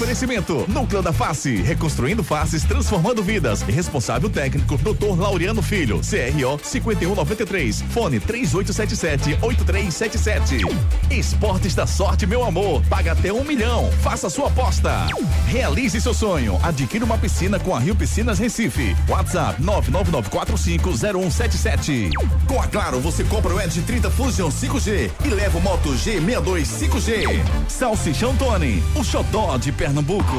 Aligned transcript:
Oferecimento: 0.00 0.64
Núcleo 0.66 1.02
da 1.02 1.12
Face, 1.12 1.56
reconstruindo 1.56 2.24
faces, 2.24 2.64
transformando 2.64 3.22
vidas. 3.22 3.60
Responsável 3.60 4.30
técnico: 4.30 4.78
Dr. 4.78 5.20
Laureano 5.20 5.60
Filho, 5.60 6.00
CRO 6.00 6.58
5193, 6.62 7.82
fone 7.90 8.18
3877-8377. 8.18 10.64
Esportes 11.10 11.74
da 11.74 11.86
Sorte, 11.86 12.26
meu 12.26 12.42
amor. 12.42 12.82
Paga 12.88 13.12
até 13.12 13.30
um 13.30 13.44
milhão. 13.44 13.92
Faça 14.00 14.30
sua 14.30 14.46
aposta. 14.46 15.06
Realize 15.46 16.00
seu 16.00 16.14
sonho. 16.14 16.58
Adquira 16.62 17.04
uma 17.04 17.18
piscina 17.18 17.60
com 17.60 17.76
a 17.76 17.78
Rio 17.78 17.94
Piscinas 17.94 18.38
Recife. 18.38 18.96
WhatsApp 19.06 19.62
999450177. 19.62 22.08
Com 22.48 22.58
a 22.58 22.66
Claro, 22.68 23.00
você 23.00 23.22
compra 23.24 23.54
o 23.54 23.60
Edge 23.60 23.82
30 23.82 24.10
Fusion 24.12 24.48
5G 24.48 25.10
e 25.26 25.28
leva 25.28 25.58
o 25.58 25.60
Moto 25.60 25.90
G62 25.90 26.62
5G. 26.62 27.26
Salsichão 27.68 28.34
Tony, 28.36 28.82
o 28.94 29.04
xodó 29.04 29.58
de 29.58 29.70
Pernambuco. 29.90 30.36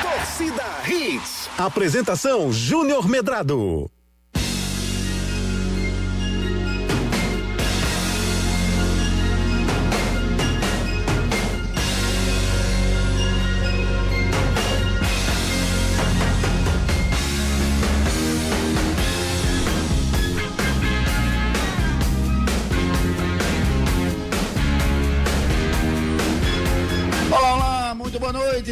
Torcida 0.00 0.62
Hits. 0.86 1.50
Apresentação 1.58 2.52
Júnior 2.52 3.08
Medrado. 3.08 3.90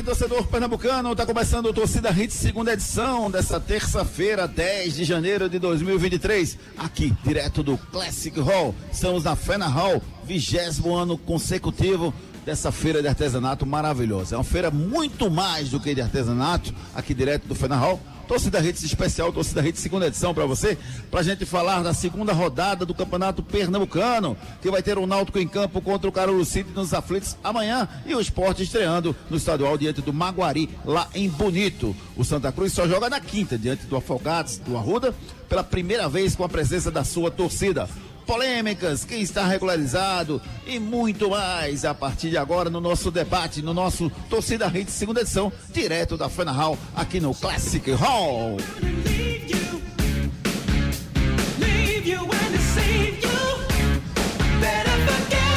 Torcedor 0.08 0.46
pernambucano. 0.46 1.12
Está 1.12 1.26
começando 1.26 1.66
o 1.66 1.72
Torcida 1.74 2.10
Hits, 2.10 2.34
segunda 2.34 2.72
edição 2.72 3.30
dessa 3.30 3.60
terça-feira, 3.60 4.48
10 4.48 4.96
de 4.96 5.04
janeiro 5.04 5.50
de 5.50 5.58
2023. 5.58 6.56
Aqui, 6.78 7.14
direto 7.22 7.62
do 7.62 7.76
Classic 7.76 8.40
Hall. 8.40 8.74
Estamos 8.90 9.24
na 9.24 9.36
Fena 9.36 9.66
Hall, 9.66 10.00
vigésimo 10.24 10.96
ano 10.96 11.18
consecutivo 11.18 12.14
dessa 12.46 12.72
feira 12.72 13.02
de 13.02 13.08
artesanato 13.08 13.66
maravilhosa. 13.66 14.34
É 14.34 14.38
uma 14.38 14.44
feira 14.44 14.70
muito 14.70 15.30
mais 15.30 15.68
do 15.68 15.78
que 15.78 15.94
de 15.94 16.00
artesanato, 16.00 16.72
aqui 16.94 17.12
direto 17.12 17.46
do 17.46 17.54
Fena 17.54 17.76
Hall 17.76 18.00
Torcida 18.28 18.60
Redes 18.60 18.82
Especial, 18.82 19.32
Torcida 19.32 19.62
Redes 19.62 19.80
segunda 19.80 20.06
edição 20.06 20.34
para 20.34 20.44
você, 20.44 20.76
para 21.10 21.20
a 21.20 21.22
gente 21.22 21.46
falar 21.46 21.82
da 21.82 21.94
segunda 21.94 22.34
rodada 22.34 22.84
do 22.84 22.94
Campeonato 22.94 23.42
Pernambucano, 23.42 24.36
que 24.60 24.70
vai 24.70 24.82
ter 24.82 24.98
o 24.98 25.06
Náutico 25.06 25.38
em 25.38 25.48
campo 25.48 25.80
contra 25.80 26.08
o 26.08 26.12
Carolo 26.12 26.44
City 26.44 26.70
nos 26.74 26.92
aflitos 26.92 27.36
amanhã 27.42 27.88
e 28.04 28.14
o 28.14 28.20
esporte 28.20 28.62
estreando 28.62 29.16
no 29.30 29.38
estadual 29.38 29.78
diante 29.78 30.02
do 30.02 30.12
Maguari, 30.12 30.68
lá 30.84 31.08
em 31.14 31.26
Bonito. 31.26 31.96
O 32.14 32.24
Santa 32.24 32.52
Cruz 32.52 32.74
só 32.74 32.86
joga 32.86 33.08
na 33.08 33.18
quinta, 33.18 33.56
diante 33.56 33.86
do 33.86 33.96
Afogados, 33.96 34.58
do 34.58 34.76
Arruda, 34.76 35.14
pela 35.48 35.64
primeira 35.64 36.06
vez 36.06 36.36
com 36.36 36.44
a 36.44 36.48
presença 36.48 36.90
da 36.90 37.04
sua 37.04 37.30
torcida 37.30 37.88
polêmicas, 38.28 39.06
quem 39.06 39.22
está 39.22 39.46
regularizado 39.46 40.38
e 40.66 40.78
muito 40.78 41.30
mais 41.30 41.86
a 41.86 41.94
partir 41.94 42.28
de 42.28 42.36
agora 42.36 42.68
no 42.68 42.78
nosso 42.78 43.10
debate, 43.10 43.62
no 43.62 43.72
nosso 43.72 44.10
Torcida 44.28 44.68
Rede 44.68 44.90
segunda 44.90 45.22
edição, 45.22 45.50
direto 45.70 46.14
da 46.14 46.28
Fana 46.28 46.52
Hall, 46.52 46.76
aqui 46.94 47.20
no 47.20 47.34
Classic 47.34 47.90
Hall. 47.92 48.58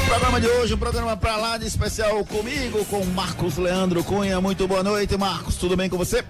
programa 0.07 0.39
de 0.39 0.47
hoje, 0.47 0.73
um 0.73 0.77
programa 0.77 1.17
para 1.17 1.35
lá 1.35 1.57
de 1.57 1.67
especial 1.67 2.23
comigo, 2.23 2.85
com 2.85 3.03
Marcos 3.07 3.57
Leandro 3.57 4.01
Cunha. 4.01 4.39
Muito 4.39 4.65
boa 4.65 4.81
noite, 4.81 5.17
Marcos. 5.17 5.57
Tudo 5.57 5.75
bem 5.75 5.89
com 5.89 5.97
você? 5.97 6.23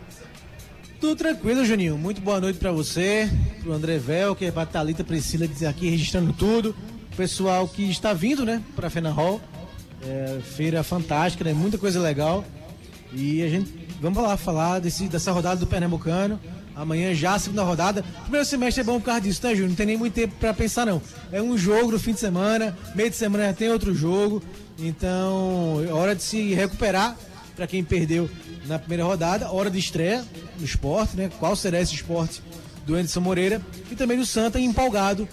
Tudo 1.02 1.16
tranquilo, 1.16 1.66
Juninho. 1.66 1.98
Muito 1.98 2.22
boa 2.22 2.40
noite 2.40 2.60
para 2.60 2.72
você, 2.72 3.28
pro 3.64 3.74
André 3.74 3.98
Velker, 3.98 4.54
pra 4.54 4.68
Thalita 4.68 5.04
Priscila 5.04 5.48
aqui 5.68 5.90
registrando 5.90 6.32
tudo. 6.32 6.76
O 7.12 7.16
pessoal 7.16 7.68
que 7.68 7.90
está 7.90 8.14
vindo, 8.14 8.46
né, 8.46 8.62
pra 8.76 8.88
Fena 8.88 9.10
Hall. 9.10 9.42
É, 10.06 10.40
feira 10.44 10.84
fantástica, 10.84 11.44
né? 11.44 11.54
Muita 11.54 11.80
coisa 11.80 12.00
legal. 12.00 12.46
E 13.12 13.42
a 13.42 13.50
gente, 13.50 13.74
vamos 14.00 14.22
lá 14.22 14.38
falar 14.38 14.78
desse, 14.78 15.08
dessa 15.08 15.32
rodada 15.32 15.60
do 15.60 15.66
Pernambucano. 15.66 16.40
Amanhã 16.76 17.16
já 17.16 17.34
a 17.34 17.40
segunda 17.40 17.64
rodada. 17.64 18.06
Primeiro 18.22 18.46
semestre 18.46 18.82
é 18.82 18.84
bom 18.84 19.00
por 19.00 19.08
causa 19.08 19.22
disso, 19.22 19.42
né, 19.44 19.56
Júnior? 19.56 19.70
Não 19.70 19.76
tem 19.76 19.88
nem 19.88 19.98
muito 19.98 20.14
tempo 20.14 20.36
para 20.40 20.54
pensar, 20.54 20.86
não. 20.86 21.02
É 21.32 21.42
um 21.42 21.58
jogo 21.58 21.92
no 21.92 22.00
fim 22.00 22.14
de 22.14 22.20
semana, 22.20 22.78
meio 22.94 23.10
de 23.10 23.16
semana 23.16 23.48
já 23.48 23.54
tem 23.54 23.72
outro 23.72 23.92
jogo. 23.92 24.42
Então, 24.78 25.84
é 25.84 25.92
hora 25.92 26.14
de 26.14 26.22
se 26.22 26.54
recuperar 26.54 27.18
para 27.56 27.66
quem 27.66 27.84
perdeu 27.84 28.30
na 28.72 28.80
primeira 28.80 29.04
rodada, 29.04 29.52
hora 29.52 29.70
de 29.70 29.78
estreia 29.78 30.24
no 30.58 30.66
esporte, 30.66 31.18
né? 31.18 31.30
Qual 31.40 31.56
será 31.58 31.82
esse 31.82 31.94
esporte 31.94 32.42
do 32.86 32.96
Anderson 32.96 33.20
Moreira? 33.20 33.62
E 33.92 33.96
também 33.96 34.18
do 34.18 34.26
Santa 34.26 34.60
empolgado 34.60 35.28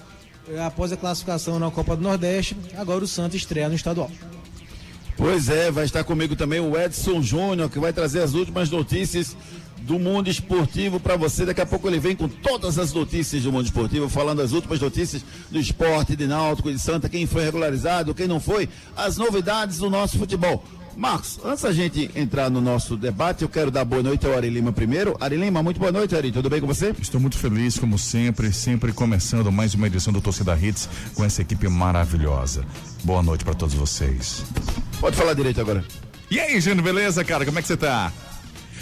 eh, 0.51 0.61
após 0.61 0.91
a 0.91 0.97
classificação 0.97 1.57
na 1.59 1.71
Copa 1.71 1.95
do 1.95 2.03
Nordeste. 2.03 2.57
Agora 2.77 3.05
o 3.05 3.07
Santa 3.07 3.37
estreia 3.37 3.69
no 3.69 3.77
estadual. 3.77 4.11
Pois 5.17 5.49
é, 5.49 5.71
vai 5.71 5.85
estar 5.85 6.03
comigo 6.03 6.35
também 6.35 6.59
o 6.59 6.77
Edson 6.77 7.23
Júnior, 7.23 7.71
que 7.71 7.79
vai 7.79 7.93
trazer 7.93 8.23
as 8.23 8.35
últimas 8.35 8.71
notícias 8.71 9.37
do 9.83 10.01
mundo 10.01 10.29
esportivo 10.29 10.99
para 10.99 11.17
você. 11.17 11.47
Daqui 11.47 11.61
a 11.61 11.67
pouco 11.67 11.89
ele 11.89 12.01
vem 12.01 12.17
com 12.17 12.29
todas 12.29 12.77
as 12.77 12.93
notícias 12.93 13.45
do 13.45 13.53
mundo 13.53 13.67
esportivo, 13.67 14.09
falando 14.09 14.43
as 14.43 14.51
últimas 14.51 14.81
notícias 14.81 15.25
do 15.49 15.61
esporte, 15.61 16.17
de 16.17 16.27
Náutico, 16.27 16.73
de 16.73 16.79
Santa, 16.79 17.09
quem 17.09 17.25
foi 17.25 17.45
regularizado, 17.45 18.15
quem 18.15 18.27
não 18.27 18.41
foi, 18.41 18.69
as 18.97 19.17
novidades 19.17 19.79
do 19.79 19.89
nosso 19.89 20.19
futebol. 20.19 20.65
Marcos, 20.99 21.39
antes 21.45 21.63
da 21.63 21.71
gente 21.73 22.11
entrar 22.17 22.51
no 22.51 22.61
nosso 22.61 22.97
debate, 22.97 23.43
eu 23.43 23.49
quero 23.49 23.71
dar 23.71 23.85
boa 23.85 24.03
noite 24.03 24.27
ao 24.27 24.37
Ari 24.37 24.51
Lima 24.51 24.73
primeiro. 24.73 25.17
Ari 25.21 25.37
Lima, 25.37 25.63
muito 25.63 25.79
boa 25.79 25.93
noite, 25.93 26.17
Ari. 26.17 26.33
Tudo 26.33 26.51
bem 26.51 26.61
com 26.61 26.67
você? 26.67 26.93
Estou 27.01 27.21
muito 27.21 27.39
feliz, 27.39 27.79
como 27.79 27.97
sempre, 27.97 28.53
sempre 28.53 28.93
começando 28.93 29.53
mais 29.53 29.75
uma 29.75 29.87
edição 29.87 30.13
do 30.13 30.21
Torcida 30.21 30.59
Hits 30.61 30.89
com 31.15 31.25
essa 31.25 31.41
equipe 31.41 31.69
maravilhosa. 31.69 32.65
Boa 33.05 33.23
noite 33.23 33.45
para 33.45 33.55
todos 33.55 33.77
vocês. 33.77 34.45
Pode 34.99 35.17
falar 35.17 35.35
direito 35.35 35.61
agora. 35.61 35.85
E 36.29 36.41
aí, 36.41 36.61
Júnior, 36.61 36.83
beleza, 36.83 37.25
cara? 37.25 37.45
Como 37.45 37.61
é 37.61 37.63
que 37.63 37.69
você 37.69 37.77
tá? 37.77 38.13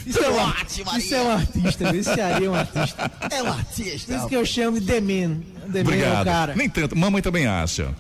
Isso 0.06 0.18
é, 0.18 0.30
um, 0.30 0.36
ótimo, 0.36 0.96
isso 0.96 1.14
é 1.14 1.22
um 1.22 1.30
artista, 1.32 1.96
esse 1.96 2.18
Ari 2.18 2.46
é 2.46 2.50
um 2.50 2.54
artista. 2.54 3.12
É 3.30 3.42
um 3.42 3.52
artista. 3.52 4.16
Isso 4.16 4.26
que 4.26 4.36
eu 4.36 4.46
chamo 4.46 4.80
de 4.80 4.86
The 4.86 5.00
Man. 5.02 5.40
The 5.70 5.80
Obrigado. 5.82 6.12
Man 6.12 6.18
é 6.18 6.22
o 6.22 6.24
cara. 6.24 6.54
Nem 6.54 6.70
tanto, 6.70 6.96
mamãe 6.96 7.20
também 7.20 7.46
acha. 7.46 7.94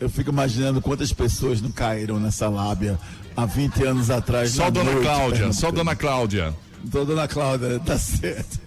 Eu 0.00 0.08
fico 0.08 0.30
imaginando 0.30 0.80
quantas 0.80 1.12
pessoas 1.12 1.60
não 1.60 1.70
caíram 1.70 2.20
nessa 2.20 2.48
lábia 2.48 2.98
há 3.36 3.44
20 3.44 3.84
anos 3.84 4.10
atrás. 4.10 4.50
Só 4.50 4.70
Dona 4.70 4.92
noite, 4.92 5.04
Cláudia, 5.04 5.52
só 5.52 5.70
Dona 5.70 5.96
Cláudia. 5.96 6.54
Só 6.90 7.04
Dona 7.04 7.26
Cláudia, 7.26 7.80
tá 7.80 7.98
certo. 7.98 8.60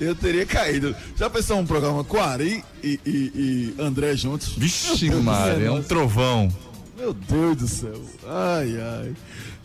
Eu 0.00 0.14
teria 0.14 0.44
caído. 0.44 0.94
Já 1.16 1.30
pensou 1.30 1.58
um 1.58 1.66
programa 1.66 2.02
com 2.02 2.18
Ari 2.18 2.64
e, 2.82 2.98
e, 3.06 3.74
e 3.78 3.82
André 3.82 4.16
juntos? 4.16 4.54
Vixe, 4.56 5.10
Maria, 5.10 5.66
é 5.66 5.70
um 5.70 5.82
trovão. 5.82 6.48
Meu 6.96 7.12
Deus 7.12 7.56
do 7.56 7.68
céu. 7.68 8.00
Ai, 8.26 8.76
ai. 8.80 9.12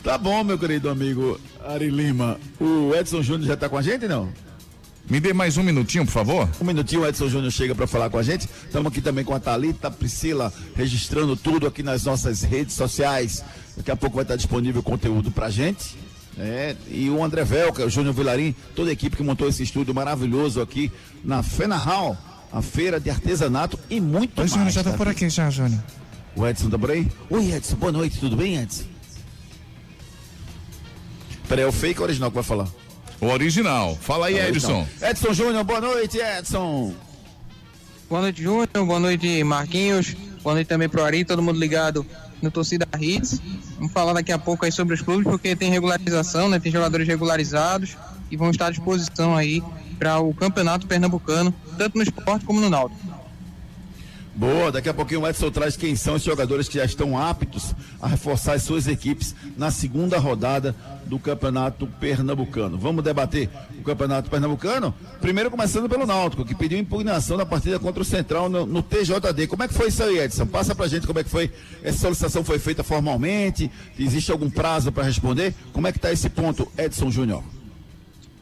Tá 0.02 0.16
bom, 0.16 0.44
meu 0.44 0.58
querido 0.58 0.88
amigo 0.88 1.40
Ari 1.64 1.90
Lima. 1.90 2.38
O 2.60 2.94
Edson 2.94 3.22
Júnior 3.22 3.48
já 3.48 3.56
tá 3.56 3.68
com 3.68 3.76
a 3.76 3.82
gente, 3.82 4.06
não? 4.06 4.28
Me 5.10 5.20
dê 5.20 5.32
mais 5.32 5.56
um 5.56 5.62
minutinho, 5.62 6.04
por 6.04 6.12
favor. 6.12 6.48
Um 6.60 6.64
minutinho, 6.64 7.00
o 7.00 7.06
Edson 7.06 7.28
Júnior 7.28 7.50
chega 7.50 7.74
para 7.74 7.86
falar 7.86 8.10
com 8.10 8.18
a 8.18 8.22
gente. 8.22 8.46
Estamos 8.66 8.92
aqui 8.92 9.00
também 9.00 9.24
com 9.24 9.34
a 9.34 9.40
Thalita, 9.40 9.88
a 9.88 9.90
Priscila, 9.90 10.52
registrando 10.76 11.34
tudo 11.34 11.66
aqui 11.66 11.82
nas 11.82 12.04
nossas 12.04 12.42
redes 12.42 12.74
sociais. 12.74 13.42
Daqui 13.74 13.90
a 13.90 13.96
pouco 13.96 14.16
vai 14.16 14.24
estar 14.24 14.36
disponível 14.36 14.82
conteúdo 14.82 15.30
pra 15.30 15.48
gente. 15.48 15.96
É, 16.36 16.76
e 16.90 17.08
o 17.08 17.24
André 17.24 17.42
Velca, 17.42 17.86
o 17.86 17.90
Júnior 17.90 18.14
Vilarim, 18.14 18.54
toda 18.76 18.90
a 18.90 18.92
equipe 18.92 19.16
que 19.16 19.22
montou 19.22 19.48
esse 19.48 19.62
estúdio 19.62 19.94
maravilhoso 19.94 20.60
aqui 20.60 20.92
na 21.24 21.42
Fena 21.42 21.76
Hall, 21.76 22.16
a 22.52 22.60
feira 22.60 23.00
de 23.00 23.08
artesanato 23.08 23.78
e 23.88 24.00
muito 24.00 24.32
Oi, 24.32 24.42
mais. 24.42 24.52
O 24.52 24.54
Júnior 24.54 24.70
já 24.70 24.84
tá, 24.84 24.90
tá 24.90 24.96
por 24.96 25.08
aqui 25.08 25.28
já, 25.30 25.48
Júnior. 25.48 25.82
O 26.36 26.46
Edson 26.46 26.68
tá 26.68 26.78
por 26.78 26.90
aí? 26.90 27.10
Oi, 27.30 27.52
Edson, 27.52 27.76
boa 27.76 27.90
noite, 27.90 28.20
tudo 28.20 28.36
bem, 28.36 28.58
Edson? 28.58 28.84
Peraí, 31.48 31.64
é 31.64 31.66
o 31.66 31.72
fake 31.72 31.98
ou 31.98 32.04
original 32.04 32.30
que 32.30 32.34
vai 32.34 32.44
falar? 32.44 32.68
O 33.20 33.26
original. 33.26 33.96
Fala 34.00 34.26
aí, 34.26 34.38
Edson. 34.38 34.86
Edson 35.02 35.32
Júnior, 35.32 35.64
boa 35.64 35.80
noite, 35.80 36.18
Edson. 36.18 36.94
Boa 38.08 38.22
noite, 38.22 38.42
Júnior. 38.42 38.68
Boa 38.72 39.00
noite, 39.00 39.42
Marquinhos. 39.42 40.14
Boa 40.42 40.54
noite 40.54 40.68
também 40.68 40.88
pro 40.88 41.04
Ari, 41.04 41.24
todo 41.24 41.42
mundo 41.42 41.58
ligado 41.58 42.06
no 42.40 42.50
Torcida 42.50 42.86
Hits. 42.98 43.40
Vamos 43.76 43.92
falar 43.92 44.12
daqui 44.12 44.30
a 44.30 44.38
pouco 44.38 44.64
aí 44.64 44.72
sobre 44.72 44.94
os 44.94 45.02
clubes, 45.02 45.26
porque 45.26 45.56
tem 45.56 45.70
regularização, 45.70 46.48
né? 46.48 46.60
Tem 46.60 46.70
jogadores 46.70 47.06
regularizados 47.06 47.96
e 48.30 48.36
vão 48.36 48.50
estar 48.50 48.66
à 48.66 48.70
disposição 48.70 49.36
aí 49.36 49.62
para 49.98 50.20
o 50.20 50.32
Campeonato 50.32 50.86
Pernambucano, 50.86 51.52
tanto 51.76 51.96
no 51.96 52.04
esporte 52.04 52.44
como 52.44 52.60
no 52.60 52.70
Náutico. 52.70 53.00
Boa, 54.38 54.70
daqui 54.70 54.88
a 54.88 54.94
pouquinho 54.94 55.22
o 55.22 55.28
Edson 55.28 55.50
traz 55.50 55.76
quem 55.76 55.96
são 55.96 56.14
os 56.14 56.22
jogadores 56.22 56.68
que 56.68 56.78
já 56.78 56.84
estão 56.84 57.18
aptos 57.18 57.74
a 58.00 58.06
reforçar 58.06 58.52
as 58.52 58.62
suas 58.62 58.86
equipes 58.86 59.34
na 59.56 59.68
segunda 59.72 60.16
rodada 60.16 60.76
do 61.06 61.18
Campeonato 61.18 61.88
Pernambucano. 61.98 62.78
Vamos 62.78 63.02
debater 63.02 63.50
o 63.80 63.82
Campeonato 63.82 64.30
Pernambucano? 64.30 64.94
Primeiro 65.20 65.50
começando 65.50 65.88
pelo 65.88 66.06
Náutico, 66.06 66.44
que 66.44 66.54
pediu 66.54 66.78
impugnação 66.78 67.36
da 67.36 67.44
partida 67.44 67.80
contra 67.80 68.00
o 68.00 68.04
Central 68.04 68.48
no, 68.48 68.64
no, 68.64 68.80
TJD. 68.80 69.48
Como 69.48 69.64
é 69.64 69.66
que 69.66 69.74
foi 69.74 69.88
isso 69.88 70.04
aí, 70.04 70.20
Edson? 70.20 70.46
Passa 70.46 70.72
pra 70.72 70.86
gente 70.86 71.04
como 71.04 71.18
é 71.18 71.24
que 71.24 71.30
foi. 71.30 71.50
Essa 71.82 71.98
solicitação 71.98 72.44
foi 72.44 72.60
feita 72.60 72.84
formalmente? 72.84 73.68
Existe 73.98 74.30
algum 74.30 74.48
prazo 74.48 74.92
para 74.92 75.02
responder? 75.02 75.52
Como 75.72 75.88
é 75.88 75.90
que 75.90 75.98
tá 75.98 76.12
esse 76.12 76.30
ponto, 76.30 76.70
Edson 76.78 77.10
Júnior? 77.10 77.42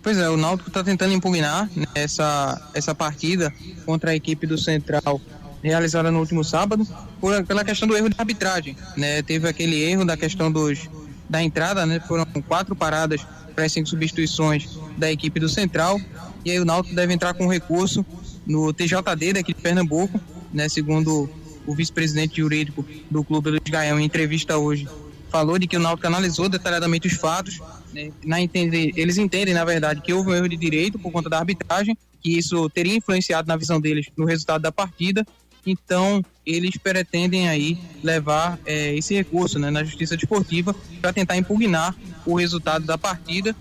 Pois 0.03 0.19
é, 0.19 0.29
o 0.29 0.37
Náutico 0.37 0.69
está 0.69 0.85
tentando 0.85 1.15
impugnar 1.15 1.71
essa, 1.95 2.71
essa 2.75 2.95
partida 2.95 3.51
contra 3.87 4.11
a 4.11 4.15
equipe 4.15 4.47
do 4.47 4.59
Central 4.59 5.23
realizada 5.63 6.11
no 6.11 6.21
último 6.21 6.45
sábado, 6.45 6.87
por, 7.21 7.45
pela 7.45 7.65
questão 7.65 7.89
do 7.89 7.97
erro 7.97 8.09
de 8.09 8.17
arbitragem. 8.19 8.77
Né? 8.97 9.23
Teve 9.23 9.49
aquele 9.49 9.83
erro 9.83 10.05
da 10.05 10.17
questão 10.17 10.51
dos, 10.51 10.89
da 11.29 11.43
entrada, 11.43 11.85
né? 11.87 12.01
foram 12.07 12.27
quatro 12.47 12.75
paradas 12.75 13.27
para 13.55 13.69
cinco 13.69 13.89
substituições 13.89 14.69
da 14.97 15.11
equipe 15.11 15.41
do 15.41 15.49
Central, 15.49 16.01
e 16.45 16.51
aí 16.51 16.61
o 16.61 16.65
Náutico 16.65 16.95
deve 16.95 17.13
entrar 17.13 17.35
com 17.35 17.47
recurso 17.47 18.05
no 18.47 18.73
TJD 18.73 19.33
daqui 19.35 19.55
de 19.55 19.61
Pernambuco, 19.61 20.21
né? 20.53 20.69
segundo 20.69 21.29
o 21.67 21.75
vice-presidente 21.75 22.37
jurídico 22.37 22.85
do 23.11 23.25
clube 23.25 23.51
Luiz 23.51 23.63
Gaião 23.69 23.99
em 23.99 24.05
entrevista 24.05 24.57
hoje, 24.57 24.87
falou 25.31 25.59
de 25.59 25.67
que 25.67 25.77
o 25.77 25.81
Náutico 25.81 26.07
analisou 26.07 26.49
detalhadamente 26.49 27.09
os 27.09 27.15
fatos, 27.15 27.61
né? 27.93 28.11
na 28.25 28.41
entender, 28.41 28.93
eles 28.95 29.19
entendem, 29.19 29.53
na 29.53 29.65
verdade, 29.65 30.01
que 30.01 30.13
houve 30.13 30.31
um 30.31 30.35
erro 30.35 30.49
de 30.49 30.57
direito 30.57 30.99
por 30.99 31.11
conta 31.11 31.29
da 31.29 31.39
arbitragem, 31.39 31.97
que 32.23 32.37
isso 32.37 32.69
teria 32.71 32.97
influenciado 32.97 33.49
na 33.49 33.57
visão 33.57 33.81
deles 33.81 34.07
no 34.17 34.25
resultado 34.25 34.63
da 34.63 34.73
partida, 34.73 35.27
então, 35.67 36.25
eles 36.47 36.77
pretendem 36.77 37.49
aí 37.49 37.77
levar 38.03 38.59
é, 38.65 38.95
esse 38.95 39.15
recurso 39.15 39.59
né, 39.59 39.69
na 39.69 39.83
Justiça 39.83 40.17
Desportiva 40.17 40.75
para 41.01 41.13
tentar 41.13 41.37
impugnar 41.37 41.95
o 42.25 42.37
resultado 42.37 42.87
da 42.87 42.97
partida, 42.97 43.55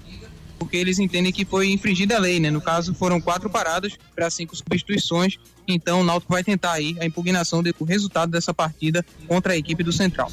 porque 0.59 0.77
eles 0.77 0.99
entendem 0.99 1.33
que 1.33 1.43
foi 1.43 1.71
infringida 1.71 2.15
a 2.15 2.19
lei, 2.19 2.39
né? 2.39 2.51
No 2.51 2.61
caso, 2.61 2.93
foram 2.93 3.19
quatro 3.19 3.49
paradas 3.49 3.93
para 4.15 4.29
cinco 4.29 4.55
substituições. 4.55 5.37
Então, 5.67 6.01
o 6.01 6.03
Náutico 6.03 6.31
vai 6.31 6.43
tentar 6.43 6.73
aí 6.73 6.95
a 6.99 7.05
impugnação 7.05 7.61
do 7.61 7.83
resultado 7.83 8.31
dessa 8.31 8.53
partida 8.53 9.03
contra 9.27 9.53
a 9.53 9.57
equipe 9.57 9.83
do 9.83 9.91
Central. 9.91 10.31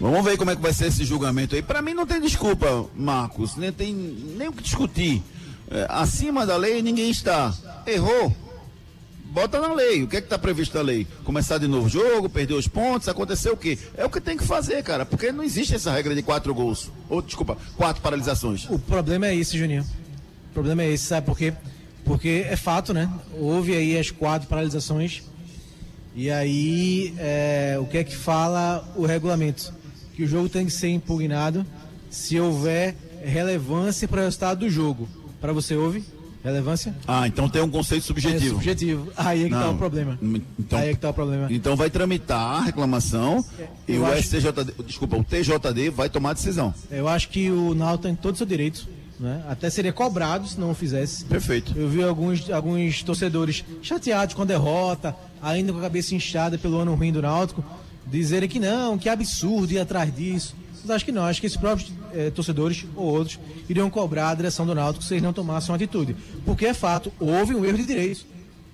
Vamos 0.00 0.24
ver 0.24 0.36
como 0.36 0.50
é 0.50 0.56
que 0.56 0.62
vai 0.62 0.72
ser 0.72 0.86
esse 0.86 1.04
julgamento 1.04 1.54
aí. 1.54 1.62
Para 1.62 1.80
mim 1.80 1.94
não 1.94 2.06
tem 2.06 2.20
desculpa, 2.20 2.86
Marcos, 2.96 3.56
nem 3.56 3.70
tem 3.70 3.94
nem 3.94 4.48
o 4.48 4.52
que 4.52 4.62
discutir. 4.62 5.22
É, 5.70 5.86
acima 5.88 6.44
da 6.44 6.56
lei 6.56 6.82
ninguém 6.82 7.10
está. 7.10 7.54
Errou, 7.86 8.34
bota 9.34 9.60
na 9.60 9.74
lei. 9.74 10.04
O 10.04 10.08
que 10.08 10.16
é 10.16 10.20
que 10.20 10.26
está 10.26 10.38
previsto 10.38 10.76
na 10.76 10.82
lei? 10.82 11.06
Começar 11.24 11.58
de 11.58 11.66
novo 11.66 11.86
o 11.86 11.90
jogo, 11.90 12.28
perder 12.28 12.54
os 12.54 12.68
pontos, 12.68 13.08
acontecer 13.08 13.50
o 13.50 13.56
quê? 13.56 13.76
É 13.96 14.04
o 14.04 14.08
que 14.08 14.20
tem 14.20 14.36
que 14.36 14.44
fazer, 14.44 14.82
cara, 14.84 15.04
porque 15.04 15.32
não 15.32 15.42
existe 15.42 15.74
essa 15.74 15.90
regra 15.90 16.14
de 16.14 16.22
quatro 16.22 16.54
gols. 16.54 16.90
Ou, 17.10 17.20
desculpa, 17.20 17.58
quatro 17.76 18.00
paralisações. 18.00 18.66
O 18.70 18.78
problema 18.78 19.26
é 19.26 19.34
esse, 19.34 19.58
Juninho. 19.58 19.82
O 20.50 20.54
problema 20.54 20.84
é 20.84 20.92
esse, 20.92 21.04
sabe 21.04 21.26
por 21.26 21.36
quê? 21.36 21.52
Porque 22.04 22.46
é 22.48 22.54
fato, 22.54 22.94
né? 22.94 23.10
Houve 23.32 23.74
aí 23.74 23.98
as 23.98 24.10
quatro 24.10 24.46
paralisações. 24.46 25.24
E 26.14 26.30
aí, 26.30 27.12
é, 27.18 27.76
o 27.80 27.86
que 27.86 27.98
é 27.98 28.04
que 28.04 28.14
fala 28.14 28.88
o 28.94 29.04
regulamento? 29.04 29.74
Que 30.14 30.22
o 30.22 30.28
jogo 30.28 30.48
tem 30.48 30.64
que 30.64 30.72
ser 30.72 30.90
impugnado 30.90 31.66
se 32.08 32.38
houver 32.38 32.94
relevância 33.24 34.06
para 34.06 34.20
o 34.20 34.24
resultado 34.24 34.60
do 34.60 34.70
jogo. 34.70 35.08
Para 35.40 35.52
você, 35.52 35.74
houve? 35.74 36.04
Relevância? 36.44 36.94
Ah, 37.08 37.26
então 37.26 37.48
tem 37.48 37.62
um 37.62 37.70
conceito 37.70 38.04
subjetivo. 38.04 38.44
É 38.44 38.48
subjetivo. 38.50 39.12
Aí 39.16 39.44
é 39.44 39.48
que 39.48 39.54
está 39.54 39.70
o 39.70 39.78
problema. 39.78 40.18
Então, 40.58 40.78
Aí 40.78 40.90
é 40.90 40.92
que 40.92 41.00
tá 41.00 41.08
o 41.08 41.14
problema. 41.14 41.48
Então 41.50 41.74
vai 41.74 41.88
tramitar 41.88 42.38
a 42.38 42.60
reclamação 42.60 43.42
é, 43.58 43.66
e 43.88 43.98
o. 43.98 44.04
STJD, 44.14 44.84
desculpa, 44.86 45.16
o 45.16 45.24
TJD 45.24 45.88
vai 45.88 46.10
tomar 46.10 46.30
a 46.30 46.32
decisão. 46.34 46.74
Eu 46.90 47.08
acho 47.08 47.30
que 47.30 47.50
o 47.50 47.74
Náutico 47.74 48.02
tem 48.02 48.14
todo 48.14 48.34
o 48.34 48.36
seu 48.36 48.46
direito. 48.46 48.86
Né? 49.18 49.42
Até 49.48 49.70
seria 49.70 49.92
cobrado 49.92 50.46
se 50.46 50.60
não 50.60 50.74
fizesse. 50.74 51.24
Perfeito. 51.24 51.72
Eu 51.74 51.88
vi 51.88 52.02
alguns, 52.02 52.50
alguns 52.50 53.02
torcedores 53.02 53.64
chateados 53.80 54.34
com 54.34 54.42
a 54.42 54.44
derrota, 54.44 55.16
ainda 55.40 55.72
com 55.72 55.78
a 55.78 55.82
cabeça 55.82 56.14
inchada 56.14 56.58
pelo 56.58 56.78
ano 56.78 56.94
ruim 56.94 57.12
do 57.12 57.22
Náutico, 57.22 57.64
dizerem 58.06 58.48
que 58.48 58.60
não, 58.60 58.98
que 58.98 59.08
absurdo 59.08 59.72
ir 59.72 59.78
atrás 59.78 60.14
disso. 60.14 60.54
Mas 60.84 60.96
acho 60.96 61.04
que 61.06 61.12
não, 61.12 61.24
acho 61.24 61.40
que 61.40 61.46
esses 61.46 61.56
próprios 61.56 61.90
eh, 62.12 62.30
torcedores 62.30 62.84
ou 62.94 63.06
outros 63.06 63.40
iriam 63.68 63.88
cobrar 63.88 64.30
a 64.30 64.34
direção 64.34 64.66
do 64.66 64.74
Náutico 64.74 65.02
se 65.02 65.14
eles 65.14 65.22
não 65.22 65.32
tomassem 65.32 65.70
uma 65.70 65.76
atitude. 65.76 66.14
Porque 66.44 66.66
é 66.66 66.74
fato, 66.74 67.10
houve 67.18 67.54
um 67.54 67.64
erro 67.64 67.78
de 67.78 67.86
direito. 67.86 68.26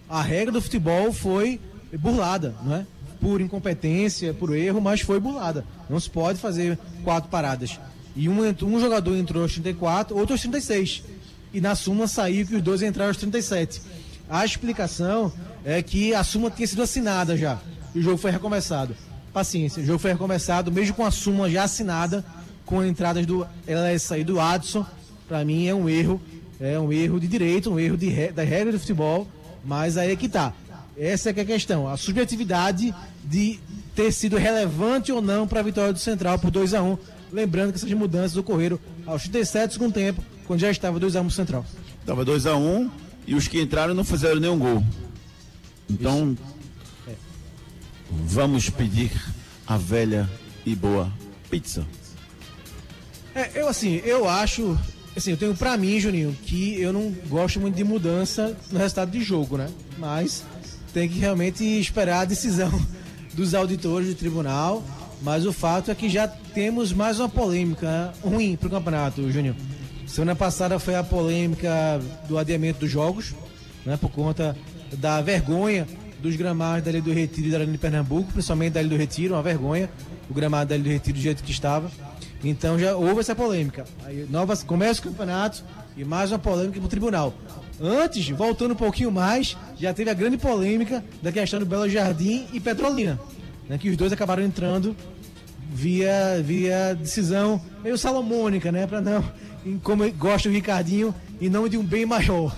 A 0.09 0.21
regra 0.21 0.53
do 0.53 0.61
futebol 0.61 1.13
foi 1.13 1.61
burlada, 1.97 2.57
não 2.65 2.75
é? 2.75 2.87
Por 3.21 3.41
incompetência, 3.41 4.35
por 4.35 4.57
erro, 4.57 4.81
mas 4.81 5.03
foi 5.03 5.21
burlada. 5.21 5.65
Não 5.89 6.01
se 6.01 6.11
pode 6.11 6.41
fazer 6.41 6.77
quatro 7.05 7.31
paradas. 7.31 7.79
E 8.17 8.29
um, 8.29 8.41
um 8.41 8.81
jogador 8.81 9.17
entrou 9.17 9.45
aos 9.45 9.53
34, 9.53 10.17
outro 10.17 10.35
aos 10.35 10.41
36. 10.41 11.05
E 11.53 11.61
na 11.61 11.77
suma 11.77 12.09
saiu 12.09 12.45
que 12.45 12.57
os 12.57 12.63
dois 12.63 12.83
entraram 12.83 13.11
aos 13.11 13.19
37. 13.19 13.81
A 14.29 14.45
explicação 14.45 15.33
é 15.65 15.81
que 15.81 16.13
a 16.13 16.25
suma 16.25 16.51
tinha 16.51 16.67
sido 16.67 16.83
assinada 16.83 17.37
já. 17.37 17.61
E 17.95 18.01
o 18.01 18.03
jogo 18.03 18.17
foi 18.17 18.33
recomeçado 18.33 18.97
paciência. 19.33 19.83
O 19.83 19.87
jogo 19.87 19.99
foi 19.99 20.13
recomeçado, 20.13 20.71
mesmo 20.71 20.95
com 20.95 21.05
a 21.05 21.11
súmula 21.11 21.51
já 21.51 21.65
assinada, 21.65 22.25
com 22.65 22.85
entradas 22.85 23.27
do 23.27 23.47
LSA 23.67 24.19
e 24.19 24.25
do 24.25 24.41
Adson. 24.41 24.85
Para 25.29 25.45
mim 25.45 25.67
é 25.67 25.75
um 25.75 25.89
erro, 25.89 26.21
é 26.61 26.79
um 26.79 26.93
erro 26.93 27.21
de 27.21 27.27
direito, 27.27 27.71
um 27.71 27.79
erro 27.79 27.97
de 27.97 28.33
da 28.33 28.43
regra 28.43 28.73
do 28.73 28.79
futebol, 28.79 29.27
mas 29.65 29.97
aí 29.97 30.13
é 30.13 30.17
que 30.17 30.29
tá. 30.29 30.53
Essa 30.97 31.31
é 31.31 31.33
que 31.33 31.41
é 31.41 31.43
a 31.43 31.47
questão, 31.47 31.89
a 31.89 31.97
subjetividade 31.97 32.95
de 33.25 33.59
ter 33.95 34.13
sido 34.13 34.37
relevante 34.37 35.11
ou 35.11 35.23
não 35.23 35.47
para 35.47 35.61
a 35.61 35.63
vitória 35.63 35.93
do 35.93 35.99
Central 35.99 36.39
por 36.39 36.51
2 36.51 36.75
a 36.75 36.83
1 36.83 36.93
um. 36.93 36.99
Lembrando 37.33 37.71
que 37.73 37.79
essas 37.79 37.93
mudanças 37.93 38.37
ocorreram 38.37 38.79
aos 39.07 39.23
37 39.23 39.75
segundo 39.75 39.95
tempo, 39.95 40.23
quando 40.47 40.61
já 40.61 40.71
estava 40.71 40.99
2 40.99 41.17
a 41.17 41.21
1 41.21 41.25
um 41.25 41.31
Central. 41.31 41.65
Estava 42.01 42.25
2 42.25 42.47
a 42.47 42.57
1 42.57 42.61
um, 42.61 42.91
e 43.27 43.35
os 43.35 43.47
que 43.47 43.61
entraram 43.61 43.95
não 43.95 44.05
fizeram 44.05 44.41
nenhum 44.41 44.59
gol. 44.59 44.85
Então, 45.89 46.33
Isso 46.33 46.60
vamos 48.11 48.69
pedir 48.69 49.13
a 49.67 49.77
velha 49.77 50.29
e 50.65 50.75
boa 50.75 51.13
pizza. 51.51 51.87
É, 53.35 53.51
eu 53.55 53.69
assim, 53.69 53.97
eu 54.05 54.29
acho, 54.29 54.79
assim, 55.17 55.31
eu 55.33 55.37
tenho 55.37 55.55
para 55.55 55.77
mim, 55.77 56.01
Juninho, 56.01 56.37
que 56.45 56.81
eu 56.81 56.93
não 56.93 57.11
gosto 57.29 57.61
muito 57.61 57.77
de 57.77 57.85
mudança 57.85 58.57
no 58.71 58.79
resultado 58.79 59.11
de 59.11 59.23
jogo, 59.23 59.57
né? 59.57 59.69
Mas 59.99 60.45
tem 60.93 61.09
que 61.09 61.19
realmente 61.19 61.65
esperar 61.65 62.21
a 62.21 62.25
decisão 62.25 62.71
dos 63.35 63.55
auditores 63.55 64.09
do 64.09 64.15
tribunal. 64.15 64.83
Mas 65.23 65.45
o 65.45 65.53
fato 65.53 65.91
é 65.91 65.95
que 65.95 66.09
já 66.09 66.27
temos 66.27 66.93
mais 66.95 67.21
uma 67.21 67.29
polêmica 67.29 68.13
ruim 68.23 68.57
para 68.57 68.69
o 68.69 68.71
campeonato, 68.71 69.31
Juninho. 69.31 69.55
Semana 70.07 70.35
passada 70.35 70.79
foi 70.79 70.95
a 70.95 71.05
polêmica 71.05 72.01
do 72.27 72.39
adiamento 72.39 72.81
dos 72.81 72.91
jogos, 72.91 73.35
né? 73.85 73.97
Por 73.97 74.11
conta 74.11 74.57
da 74.97 75.21
vergonha 75.21 75.87
dos 76.21 76.37
gramados 76.37 76.85
da 76.85 76.91
Ilha 76.91 77.03
do 77.03 77.13
Retiro 77.13 77.49
e 77.49 77.51
da 77.51 77.59
Ilha 77.59 77.73
de 77.73 77.79
Pernambuco, 77.79 78.33
principalmente 78.33 78.75
da 78.75 78.81
Ilha 78.81 78.91
do 78.91 78.97
Retiro, 78.97 79.35
uma 79.35 79.43
vergonha, 79.43 79.91
o 80.29 80.35
gramado 80.35 80.71
da 80.71 80.77
Ilha 80.77 80.85
do 80.85 80.91
Retiro 80.91 81.17
do 81.17 81.23
jeito 81.23 81.43
que 81.43 81.51
estava. 81.51 81.91
Então 82.43 82.79
já 82.79 82.95
houve 82.97 83.21
essa 83.21 83.35
polêmica. 83.35 83.85
Aí, 84.05 84.27
novas, 84.31 84.63
começa 84.63 85.01
o 85.01 85.05
campeonato 85.05 85.63
e 85.97 86.05
mais 86.05 86.31
uma 86.31 86.39
polêmica 86.39 86.79
para 86.79 86.87
o 86.87 86.89
tribunal. 86.89 87.35
Antes, 87.81 88.29
voltando 88.29 88.73
um 88.73 88.77
pouquinho 88.77 89.11
mais, 89.11 89.57
já 89.79 89.93
teve 89.93 90.11
a 90.11 90.15
grande 90.15 90.37
polêmica 90.37 91.03
da 91.23 91.33
questão 91.33 91.59
do 91.59 91.67
Belo 91.67 91.89
Jardim 91.89 92.47
e 92.53 92.61
Petrolina, 92.61 93.19
né, 93.69 93.79
que 93.79 93.89
os 93.89 93.97
dois 93.97 94.13
acabaram 94.13 94.43
entrando 94.43 94.95
via, 95.73 96.43
via 96.43 96.95
decisão 96.95 97.61
meio 97.83 97.97
salomônica, 97.97 98.71
né, 98.71 98.87
para 98.87 99.01
não, 99.01 99.25
como 99.83 100.11
gosta 100.13 100.49
o 100.49 100.53
Ricardinho, 100.53 101.15
em 101.41 101.49
nome 101.49 101.71
de 101.71 101.79
um 101.79 101.83
bem 101.83 102.05
maior. 102.05 102.55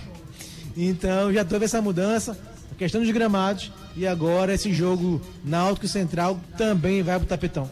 Então 0.76 1.32
já 1.32 1.44
teve 1.44 1.66
essa 1.66 1.80
mudança 1.80 2.36
questão 2.82 3.00
dos 3.00 3.10
gramados 3.12 3.70
e 3.96 4.04
agora 4.06 4.54
esse 4.54 4.72
jogo 4.72 5.22
Náutico 5.44 5.86
Central 5.86 6.40
também 6.58 7.00
vai 7.00 7.16
pro 7.16 7.28
tapetão. 7.28 7.70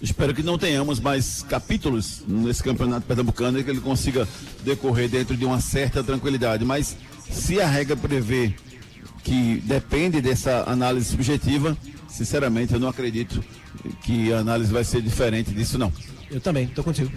Espero 0.00 0.34
que 0.34 0.42
não 0.42 0.56
tenhamos 0.56 0.98
mais 0.98 1.42
capítulos 1.42 2.22
nesse 2.26 2.62
campeonato 2.62 3.06
pernambucano 3.06 3.58
e 3.58 3.64
que 3.64 3.68
ele 3.68 3.80
consiga 3.80 4.26
decorrer 4.64 5.10
dentro 5.10 5.36
de 5.36 5.44
uma 5.44 5.60
certa 5.60 6.02
tranquilidade. 6.02 6.64
Mas 6.64 6.96
se 7.30 7.60
a 7.60 7.66
regra 7.66 7.96
prevê 7.96 8.54
que 9.22 9.60
depende 9.64 10.22
dessa 10.22 10.64
análise 10.66 11.10
subjetiva, 11.10 11.76
sinceramente 12.08 12.72
eu 12.72 12.80
não 12.80 12.88
acredito 12.88 13.44
que 14.04 14.32
a 14.32 14.38
análise 14.38 14.72
vai 14.72 14.84
ser 14.84 15.02
diferente 15.02 15.50
disso 15.50 15.76
não. 15.76 15.92
Eu 16.30 16.40
também, 16.40 16.64
estou 16.64 16.82
contigo. 16.82 17.10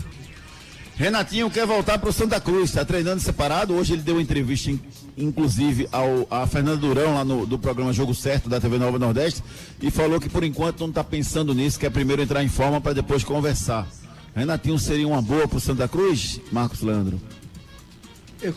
Renatinho 0.99 1.49
quer 1.49 1.65
voltar 1.65 1.97
para 1.97 2.09
o 2.09 2.11
Santa 2.13 2.41
Cruz, 2.41 2.65
está 2.71 2.83
treinando 2.83 3.21
separado. 3.21 3.73
Hoje 3.73 3.93
ele 3.93 4.01
deu 4.01 4.19
entrevista, 4.19 4.69
inclusive, 5.17 5.87
ao, 5.93 6.27
a 6.29 6.45
Fernando 6.45 6.81
Durão, 6.81 7.13
lá 7.13 7.23
no 7.23 7.45
do 7.45 7.57
programa 7.57 7.93
Jogo 7.93 8.13
Certo 8.13 8.49
da 8.49 8.59
TV 8.59 8.77
Nova 8.77 8.99
Nordeste, 8.99 9.41
e 9.81 9.89
falou 9.89 10.19
que 10.19 10.27
por 10.27 10.43
enquanto 10.43 10.81
não 10.81 10.89
está 10.89 11.01
pensando 11.01 11.53
nisso, 11.53 11.79
quer 11.79 11.89
primeiro 11.89 12.21
entrar 12.21 12.43
em 12.43 12.49
forma 12.49 12.81
para 12.81 12.91
depois 12.91 13.23
conversar. 13.23 13.87
Renatinho 14.35 14.77
seria 14.77 15.07
uma 15.07 15.21
boa 15.21 15.47
para 15.47 15.57
o 15.57 15.61
Santa 15.61 15.87
Cruz, 15.87 16.41
Marcos 16.51 16.81
Leandro? 16.81 17.17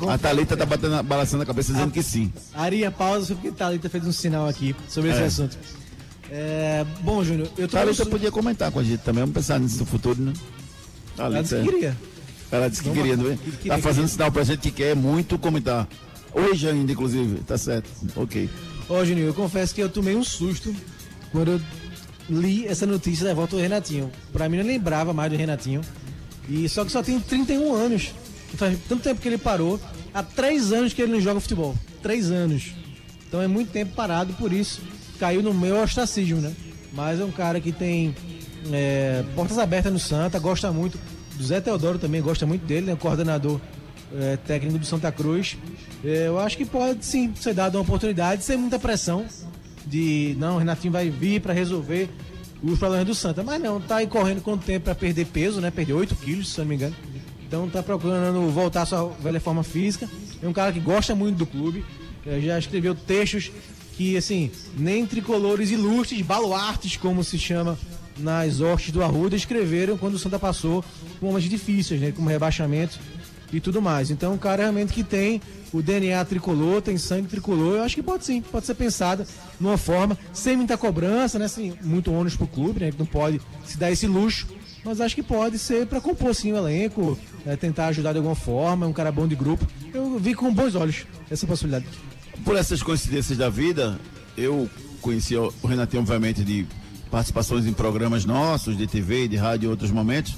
A. 0.08 0.18
Thalita 0.18 0.56
tá 0.56 0.66
batendo, 0.66 1.00
balançando 1.04 1.44
a 1.44 1.46
cabeça 1.46 1.72
dizendo 1.72 1.92
que 1.92 2.02
sim. 2.02 2.32
Aria 2.54 2.90
pausa 2.90 3.36
porque 3.36 3.52
Thalita 3.52 3.88
fez 3.88 4.04
um 4.04 4.12
sinal 4.12 4.48
aqui 4.48 4.74
sobre 4.88 5.10
esse 5.10 5.20
É. 5.20 5.26
assunto. 5.26 5.56
É, 6.28 6.84
bom, 7.02 7.22
Júnior, 7.22 7.48
eu 7.56 7.68
tô 7.68 7.76
Thalita 7.76 8.04
podia 8.04 8.32
comentar 8.32 8.72
com 8.72 8.80
a 8.80 8.82
gente 8.82 8.98
também, 9.00 9.20
vamos 9.22 9.34
pensar 9.34 9.60
nisso 9.60 9.78
no 9.78 9.86
futuro, 9.86 10.20
né? 10.20 10.32
Ela 11.16 11.40
disse 11.40 11.54
Thalita, 11.54 11.70
que 11.70 11.76
queria. 11.78 11.96
Ela 12.52 12.68
disse 12.68 12.82
que 12.82 12.88
Vamos 12.90 13.02
queria, 13.02 13.16
não 13.16 13.32
é? 13.32 13.38
Que 13.62 13.68
Tá 13.68 13.78
fazendo 13.78 14.06
sinal 14.08 14.30
pra 14.30 14.44
gente 14.44 14.60
que 14.60 14.70
quer 14.70 14.94
muito 14.94 15.38
comentar. 15.38 15.88
Hoje 16.34 16.68
ainda, 16.68 16.92
inclusive, 16.92 17.40
tá 17.40 17.56
certo. 17.56 17.88
Ok. 18.14 18.48
Ó, 18.88 19.04
Júnior, 19.04 19.28
eu 19.28 19.34
confesso 19.34 19.74
que 19.74 19.82
eu 19.82 19.88
tomei 19.88 20.14
um 20.14 20.22
susto 20.22 20.74
quando 21.30 21.52
eu 21.52 21.60
li 22.28 22.66
essa 22.66 22.86
notícia 22.86 23.26
da 23.26 23.34
volta 23.34 23.56
do 23.56 23.62
Renatinho. 23.62 24.10
Pra 24.32 24.48
mim, 24.48 24.58
eu 24.58 24.64
não 24.64 24.70
lembrava 24.70 25.12
mais 25.12 25.30
do 25.32 25.38
Renatinho. 25.38 25.80
E 26.48 26.68
só 26.68 26.84
que 26.84 26.92
só 26.92 27.02
tem 27.02 27.18
31 27.18 27.74
anos. 27.74 28.12
Faz 28.56 28.78
tanto 28.86 29.02
tempo 29.02 29.20
que 29.20 29.28
ele 29.28 29.38
parou. 29.38 29.80
Há 30.12 30.22
três 30.22 30.72
anos 30.72 30.92
que 30.92 31.00
ele 31.00 31.12
não 31.12 31.20
joga 31.20 31.40
futebol. 31.40 31.74
Três 32.02 32.30
anos. 32.30 32.72
Então 33.26 33.40
é 33.40 33.48
muito 33.48 33.70
tempo 33.70 33.94
parado, 33.94 34.34
por 34.34 34.52
isso 34.52 34.82
caiu 35.18 35.42
no 35.42 35.54
meu 35.54 35.80
ostracismo, 35.80 36.40
né? 36.40 36.52
Mas 36.92 37.18
é 37.20 37.24
um 37.24 37.30
cara 37.30 37.60
que 37.60 37.72
tem 37.72 38.14
é, 38.70 39.24
portas 39.34 39.56
abertas 39.58 39.92
no 39.92 39.98
Santa, 39.98 40.38
gosta 40.38 40.70
muito 40.70 40.98
do 41.34 41.44
Zé 41.44 41.60
Teodoro 41.60 41.98
também, 41.98 42.20
gosta 42.20 42.46
muito 42.46 42.64
dele, 42.64 42.86
né? 42.86 42.96
Coordenador 42.96 43.60
é, 44.14 44.36
técnico 44.36 44.78
do 44.78 44.86
Santa 44.86 45.10
Cruz. 45.10 45.56
É, 46.04 46.26
eu 46.26 46.38
acho 46.38 46.56
que 46.56 46.64
pode 46.64 47.04
sim 47.04 47.32
ser 47.34 47.54
dado 47.54 47.76
uma 47.76 47.82
oportunidade 47.82 48.44
sem 48.44 48.56
muita 48.56 48.78
pressão 48.78 49.26
de 49.86 50.36
não, 50.38 50.56
o 50.56 50.58
Renatinho 50.58 50.92
vai 50.92 51.10
vir 51.10 51.40
para 51.40 51.52
resolver 51.52 52.08
os 52.62 52.78
problemas 52.78 53.06
do 53.06 53.14
Santa. 53.14 53.42
Mas 53.42 53.60
não, 53.60 53.80
tá 53.80 53.96
aí 53.96 54.06
correndo 54.06 54.40
quanto 54.40 54.64
tempo 54.64 54.84
para 54.84 54.94
perder 54.94 55.26
peso, 55.26 55.60
né? 55.60 55.70
Perder 55.70 55.94
8 55.94 56.14
quilos, 56.16 56.52
se 56.52 56.58
não 56.58 56.66
me 56.66 56.76
engano. 56.76 56.94
Então 57.46 57.68
tá 57.68 57.82
procurando 57.82 58.50
voltar 58.50 58.82
à 58.82 58.86
sua 58.86 59.08
velha 59.20 59.40
forma 59.40 59.62
física. 59.62 60.08
É 60.42 60.48
um 60.48 60.52
cara 60.52 60.72
que 60.72 60.80
gosta 60.80 61.14
muito 61.14 61.36
do 61.36 61.46
clube. 61.46 61.84
É, 62.26 62.40
já 62.40 62.58
escreveu 62.58 62.94
textos 62.94 63.50
que, 63.96 64.16
assim, 64.16 64.50
nem 64.76 65.04
tricolores 65.04 65.70
ilustres, 65.70 66.22
baluartes, 66.22 66.96
como 66.96 67.22
se 67.22 67.38
chama 67.38 67.78
nas 68.18 68.60
hostes 68.60 68.92
do 68.92 69.02
Arruda, 69.02 69.36
escreveram 69.36 69.96
quando 69.96 70.14
o 70.14 70.18
Santa 70.18 70.38
passou 70.38 70.84
por 71.18 71.26
momentos 71.26 71.48
difíceis, 71.48 72.00
né? 72.00 72.12
Como 72.12 72.28
rebaixamento 72.28 72.98
e 73.52 73.60
tudo 73.60 73.82
mais. 73.82 74.10
Então, 74.10 74.34
um 74.34 74.38
cara 74.38 74.62
realmente 74.62 74.92
que 74.92 75.04
tem 75.04 75.40
o 75.72 75.82
DNA 75.82 76.24
tricolor, 76.24 76.82
tem 76.82 76.98
sangue 76.98 77.28
tricolor, 77.28 77.76
eu 77.76 77.82
acho 77.82 77.94
que 77.94 78.02
pode 78.02 78.24
sim, 78.24 78.42
pode 78.42 78.66
ser 78.66 78.74
pensada 78.74 79.26
numa 79.58 79.78
forma, 79.78 80.18
sem 80.32 80.56
muita 80.56 80.76
cobrança, 80.76 81.38
né? 81.38 81.46
Assim, 81.46 81.74
muito 81.82 82.12
ônus 82.12 82.36
pro 82.36 82.46
clube, 82.46 82.80
né? 82.80 82.90
Que 82.90 82.98
não 82.98 83.06
pode 83.06 83.40
se 83.64 83.78
dar 83.78 83.90
esse 83.90 84.06
luxo, 84.06 84.46
mas 84.84 85.00
acho 85.00 85.14
que 85.14 85.22
pode 85.22 85.58
ser 85.58 85.86
para 85.86 86.00
compor 86.00 86.34
sim 86.34 86.52
o 86.52 86.56
elenco, 86.56 87.18
né, 87.44 87.56
tentar 87.56 87.86
ajudar 87.86 88.12
de 88.12 88.18
alguma 88.18 88.34
forma, 88.34 88.86
é 88.86 88.88
um 88.88 88.92
cara 88.92 89.12
bom 89.12 89.28
de 89.28 89.34
grupo. 89.34 89.66
Eu 89.94 90.18
vi 90.18 90.34
com 90.34 90.52
bons 90.52 90.74
olhos 90.74 91.06
essa 91.30 91.46
possibilidade. 91.46 91.86
Por 92.44 92.56
essas 92.56 92.82
coincidências 92.82 93.38
da 93.38 93.48
vida, 93.48 93.98
eu 94.36 94.68
conheci 95.00 95.36
o 95.36 95.52
Renatinho, 95.64 96.02
obviamente, 96.02 96.42
de 96.42 96.66
participações 97.12 97.66
em 97.66 97.72
programas 97.74 98.24
nossos, 98.24 98.76
de 98.76 98.86
TV, 98.86 99.28
de 99.28 99.36
rádio 99.36 99.66
em 99.66 99.70
outros 99.70 99.90
momentos, 99.90 100.34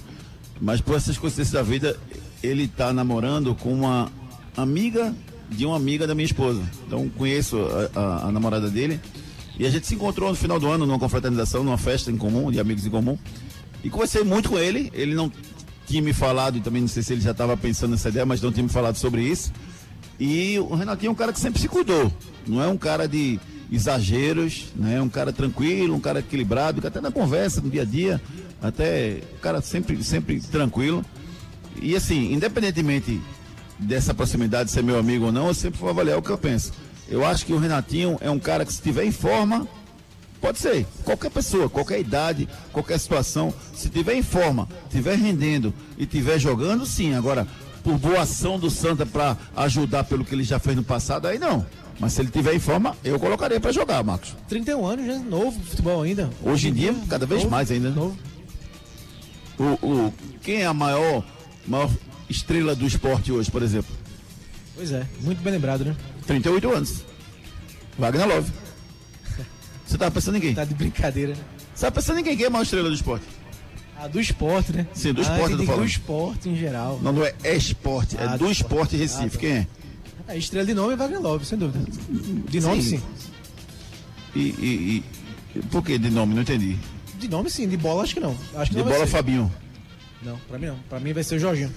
mas 0.61 0.81
por 0.81 0.97
essas 0.97 1.16
coincidências 1.16 1.52
da 1.54 1.62
vida, 1.62 1.97
ele 2.43 2.64
está 2.64 2.93
namorando 2.93 3.54
com 3.54 3.73
uma 3.73 4.11
amiga 4.57 5.14
de 5.49 5.64
uma 5.64 5.76
amiga 5.76 6.04
da 6.07 6.14
minha 6.14 6.25
esposa. 6.26 6.61
Então 6.87 7.09
conheço 7.11 7.57
a, 7.95 7.99
a- 8.00 8.28
a 8.28 8.33
namorada 8.33 8.69
dele 8.69 9.00
e 9.59 9.64
a 9.64 9.71
gente 9.71 9.87
se 9.87 9.95
encontrou 9.95 10.28
no 10.31 10.35
final 10.35 10.59
do 10.59 10.69
ano 10.69 10.85
numa 10.85 10.99
confraternização, 10.99 11.62
numa 11.62 11.78
festa 11.78 12.11
em 12.11 12.16
comum, 12.16 12.50
de 12.50 12.59
amigos 12.59 12.85
em 12.85 12.90
comum, 12.90 13.16
e 13.85 13.88
conversei 13.88 14.25
muito 14.25 14.49
com 14.49 14.59
ele. 14.59 14.90
Ele 14.93 15.14
não 15.14 15.31
tinha 15.87 16.02
me 16.02 16.12
falado, 16.12 16.57
e 16.59 16.61
também 16.61 16.81
não 16.81 16.88
sei 16.88 17.02
se 17.04 17.12
ele 17.12 17.21
já 17.21 17.31
estava 17.31 17.57
pensando 17.57 17.93
nessa 17.93 18.09
ideia, 18.09 18.26
mas 18.26 18.40
não 18.43 18.50
tinha 18.50 18.64
me 18.64 18.69
falado 18.71 18.97
sobre 18.97 19.23
isso. 19.23 19.52
E 20.19 20.59
o 20.59 20.75
Renatinho 20.75 21.11
é 21.11 21.12
um 21.12 21.14
cara 21.14 21.33
que 21.33 21.38
sempre 21.38 21.61
se 21.61 21.69
cuidou. 21.69 22.11
Não 22.47 22.61
é 22.62 22.66
um 22.66 22.76
cara 22.76 23.07
de 23.07 23.38
exageros, 23.71 24.66
né? 24.75 25.00
Um 25.00 25.09
cara 25.09 25.33
tranquilo, 25.33 25.94
um 25.94 26.00
cara 26.00 26.21
equilibrado, 26.21 26.80
que 26.80 26.87
até 26.87 27.00
na 27.00 27.11
conversa, 27.11 27.61
no 27.61 27.71
dia 27.71 27.83
a 27.83 27.85
dia, 27.85 28.21
até 28.62 29.21
um 29.37 29.40
cara 29.40 29.61
sempre, 29.61 30.02
sempre 30.02 30.40
tranquilo. 30.40 31.04
E 31.80 31.97
assim, 31.97 32.33
independentemente 32.33 33.21
dessa 33.78 34.14
proximidade 34.14 34.71
ser 34.71 34.83
meu 34.83 34.99
amigo 34.99 35.26
ou 35.26 35.33
não, 35.33 35.49
eu 35.49 35.54
sempre 35.54 35.80
vou 35.80 35.90
avaliar 35.90 36.18
o 36.18 36.23
que 36.23 36.30
eu 36.30 36.38
penso. 36.38 36.73
Eu 37.09 37.25
acho 37.25 37.44
que 37.44 37.52
o 37.52 37.59
Renatinho 37.59 38.16
é 38.21 38.30
um 38.30 38.38
cara 38.38 38.64
que 38.64 38.73
se 38.73 38.78
estiver 38.78 39.04
em 39.04 39.12
forma, 39.12 39.68
Pode 40.44 40.59
ser, 40.59 40.87
qualquer 41.04 41.30
pessoa, 41.30 41.71
qualquer 41.71 41.99
idade, 41.99 42.47
qualquer 42.71 43.00
situação, 43.00 43.50
se 43.75 43.88
tiver 43.88 44.12
em 44.12 44.23
forma, 44.23 44.68
tiver 44.90 45.16
rendendo 45.16 45.73
e 45.97 46.04
tiver 46.04 46.38
jogando, 46.38 46.85
sim. 46.85 47.14
Agora, 47.14 47.49
por 47.83 47.97
boa 47.97 48.21
ação 48.21 48.59
do 48.59 48.68
Santa 48.68 49.06
para 49.06 49.38
ajudar 49.56 50.04
pelo 50.04 50.23
que 50.23 50.35
ele 50.35 50.44
já 50.44 50.59
fez 50.59 50.76
no 50.76 50.85
passado, 50.85 51.26
aí 51.26 51.38
não. 51.38 51.64
Mas 51.99 52.13
se 52.13 52.21
ele 52.21 52.31
tiver 52.31 52.55
em 52.55 52.59
forma, 52.59 52.97
eu 53.05 53.19
colocaria 53.19 53.61
para 53.61 53.73
jogar, 53.73 54.03
Marcos. 54.03 54.35
31 54.49 54.85
anos, 54.87 55.07
né? 55.07 55.25
Novo 55.29 55.59
futebol 55.65 56.03
ainda. 56.03 56.29
Hoje 56.43 56.69
em 56.69 56.73
dia, 56.73 56.95
cada 57.09 57.25
vez 57.25 57.43
novo, 57.43 57.51
mais 57.51 57.71
ainda. 57.71 57.91
né? 57.91 57.95
Novo. 57.97 58.17
O, 59.59 59.87
o, 59.87 60.15
quem 60.43 60.63
é 60.63 60.67
a 60.67 60.75
maior, 60.75 61.25
maior 61.67 61.91
estrela 62.29 62.75
do 62.75 62.87
esporte 62.87 63.31
hoje, 63.31 63.51
por 63.51 63.63
exemplo? 63.63 63.95
Pois 64.75 64.91
é, 64.91 65.07
muito 65.21 65.41
bem 65.43 65.53
lembrado, 65.53 65.85
né? 65.85 65.95
38 66.27 66.69
anos. 66.73 67.05
Wagner 67.97 68.27
Love. 68.27 68.51
Você 69.87 69.97
tava 69.97 70.11
pensando 70.11 70.37
em 70.37 70.41
quem? 70.41 70.55
Tá 70.55 70.65
de 70.65 70.75
brincadeira, 70.75 71.35
né? 71.35 71.43
Você 71.73 71.83
tava 71.83 71.95
pensando 71.95 72.19
em 72.19 72.25
quem? 72.25 72.37
Quem 72.37 72.45
é 72.45 72.49
a 72.49 72.51
maior 72.51 72.65
estrela 72.65 72.89
do 72.89 72.95
esporte? 72.95 73.25
Ah, 73.97 74.09
do 74.09 74.21
esporte, 74.21 74.73
né? 74.73 74.87
Sim, 74.93 75.13
do 75.13 75.21
ah, 75.21 75.23
esporte 75.23 75.53
eu 75.53 75.59
tô 75.59 75.65
falando. 75.65 75.81
Do 75.83 75.87
esporte 75.87 76.49
em 76.49 76.57
geral. 76.57 76.99
Não, 77.01 77.13
não 77.13 77.25
é 77.25 77.33
esporte, 77.57 78.17
é 78.17 78.25
Ah, 78.25 78.37
do 78.37 78.47
do 78.47 78.51
esporte 78.51 78.97
esporte. 78.97 78.97
Recife. 78.97 79.25
Ah, 79.27 79.31
tá. 79.31 79.39
Quem 79.39 79.51
é? 79.53 79.67
A 80.26 80.37
estrela 80.37 80.66
de 80.66 80.75
nome 80.75 80.95
é 80.95 80.97
Wagner 80.97 81.21
Love, 81.21 81.45
sem 81.45 81.59
dúvida. 81.59 81.85
De 82.49 82.61
nome, 82.61 82.83
Sim. 82.83 82.99
sim. 82.99 83.02
E, 84.35 84.40
e- 84.40 85.04
e- 85.57 85.62
por 85.71 85.83
que 85.85 85.99
de 85.99 86.11
nome? 86.11 86.35
Não 86.35 86.43
entendi. 86.43 86.76
De 87.19 87.28
nome, 87.28 87.50
sim. 87.50 87.69
De 87.69 87.76
bola, 87.76 88.02
acho 88.02 88.14
que 88.14 88.21
não. 88.21 88.37
Acho 88.57 88.71
que 88.71 88.76
De 88.76 88.83
não 88.83 88.90
bola. 88.90 89.07
Fabinho. 89.07 89.52
Não, 90.23 90.38
pra 90.49 90.59
mim 90.59 90.66
não. 90.66 90.78
Pra 90.88 90.99
mim 90.99 91.12
vai 91.12 91.23
ser 91.23 91.37
o 91.37 91.38
Jorginho. 91.38 91.71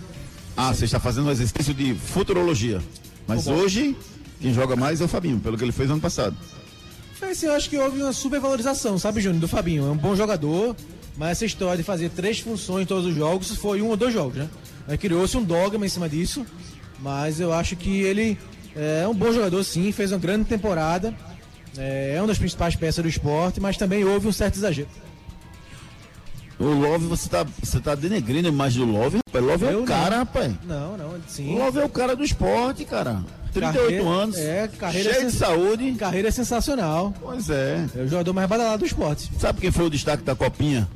Ah, 0.56 0.74
você 0.74 0.86
está 0.86 1.00
fazendo 1.00 1.28
um 1.28 1.32
exercício 1.32 1.74
de 1.74 1.94
futurologia. 1.94 2.82
Mas 3.28 3.46
hoje, 3.48 3.96
quem 4.40 4.54
joga 4.54 4.76
mais 4.76 5.02
é 5.02 5.04
o 5.06 5.08
Fabinho, 5.08 5.40
pelo 5.40 5.58
que 5.58 5.64
ele 5.64 5.72
fez 5.74 5.92
ano 5.92 6.00
passado. 6.02 6.36
Mas 7.20 7.32
assim, 7.32 7.46
eu 7.48 7.54
acho 7.54 7.70
que 7.70 7.78
houve 7.78 8.02
uma 8.02 8.14
supervalorização, 8.14 8.98
sabe, 8.98 9.22
Júnior, 9.22 9.42
do 9.42 9.48
Fabinho. 9.48 9.86
É 9.86 9.92
um 9.92 9.98
bom 9.98 10.16
jogador, 10.16 10.76
mas 11.18 11.32
essa 11.32 11.46
história 11.46 11.78
de 11.78 11.84
fazer 11.84 12.10
três 12.12 12.40
funções 12.40 12.84
em 12.84 12.86
todos 12.86 13.06
os 13.06 13.16
jogos 13.16 13.52
foi 13.58 13.82
um 13.82 13.88
ou 13.90 13.98
dois 13.98 14.14
jogos, 14.14 14.36
né? 14.38 14.50
Criou-se 14.98 15.36
um 15.36 15.44
dogma 15.44 15.86
em 15.86 15.90
cima 15.90 16.08
disso, 16.08 16.46
mas 17.00 17.40
eu 17.40 17.54
acho 17.54 17.76
que 17.76 18.02
ele 18.02 18.38
é 18.76 19.08
um 19.08 19.14
bom 19.14 19.32
jogador, 19.32 19.64
sim, 19.64 19.92
fez 19.92 20.12
uma 20.12 20.18
grande 20.20 20.46
temporada, 20.46 21.14
é 21.78 22.14
é 22.16 22.22
uma 22.22 22.28
das 22.28 22.38
principais 22.38 22.76
peças 22.76 23.04
do 23.04 23.10
esporte, 23.10 23.60
mas 23.60 23.78
também 23.78 24.04
houve 24.04 24.28
um 24.28 24.32
certo 24.32 24.56
exagero. 24.56 24.88
O 26.60 26.66
Love, 26.66 27.06
você 27.06 27.30
tá, 27.30 27.46
você 27.62 27.80
tá 27.80 27.94
denegrindo 27.94 28.48
a 28.48 28.52
imagem 28.52 28.84
do 28.84 28.92
Love, 28.92 29.20
rapaz. 29.28 29.46
Love 29.46 29.66
é 29.66 29.74
Eu 29.74 29.78
o 29.78 29.80
não. 29.82 29.86
cara, 29.86 30.18
rapaz. 30.18 30.54
Não, 30.64 30.98
não, 30.98 31.10
O 31.10 31.22
sim. 31.28 31.56
Love 31.56 31.80
é 31.80 31.86
o 31.86 31.90
cara 31.90 32.16
do 32.16 32.24
esporte, 32.24 32.84
cara. 32.84 33.24
38 33.54 33.84
Carreira- 33.88 34.10
anos, 34.10 34.38
é, 34.38 34.68
carreira 34.68 35.14
cheio 35.14 35.26
de 35.28 35.32
sen- 35.32 35.40
saúde. 35.40 35.92
Carreira 35.94 36.32
sensacional. 36.32 37.14
Pois 37.22 37.50
é. 37.52 37.86
É 37.96 38.02
o 38.02 38.08
jogador 38.08 38.34
mais 38.34 38.50
badalado 38.50 38.80
do 38.80 38.86
esporte. 38.88 39.30
Sabe 39.40 39.62
quem 39.62 39.72
foi 39.72 39.86
o 39.86 39.90
destaque 39.90 40.24
da 40.24 40.36
Copinha? 40.36 40.88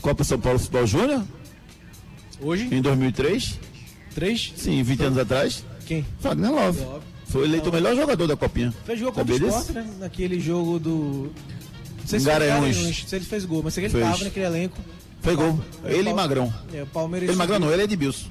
Copa 0.00 0.24
São 0.24 0.38
Paulo 0.40 0.58
Futebol 0.58 0.84
Júnior, 0.86 1.22
Hoje, 2.40 2.68
em 2.74 2.82
2003? 2.82 3.60
Três. 4.12 4.52
Sim, 4.56 4.82
20 4.82 5.02
anos 5.04 5.18
atrás. 5.18 5.64
Quem? 5.86 6.04
Wagner 6.20 6.50
Love. 6.52 6.80
Love. 6.80 7.04
Foi 7.26 7.44
eleito 7.44 7.70
o 7.70 7.72
melhor 7.72 7.96
jogador 7.96 8.26
da 8.26 8.36
Copinha. 8.36 8.72
Fez 8.84 9.00
gol 9.00 9.12
contra 9.12 9.34
o 9.34 9.38
disso? 9.38 9.72
né? 9.72 9.86
Naquele 9.98 10.38
jogo 10.38 10.78
do. 10.78 11.30
Não 12.00 12.06
sei 12.06 12.20
se 12.20 12.26
Garanhuns. 12.26 12.76
Garanhuns, 12.76 13.04
se 13.06 13.16
ele 13.16 13.24
fez 13.24 13.44
gol, 13.44 13.62
mas 13.62 13.74
sei 13.74 13.82
que 13.82 13.86
ele 13.96 14.04
Fez. 14.04 14.12
tava 14.12 14.24
naquele 14.24 14.46
elenco. 14.46 14.78
Foi 15.22 15.36
gol. 15.36 15.58
É, 15.84 15.94
Ele 15.94 16.10
e 16.10 16.14
Magrão. 16.14 16.52
É, 16.74 16.82
o 16.82 16.86
Palmeiras. 16.86 17.28
Ele 17.28 17.38
Magrão 17.38 17.58
não, 17.60 17.72
ele 17.72 17.82
é 17.82 17.84
Edmilson. 17.84 18.26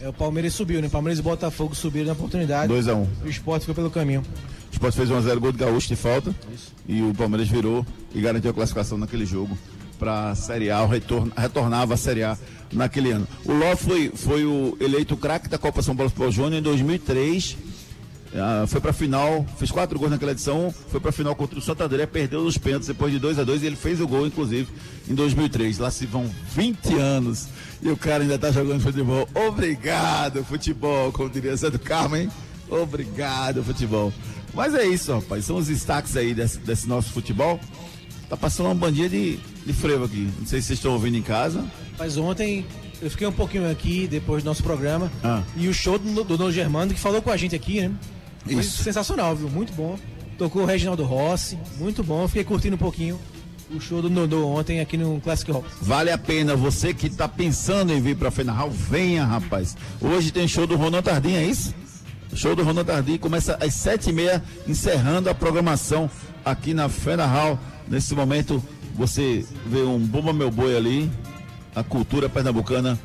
É, 0.00 0.08
o 0.08 0.12
Palmeiras 0.12 0.54
subiu, 0.54 0.80
né? 0.80 0.88
Palmeiras 0.88 1.18
e 1.18 1.22
Botafogo 1.22 1.74
subiram 1.74 2.06
na 2.06 2.12
oportunidade. 2.14 2.72
2x1. 2.72 3.06
O 3.24 3.28
esporte 3.28 3.62
ficou 3.62 3.74
pelo 3.74 3.90
caminho. 3.90 4.22
O 4.70 4.72
Sport 4.74 4.94
fez 4.94 5.08
1x0 5.08 5.38
gol 5.38 5.52
de 5.52 5.58
Gaúcho 5.58 5.86
de 5.88 5.96
falta. 5.96 6.34
E 6.88 7.00
o 7.02 7.14
Palmeiras 7.14 7.46
virou 7.48 7.86
e 8.14 8.20
garantiu 8.20 8.50
a 8.50 8.54
classificação 8.54 8.98
naquele 8.98 9.24
jogo 9.24 9.56
para 9.98 10.30
a 10.30 10.34
Série 10.34 10.70
A, 10.70 10.86
retornava 11.36 11.94
à 11.94 11.96
Série 11.96 12.22
A 12.22 12.36
naquele 12.72 13.12
ano. 13.12 13.26
O 13.44 13.52
Ló 13.52 13.76
foi, 13.76 14.12
foi 14.14 14.44
o 14.44 14.76
eleito 14.80 15.16
craque 15.16 15.48
da 15.48 15.58
Copa 15.58 15.82
São 15.82 15.96
Paulo 15.96 16.10
Futebol 16.10 16.30
Júnior 16.30 16.60
em 16.60 16.62
2003. 16.62 17.56
Ah, 18.36 18.64
foi 18.66 18.80
para 18.80 18.92
final, 18.92 19.46
fez 19.58 19.70
quatro 19.70 19.96
gols 19.96 20.10
naquela 20.10 20.32
edição, 20.32 20.74
foi 20.90 20.98
para 20.98 21.12
final 21.12 21.36
contra 21.36 21.56
o 21.56 21.62
Santo 21.62 21.84
André, 21.84 22.04
perdeu 22.04 22.42
nos 22.42 22.58
pênaltis 22.58 22.88
depois 22.88 23.12
de 23.12 23.20
2 23.20 23.38
a 23.38 23.44
2 23.44 23.62
e 23.62 23.66
ele 23.66 23.76
fez 23.76 24.00
o 24.00 24.08
gol, 24.08 24.26
inclusive, 24.26 24.66
em 25.08 25.14
2003. 25.14 25.78
Lá 25.78 25.88
se 25.88 26.04
vão 26.04 26.28
20 26.52 26.94
anos 26.96 27.46
e 27.80 27.88
o 27.88 27.96
cara 27.96 28.24
ainda 28.24 28.36
tá 28.36 28.50
jogando 28.50 28.80
futebol. 28.80 29.28
Obrigado, 29.34 30.44
futebol, 30.44 31.12
como 31.12 31.30
diria 31.30 31.56
do 31.56 31.78
Carmen. 31.78 32.28
Obrigado, 32.68 33.62
futebol. 33.62 34.12
Mas 34.52 34.74
é 34.74 34.84
isso, 34.84 35.12
rapaz. 35.12 35.44
São 35.44 35.56
os 35.56 35.68
destaques 35.68 36.16
aí 36.16 36.34
desse, 36.34 36.58
desse 36.58 36.88
nosso 36.88 37.12
futebol. 37.12 37.60
Tá 38.28 38.36
passando 38.36 38.66
uma 38.66 38.74
bandinha 38.74 39.08
de, 39.08 39.38
de 39.64 39.72
frevo 39.72 40.04
aqui. 40.04 40.30
Não 40.38 40.46
sei 40.46 40.60
se 40.60 40.68
vocês 40.68 40.78
estão 40.78 40.92
ouvindo 40.92 41.16
em 41.16 41.22
casa. 41.22 41.64
Mas 41.98 42.16
ontem 42.16 42.64
eu 43.00 43.10
fiquei 43.10 43.26
um 43.26 43.32
pouquinho 43.32 43.70
aqui 43.70 44.06
depois 44.06 44.42
do 44.42 44.46
nosso 44.46 44.62
programa. 44.62 45.10
Ah. 45.22 45.42
E 45.56 45.68
o 45.68 45.74
show 45.74 45.98
do, 45.98 46.24
do 46.24 46.36
Dom 46.36 46.50
Germano, 46.50 46.92
que 46.92 47.00
falou 47.00 47.20
com 47.20 47.30
a 47.30 47.36
gente 47.36 47.54
aqui, 47.54 47.80
né? 47.82 47.92
Foi 48.44 48.54
Isso. 48.54 48.82
sensacional, 48.82 49.34
viu? 49.36 49.48
Muito 49.48 49.72
bom. 49.72 49.98
Tocou 50.38 50.62
o 50.62 50.66
Reginaldo 50.66 51.04
Rossi, 51.04 51.58
muito 51.78 52.02
bom. 52.02 52.26
Fiquei 52.26 52.44
curtindo 52.44 52.74
um 52.76 52.78
pouquinho 52.78 53.18
o 53.70 53.80
show 53.80 54.02
do 54.02 54.10
Nodô 54.10 54.46
ontem 54.48 54.80
aqui 54.80 54.96
no 54.96 55.20
Classic 55.20 55.50
Rock. 55.50 55.66
Vale 55.80 56.10
a 56.10 56.18
pena, 56.18 56.54
você 56.54 56.92
que 56.92 57.06
está 57.06 57.28
pensando 57.28 57.92
em 57.92 58.00
vir 58.00 58.16
para 58.16 58.30
Fenarral, 58.30 58.70
venha, 58.70 59.24
rapaz. 59.24 59.76
Hoje 60.00 60.30
tem 60.30 60.46
show 60.46 60.66
do 60.66 60.76
Ronaldo 60.76 61.02
Tardim, 61.02 61.34
é 61.34 61.44
isso? 61.44 61.74
Show 62.34 62.54
do 62.54 62.62
Ronaldo 62.62 62.90
Tardim 62.90 63.16
começa 63.16 63.56
às 63.60 63.74
sete 63.74 64.10
e 64.10 64.12
meia, 64.12 64.42
encerrando 64.66 65.30
a 65.30 65.34
programação 65.34 66.10
aqui 66.44 66.74
na 66.74 66.88
Fenarral. 66.88 67.58
Nesse 67.88 68.14
momento, 68.14 68.62
você 68.94 69.44
vê 69.66 69.82
um 69.82 69.98
Bomba 69.98 70.32
Meu 70.32 70.50
Boi 70.50 70.76
ali, 70.76 71.10
a 71.74 71.82
cultura 71.82 72.28
pernambucana 72.28 72.98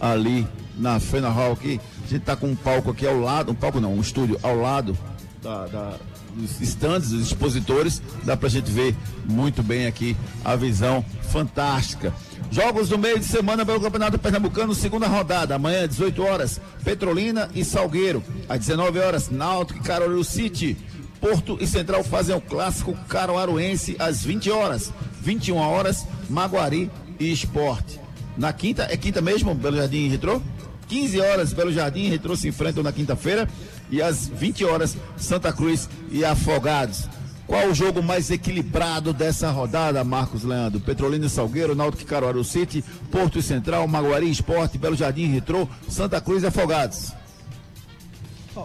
ali 0.00 0.46
na 0.76 1.00
Fenarral 1.00 1.52
aqui. 1.52 1.80
A 1.98 2.08
gente 2.08 2.20
está 2.20 2.36
com 2.36 2.48
um 2.48 2.56
palco 2.56 2.90
aqui 2.90 3.06
ao 3.06 3.20
lado, 3.20 3.52
um 3.52 3.54
palco 3.54 3.80
não, 3.80 3.94
um 3.94 4.00
estúdio 4.00 4.38
ao 4.42 4.56
lado 4.56 4.96
da, 5.42 5.66
da 5.66 5.96
dos 6.34 6.60
estandes, 6.60 7.10
dos 7.10 7.26
expositores, 7.26 8.00
dá 8.22 8.36
pra 8.36 8.48
gente 8.48 8.70
ver 8.70 8.94
muito 9.24 9.62
bem 9.62 9.86
aqui 9.86 10.16
a 10.44 10.54
visão 10.54 11.04
fantástica. 11.22 12.12
Jogos 12.50 12.88
do 12.88 12.96
meio 12.96 13.18
de 13.18 13.24
semana 13.24 13.66
pelo 13.66 13.80
Campeonato 13.80 14.18
Pernambucano, 14.18 14.74
segunda 14.74 15.06
rodada, 15.06 15.54
amanhã 15.54 15.86
18 15.86 16.22
horas, 16.22 16.60
Petrolina 16.84 17.50
e 17.54 17.64
Salgueiro, 17.64 18.22
às 18.48 18.60
19 18.60 18.98
horas, 19.00 19.30
Náutico 19.30 19.80
e 19.80 19.82
Caruaru 19.82 20.22
City. 20.24 20.76
Porto 21.20 21.58
e 21.60 21.66
Central 21.66 22.04
fazem 22.04 22.34
o 22.34 22.40
clássico 22.40 22.96
caruaruense 23.08 23.96
às 23.98 24.24
20 24.24 24.50
horas, 24.50 24.92
21 25.20 25.56
horas, 25.56 26.06
Maguari 26.28 26.90
e 27.18 27.30
Esporte. 27.32 28.00
Na 28.36 28.52
quinta, 28.52 28.86
é 28.90 28.96
quinta 28.96 29.20
mesmo, 29.20 29.54
Belo 29.54 29.76
Jardim 29.76 30.06
e 30.06 30.08
Retrô? 30.08 30.40
15 30.88 31.20
horas, 31.20 31.52
Belo 31.52 31.72
Jardim 31.72 32.04
e 32.04 32.08
Retrô 32.08 32.36
se 32.36 32.48
enfrentam 32.48 32.82
na 32.82 32.92
quinta-feira 32.92 33.48
e 33.90 34.00
às 34.00 34.28
20 34.28 34.64
horas 34.64 34.96
Santa 35.16 35.52
Cruz 35.52 35.88
e 36.10 36.24
Afogados. 36.24 37.08
Qual 37.46 37.68
o 37.68 37.74
jogo 37.74 38.02
mais 38.02 38.30
equilibrado 38.30 39.12
dessa 39.12 39.50
rodada, 39.50 40.04
Marcos 40.04 40.44
Leandro? 40.44 40.80
Petrolina 40.80 41.26
e 41.26 41.30
Salgueiro, 41.30 41.74
Náutico 41.74 42.02
e 42.02 42.06
Caruaru 42.06 42.44
City, 42.44 42.84
Porto 43.10 43.38
e 43.38 43.42
Central, 43.42 43.88
Maguari 43.88 44.30
Esporte, 44.30 44.76
Belo 44.76 44.94
Jardim 44.94 45.26
Retrô, 45.28 45.66
Santa 45.88 46.20
Cruz 46.20 46.42
e 46.42 46.46
Afogados. 46.46 47.17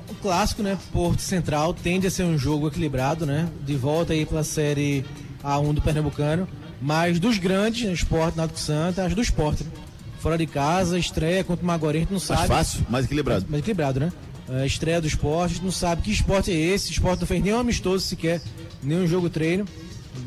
O 0.10 0.16
clássico, 0.22 0.64
né? 0.64 0.78
Porto 0.92 1.22
Central 1.22 1.74
tende 1.74 2.08
a 2.08 2.12
ser 2.12 2.24
um 2.24 2.38
jogo 2.38 2.68
equilibrado, 2.68 3.26
né? 3.26 3.50
De 3.66 3.76
volta 3.76 4.14
aí 4.14 4.26
pela 4.26 4.44
série 4.44 5.06
A1 5.44 5.74
do 5.74 5.82
Pernambucano. 5.82 6.48
Mas 6.82 7.20
dos 7.20 7.38
grandes, 7.38 7.86
né? 7.86 7.94
Esporte, 7.94 8.38
Náutico 8.38 8.60
Santa, 8.60 9.06
as 9.06 9.14
do 9.14 9.22
esporte. 9.22 9.64
Né? 9.64 9.72
Fora 10.20 10.38
de 10.38 10.48
casa, 10.48 10.98
estreia 10.98 11.44
contra 11.44 11.64
o 11.64 11.68
Maguari, 11.68 11.98
a 11.98 12.02
gente 12.02 12.14
não 12.14 12.20
sabe. 12.20 12.40
Mais 12.40 12.50
fácil, 12.50 12.86
mais 12.90 13.06
equilibrado. 13.06 13.46
Mais 13.50 13.60
equilibrado, 13.60 14.00
né? 14.00 14.12
a 14.50 14.66
estreia 14.66 15.00
do 15.00 15.08
esporte, 15.08 15.62
não 15.64 15.72
sabe 15.72 16.02
que 16.02 16.12
esporte 16.12 16.52
é 16.52 16.56
esse. 16.56 16.90
O 16.90 16.94
esporte 16.94 17.22
não 17.22 17.28
fez 17.28 17.44
nenhum 17.44 17.60
amistoso 17.60 18.06
sequer, 18.06 18.42
nenhum 18.82 19.08
jogo 19.08 19.30
treino. 19.30 19.66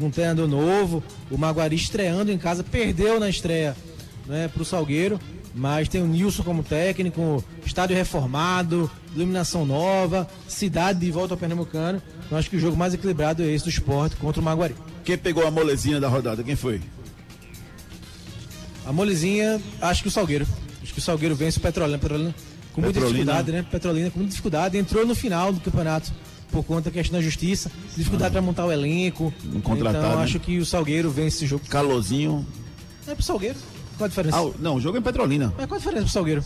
Um 0.00 0.10
treinador 0.10 0.48
novo, 0.48 1.02
o 1.30 1.38
Maguari 1.38 1.76
estreando 1.76 2.32
em 2.32 2.38
casa, 2.38 2.64
perdeu 2.64 3.20
na 3.20 3.28
estreia 3.28 3.76
né, 4.26 4.48
para 4.48 4.62
o 4.62 4.64
Salgueiro, 4.64 5.20
mas 5.56 5.88
tem 5.88 6.02
o 6.02 6.06
Nilson 6.06 6.42
como 6.42 6.62
técnico, 6.62 7.42
estádio 7.64 7.96
reformado, 7.96 8.90
iluminação 9.14 9.64
nova, 9.64 10.28
cidade 10.46 11.00
de 11.00 11.10
volta 11.10 11.32
ao 11.32 11.38
Pernambucano. 11.38 12.02
Então 12.26 12.36
acho 12.36 12.50
que 12.50 12.56
o 12.56 12.60
jogo 12.60 12.76
mais 12.76 12.92
equilibrado 12.92 13.42
é 13.42 13.46
esse 13.46 13.64
do 13.64 13.70
esporte 13.70 14.16
contra 14.16 14.40
o 14.40 14.44
Maguari. 14.44 14.76
Quem 15.02 15.16
pegou 15.16 15.46
a 15.46 15.50
molezinha 15.50 15.98
da 15.98 16.08
rodada? 16.08 16.44
Quem 16.44 16.56
foi? 16.56 16.80
A 18.84 18.92
molezinha, 18.92 19.60
acho 19.80 20.02
que 20.02 20.08
o 20.08 20.10
Salgueiro. 20.10 20.46
Acho 20.82 20.92
que 20.92 20.98
o 20.98 21.02
Salgueiro 21.02 21.34
vence 21.34 21.58
o 21.58 21.62
Petrolina. 21.62 21.98
Petrolina 21.98 22.34
com 22.74 22.82
muita 22.82 23.00
dificuldade, 23.00 23.50
né? 23.50 23.64
Petrolina 23.68 24.10
com 24.10 24.18
muita 24.18 24.30
dificuldade. 24.30 24.76
Entrou 24.76 25.06
no 25.06 25.14
final 25.14 25.52
do 25.52 25.60
campeonato 25.60 26.12
por 26.52 26.62
conta 26.62 26.82
da 26.82 26.90
questão 26.90 27.18
da 27.18 27.24
justiça, 27.24 27.72
dificuldade 27.96 28.28
ah. 28.28 28.32
para 28.32 28.42
montar 28.42 28.66
o 28.66 28.70
elenco. 28.70 29.32
Um 29.52 29.60
contratado, 29.60 30.04
então 30.04 30.18
né? 30.18 30.24
acho 30.24 30.38
que 30.38 30.58
o 30.58 30.66
Salgueiro 30.66 31.10
vence 31.10 31.38
esse 31.38 31.46
jogo. 31.46 31.64
Calorzinho. 31.66 32.46
É 33.08 33.14
pro 33.14 33.22
Salgueiro. 33.22 33.56
Qual 33.96 34.06
a 34.06 34.08
diferença? 34.08 34.38
Ah, 34.38 34.52
não, 34.58 34.76
o 34.76 34.80
jogo 34.80 34.96
é 34.96 35.00
em 35.00 35.02
Petrolina. 35.02 35.52
Mas 35.56 35.66
qual 35.66 35.76
a 35.76 35.78
diferença 35.78 36.04
pro 36.04 36.12
Salgueiro? 36.12 36.44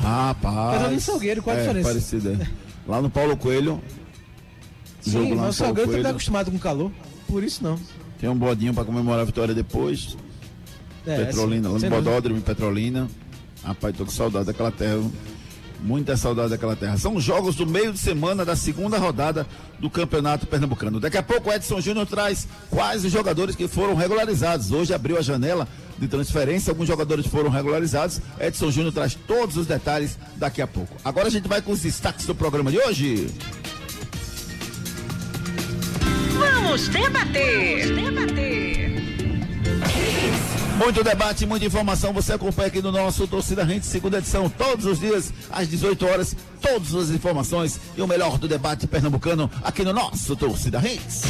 Rapaz. 0.00 0.72
Petrolina 0.72 0.98
e 0.98 1.00
Salgueiro, 1.00 1.42
qual 1.42 1.56
a 1.56 1.58
é, 1.58 1.72
diferença? 1.72 2.16
É. 2.16 2.46
Lá 2.86 3.00
no 3.00 3.10
Paulo 3.10 3.36
Coelho. 3.36 3.80
Sim, 5.00 5.10
jogo 5.10 5.36
mas 5.36 5.54
o 5.54 5.58
Salgueiro 5.58 6.02
tá 6.02 6.10
acostumado 6.10 6.50
com 6.50 6.58
calor, 6.58 6.92
por 7.26 7.42
isso 7.42 7.62
não. 7.62 7.78
Tem 8.20 8.28
um 8.28 8.36
bodinho 8.36 8.72
para 8.72 8.84
comemorar 8.84 9.20
a 9.20 9.24
vitória 9.24 9.54
depois. 9.54 10.16
É, 11.06 11.24
Petrolina, 11.24 11.68
lá 11.68 11.78
no 11.78 11.90
Bodódromo 11.90 12.38
em 12.38 12.42
Petrolina. 12.42 13.08
Rapaz, 13.64 13.96
tô 13.96 14.04
com 14.04 14.10
saudade 14.10 14.46
daquela 14.46 14.70
terra. 14.70 15.02
Muita 15.82 16.16
saudade 16.16 16.50
daquela 16.50 16.76
terra. 16.76 16.96
São 16.96 17.20
jogos 17.20 17.56
do 17.56 17.66
meio 17.66 17.92
de 17.92 17.98
semana 17.98 18.44
da 18.44 18.54
segunda 18.54 18.98
rodada 18.98 19.44
do 19.80 19.90
Campeonato 19.90 20.46
Pernambucano. 20.46 21.00
Daqui 21.00 21.18
a 21.18 21.22
pouco 21.22 21.50
o 21.50 21.52
Edson 21.52 21.80
Júnior 21.80 22.06
traz 22.06 22.46
quais 22.70 23.04
os 23.04 23.10
jogadores 23.10 23.56
que 23.56 23.66
foram 23.66 23.96
regularizados. 23.96 24.70
Hoje 24.70 24.94
abriu 24.94 25.18
a 25.18 25.22
janela 25.22 25.66
de 25.98 26.06
transferência, 26.06 26.70
alguns 26.70 26.86
jogadores 26.86 27.26
foram 27.26 27.50
regularizados. 27.50 28.20
Edson 28.38 28.70
Júnior 28.70 28.92
traz 28.92 29.18
todos 29.26 29.56
os 29.56 29.66
detalhes 29.66 30.16
daqui 30.36 30.62
a 30.62 30.66
pouco. 30.68 30.96
Agora 31.04 31.26
a 31.26 31.30
gente 31.30 31.48
vai 31.48 31.60
com 31.60 31.72
os 31.72 31.80
destaques 31.80 32.26
do 32.26 32.34
programa 32.34 32.70
de 32.70 32.78
hoje. 32.78 33.28
Vamos 36.38 36.88
debater. 36.88 37.94
Vamos 37.94 38.26
debater. 38.26 38.62
Muito 40.82 41.04
debate, 41.04 41.46
muita 41.46 41.64
informação. 41.64 42.12
Você 42.12 42.32
acompanha 42.32 42.66
aqui 42.66 42.82
no 42.82 42.90
nosso 42.90 43.28
Torcida 43.28 43.62
Rente, 43.62 43.86
segunda 43.86 44.18
edição, 44.18 44.50
todos 44.50 44.84
os 44.84 44.98
dias, 44.98 45.32
às 45.48 45.68
18 45.68 46.04
horas, 46.04 46.36
todas 46.60 46.92
as 46.96 47.10
informações 47.10 47.78
e 47.96 48.02
o 48.02 48.06
melhor 48.08 48.36
do 48.36 48.48
debate 48.48 48.88
pernambucano 48.88 49.48
aqui 49.62 49.84
no 49.84 49.92
nosso 49.92 50.34
Torcida 50.34 50.80
Rente. 50.80 51.22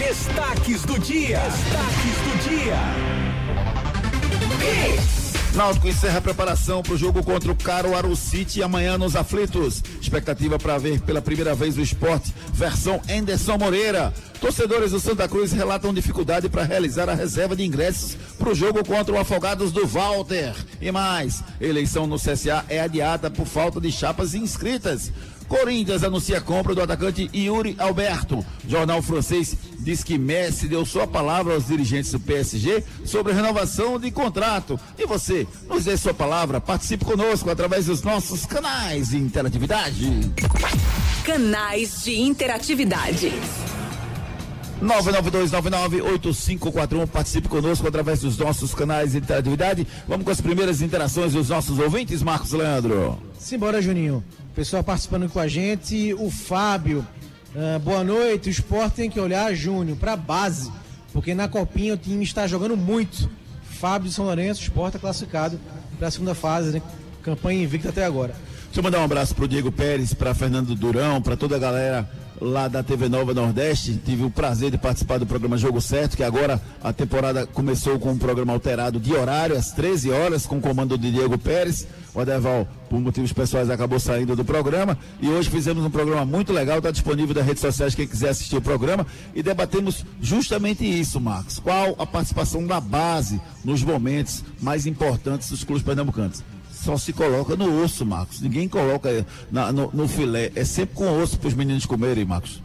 Destaques 0.00 0.82
do 0.82 0.98
dia. 0.98 1.38
Destaques 1.38 2.16
do 2.24 2.48
dia. 2.48 2.76
Náutico 5.54 5.86
encerra 5.86 6.16
a 6.16 6.22
preparação 6.22 6.82
para 6.82 6.94
o 6.94 6.96
jogo 6.96 7.22
contra 7.22 7.52
o 7.52 7.54
Caruaru 7.54 8.16
City 8.16 8.62
amanhã 8.62 8.96
nos 8.96 9.14
aflitos. 9.14 9.82
Expectativa 10.00 10.58
para 10.58 10.78
ver 10.78 11.02
pela 11.02 11.20
primeira 11.20 11.54
vez 11.54 11.76
o 11.76 11.82
esporte, 11.82 12.34
versão 12.54 13.02
Anderson 13.08 13.58
Moreira. 13.58 14.14
Torcedores 14.40 14.92
do 14.92 14.98
Santa 14.98 15.28
Cruz 15.28 15.52
relatam 15.52 15.92
dificuldade 15.92 16.48
para 16.48 16.64
realizar 16.64 17.08
a 17.10 17.14
reserva 17.14 17.54
de 17.54 17.64
ingressos 17.64 18.16
para 18.38 18.48
o 18.48 18.54
jogo 18.54 18.82
contra 18.82 19.14
o 19.14 19.18
Afogados 19.18 19.72
do 19.72 19.86
Walter. 19.86 20.54
E 20.80 20.90
mais, 20.90 21.44
eleição 21.60 22.06
no 22.06 22.16
CSA 22.16 22.64
é 22.68 22.80
adiada 22.80 23.30
por 23.30 23.46
falta 23.46 23.78
de 23.78 23.92
chapas 23.92 24.34
inscritas. 24.34 25.12
Corinthians 25.52 26.02
anuncia 26.02 26.38
a 26.38 26.40
compra 26.40 26.74
do 26.74 26.80
atacante 26.80 27.28
Yuri 27.34 27.76
Alberto. 27.78 28.42
Jornal 28.66 29.02
francês 29.02 29.54
diz 29.80 30.02
que 30.02 30.16
Messi 30.16 30.66
deu 30.66 30.86
sua 30.86 31.06
palavra 31.06 31.52
aos 31.52 31.66
dirigentes 31.66 32.10
do 32.10 32.18
PSG 32.18 32.82
sobre 33.04 33.34
renovação 33.34 33.98
de 33.98 34.10
contrato. 34.10 34.80
E 34.98 35.04
você, 35.04 35.46
nos 35.68 35.84
dê 35.84 35.94
sua 35.98 36.14
palavra, 36.14 36.58
participe 36.58 37.04
conosco 37.04 37.50
através 37.50 37.84
dos 37.84 38.00
nossos 38.02 38.46
canais 38.46 39.10
de 39.10 39.18
interatividade. 39.18 40.32
Canais 41.22 42.02
de 42.02 42.18
interatividade. 42.18 43.30
992998541. 44.82 47.06
Participe 47.06 47.48
conosco 47.48 47.86
através 47.86 48.20
dos 48.20 48.36
nossos 48.36 48.74
canais 48.74 49.12
de 49.12 49.18
interatividade. 49.18 49.86
Vamos 50.06 50.24
com 50.24 50.30
as 50.30 50.40
primeiras 50.40 50.82
interações 50.82 51.32
dos 51.32 51.48
nossos 51.48 51.78
ouvintes, 51.78 52.22
Marcos 52.22 52.52
Leandro. 52.52 53.18
Simbora, 53.38 53.80
Juninho. 53.80 54.22
Pessoal 54.54 54.84
participando 54.84 55.30
com 55.30 55.38
a 55.38 55.48
gente, 55.48 56.12
o 56.14 56.30
Fábio. 56.30 57.06
Uh, 57.54 57.78
boa 57.78 58.04
noite. 58.04 58.48
O 58.48 58.50
esporte 58.50 58.96
tem 58.96 59.10
que 59.10 59.20
olhar, 59.20 59.54
Júnior, 59.54 59.96
para 59.96 60.14
a 60.14 60.16
base, 60.16 60.72
porque 61.12 61.34
na 61.34 61.48
Copinha 61.48 61.94
o 61.94 61.96
time 61.96 62.24
está 62.24 62.46
jogando 62.46 62.76
muito. 62.76 63.30
Fábio 63.62 64.08
de 64.08 64.14
São 64.14 64.26
Lourenço, 64.26 64.60
o 64.60 64.64
esporte 64.64 64.96
é 64.96 65.00
classificado 65.00 65.58
para 65.98 66.08
a 66.08 66.10
segunda 66.10 66.34
fase, 66.34 66.72
né? 66.72 66.82
Campanha 67.22 67.62
invicta 67.62 67.88
até 67.88 68.04
agora. 68.04 68.34
Deixa 68.64 68.80
eu 68.80 68.82
mandar 68.82 69.00
um 69.00 69.04
abraço 69.04 69.34
para 69.34 69.44
o 69.44 69.48
Diego 69.48 69.70
Pérez, 69.70 70.14
para 70.14 70.34
Fernando 70.34 70.74
Durão, 70.74 71.20
para 71.20 71.36
toda 71.36 71.56
a 71.56 71.58
galera 71.58 72.08
lá 72.40 72.68
da 72.68 72.82
TV 72.82 73.08
Nova 73.08 73.34
Nordeste. 73.34 74.00
Tive 74.04 74.24
o 74.24 74.30
prazer 74.30 74.70
de 74.70 74.78
participar 74.78 75.18
do 75.18 75.26
programa 75.26 75.56
Jogo 75.56 75.80
Certo, 75.80 76.16
que 76.16 76.22
agora 76.22 76.60
a 76.82 76.92
temporada 76.92 77.46
começou 77.46 77.98
com 77.98 78.12
um 78.12 78.18
programa 78.18 78.52
alterado 78.52 78.98
de 78.98 79.14
horário, 79.14 79.56
às 79.56 79.72
13 79.72 80.10
horas, 80.10 80.46
com 80.46 80.58
o 80.58 80.60
comando 80.60 80.96
de 80.98 81.10
Diego 81.10 81.38
Pérez. 81.38 81.86
O 82.14 82.20
Adeval, 82.20 82.68
por 82.90 83.00
motivos 83.00 83.32
pessoais, 83.32 83.70
acabou 83.70 83.98
saindo 83.98 84.36
do 84.36 84.44
programa. 84.44 84.98
E 85.20 85.28
hoje 85.28 85.48
fizemos 85.48 85.84
um 85.84 85.90
programa 85.90 86.24
muito 86.26 86.52
legal, 86.52 86.78
está 86.78 86.90
disponível 86.90 87.34
nas 87.34 87.46
redes 87.46 87.60
sociais, 87.60 87.94
quem 87.94 88.06
quiser 88.06 88.30
assistir 88.30 88.56
o 88.56 88.62
programa. 88.62 89.06
E 89.34 89.42
debatemos 89.42 90.04
justamente 90.20 90.84
isso, 90.84 91.20
Marcos. 91.20 91.58
Qual 91.58 91.94
a 91.98 92.06
participação 92.06 92.66
da 92.66 92.80
base 92.80 93.40
nos 93.64 93.82
momentos 93.82 94.44
mais 94.60 94.86
importantes 94.86 95.48
dos 95.48 95.64
clubes 95.64 95.82
pernambucanos? 95.82 96.42
Só 96.82 96.98
se 96.98 97.12
coloca 97.12 97.54
no 97.54 97.82
osso, 97.82 98.04
Marcos. 98.04 98.40
Ninguém 98.40 98.68
coloca 98.68 99.24
na, 99.50 99.70
no, 99.70 99.90
no, 99.92 100.08
filé. 100.08 100.50
É 100.54 100.64
sempre 100.64 100.96
com 100.96 101.20
osso 101.22 101.38
para 101.38 101.48
os 101.48 101.54
meninos 101.54 101.86
comerem, 101.86 102.24
Marcos. 102.24 102.60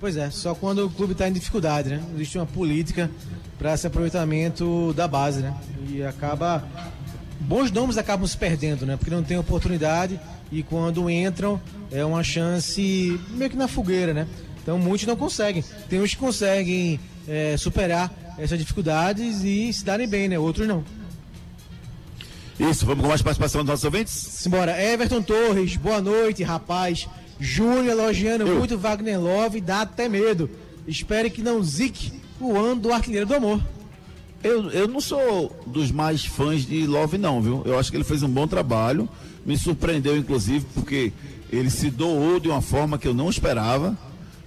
Pois 0.00 0.16
é, 0.16 0.30
só 0.30 0.54
quando 0.54 0.84
o 0.84 0.90
clube 0.90 1.12
está 1.12 1.28
em 1.28 1.32
dificuldade, 1.32 1.90
né? 1.90 2.02
Existe 2.14 2.38
uma 2.38 2.46
política 2.46 3.10
para 3.56 3.74
esse 3.74 3.86
aproveitamento 3.86 4.92
da 4.94 5.06
base, 5.06 5.40
né? 5.40 5.54
E 5.88 6.02
acaba. 6.02 6.64
Bons 7.40 7.70
nomes 7.70 7.96
acabam 7.96 8.26
se 8.26 8.36
perdendo, 8.36 8.84
né? 8.84 8.96
Porque 8.96 9.14
não 9.14 9.22
tem 9.22 9.38
oportunidade 9.38 10.18
e 10.50 10.62
quando 10.62 11.08
entram 11.08 11.60
é 11.90 12.04
uma 12.04 12.24
chance 12.24 13.20
meio 13.30 13.50
que 13.50 13.56
na 13.56 13.68
fogueira, 13.68 14.12
né? 14.12 14.26
Então 14.60 14.78
muitos 14.78 15.06
não 15.06 15.14
conseguem. 15.14 15.62
Tem 15.88 16.00
uns 16.00 16.10
que 16.10 16.16
conseguem 16.16 16.98
é, 17.28 17.56
superar 17.56 18.12
essas 18.38 18.58
dificuldades 18.58 19.44
e 19.44 19.72
se 19.72 19.84
darem 19.84 20.08
bem, 20.08 20.28
né? 20.28 20.38
Outros 20.38 20.66
não. 20.66 20.84
Isso, 22.58 22.86
vamos 22.86 23.02
com 23.02 23.08
mais 23.08 23.20
participação 23.22 23.62
dos 23.62 23.68
nossos 23.70 23.84
ouvintes? 23.84 24.12
Simbora. 24.12 24.80
Everton 24.82 25.20
Torres, 25.22 25.76
boa 25.76 26.00
noite, 26.00 26.42
rapaz. 26.42 27.06
Júnior 27.38 27.86
elogiando 27.86 28.46
Eu. 28.46 28.58
muito 28.58 28.78
Wagner 28.78 29.20
Love, 29.20 29.60
dá 29.60 29.82
até 29.82 30.08
medo. 30.08 30.48
Espere 30.88 31.28
que 31.28 31.42
não 31.42 31.62
zique 31.62 32.12
o 32.40 32.56
ano 32.56 32.80
do 32.80 32.92
artilheiro 32.92 33.26
do 33.26 33.34
amor. 33.34 33.60
Eu, 34.42 34.70
eu 34.70 34.88
não 34.88 35.00
sou 35.00 35.54
dos 35.66 35.90
mais 35.90 36.24
fãs 36.24 36.64
de 36.64 36.86
Love, 36.86 37.18
não, 37.18 37.42
viu? 37.42 37.62
Eu 37.66 37.78
acho 37.78 37.90
que 37.90 37.96
ele 37.96 38.04
fez 38.04 38.22
um 38.22 38.28
bom 38.28 38.46
trabalho. 38.46 39.08
Me 39.44 39.56
surpreendeu, 39.58 40.16
inclusive, 40.16 40.64
porque 40.72 41.12
ele 41.52 41.68
se 41.68 41.90
doou 41.90 42.40
de 42.40 42.48
uma 42.48 42.62
forma 42.62 42.96
que 42.96 43.06
eu 43.06 43.14
não 43.14 43.28
esperava. 43.28 43.96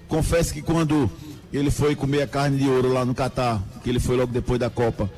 Confesso 0.07 0.53
que 0.53 0.61
quando 0.63 1.09
ele 1.53 1.69
foi 1.69 1.95
comer 1.95 2.23
a 2.23 2.27
carne 2.27 2.57
de 2.57 2.67
ouro 2.67 2.91
lá 2.91 3.05
no 3.05 3.13
Catar, 3.13 3.61
que 3.83 3.89
ele 3.89 3.99
foi 3.99 4.15
logo 4.17 4.31
depois 4.31 4.59
da 4.59 4.69
Copa, 4.69 5.09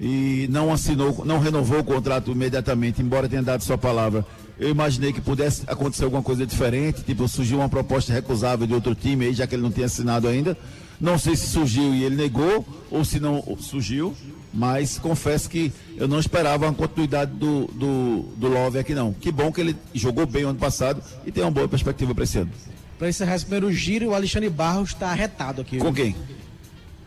e 0.00 0.46
não 0.50 0.72
assinou, 0.72 1.24
não 1.24 1.38
renovou 1.38 1.80
o 1.80 1.84
contrato 1.84 2.30
imediatamente, 2.30 3.00
embora 3.00 3.28
tenha 3.28 3.42
dado 3.42 3.62
sua 3.62 3.78
palavra. 3.78 4.24
Eu 4.58 4.70
imaginei 4.70 5.12
que 5.12 5.20
pudesse 5.20 5.62
acontecer 5.66 6.04
alguma 6.04 6.22
coisa 6.22 6.46
diferente, 6.46 7.02
tipo, 7.02 7.28
surgiu 7.28 7.58
uma 7.58 7.68
proposta 7.68 8.12
recusável 8.12 8.66
de 8.66 8.74
outro 8.74 8.94
time 8.94 9.26
aí, 9.26 9.34
já 9.34 9.46
que 9.46 9.54
ele 9.54 9.62
não 9.62 9.70
tinha 9.70 9.86
assinado 9.86 10.28
ainda. 10.28 10.56
Não 10.98 11.18
sei 11.18 11.36
se 11.36 11.46
surgiu 11.48 11.94
e 11.94 12.04
ele 12.04 12.16
negou, 12.16 12.66
ou 12.90 13.04
se 13.04 13.20
não 13.20 13.42
surgiu, 13.60 14.14
mas 14.52 14.98
confesso 14.98 15.48
que 15.50 15.70
eu 15.96 16.08
não 16.08 16.18
esperava 16.18 16.64
uma 16.66 16.72
continuidade 16.72 17.32
do, 17.32 17.66
do, 17.66 18.22
do 18.36 18.48
Love 18.48 18.78
aqui 18.78 18.94
não. 18.94 19.12
Que 19.12 19.30
bom 19.30 19.52
que 19.52 19.60
ele 19.60 19.76
jogou 19.92 20.24
bem 20.24 20.46
o 20.46 20.48
ano 20.48 20.58
passado 20.58 21.02
e 21.26 21.30
tem 21.30 21.44
uma 21.44 21.50
boa 21.50 21.68
perspectiva 21.68 22.14
para 22.14 22.24
esse 22.24 22.38
ano. 22.38 22.50
Para 22.98 23.10
encerrar 23.10 23.36
esse 23.36 23.44
primeiro 23.44 23.70
giro, 23.70 24.08
o 24.08 24.14
Alexandre 24.14 24.48
Barros 24.48 24.90
está 24.90 25.08
arretado 25.08 25.60
aqui. 25.60 25.76
Com 25.76 25.92
quem? 25.92 26.16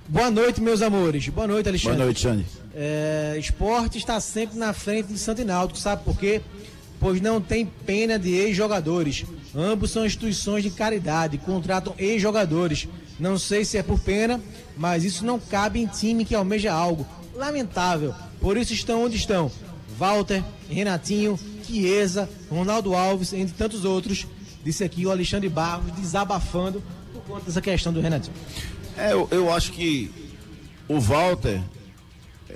Boa 0.07 0.29
noite, 0.29 0.61
meus 0.61 0.83
amores. 0.83 1.27
Boa 1.29 1.47
noite, 1.47 1.67
Alexandre. 1.67 1.97
Boa 1.97 2.05
noite, 2.05 2.19
Xande. 2.19 2.45
É, 2.73 3.35
esporte 3.39 3.97
está 3.97 4.19
sempre 4.19 4.57
na 4.57 4.73
frente 4.73 5.07
de 5.07 5.17
Santo 5.17 5.41
sabe 5.75 6.03
por 6.03 6.17
quê? 6.17 6.41
Pois 6.99 7.21
não 7.21 7.41
tem 7.41 7.65
pena 7.65 8.19
de 8.19 8.31
ex-jogadores. 8.31 9.25
Ambos 9.55 9.91
são 9.91 10.05
instituições 10.05 10.63
de 10.63 10.69
caridade, 10.69 11.37
contratam 11.37 11.95
ex-jogadores. 11.97 12.87
Não 13.19 13.37
sei 13.37 13.65
se 13.65 13.77
é 13.77 13.83
por 13.83 13.99
pena, 13.99 14.39
mas 14.77 15.03
isso 15.03 15.25
não 15.25 15.39
cabe 15.39 15.79
em 15.79 15.87
time 15.87 16.25
que 16.25 16.35
almeja 16.35 16.71
algo. 16.71 17.05
Lamentável. 17.33 18.13
Por 18.39 18.57
isso 18.57 18.73
estão 18.73 19.03
onde 19.05 19.17
estão. 19.17 19.51
Walter, 19.97 20.43
Renatinho, 20.69 21.37
Chiesa, 21.65 22.29
Ronaldo 22.49 22.95
Alves, 22.95 23.33
entre 23.33 23.53
tantos 23.55 23.83
outros. 23.83 24.27
Disse 24.63 24.83
aqui 24.83 25.05
o 25.05 25.11
Alexandre 25.11 25.49
Barros 25.49 25.91
desabafando 25.93 26.83
por 27.13 27.21
conta 27.23 27.45
dessa 27.45 27.61
questão 27.61 27.91
do 27.91 28.01
Renatinho. 28.01 28.35
É, 28.97 29.13
eu, 29.13 29.27
eu 29.31 29.53
acho 29.53 29.71
que 29.71 30.11
o 30.87 30.99
Walter 30.99 31.61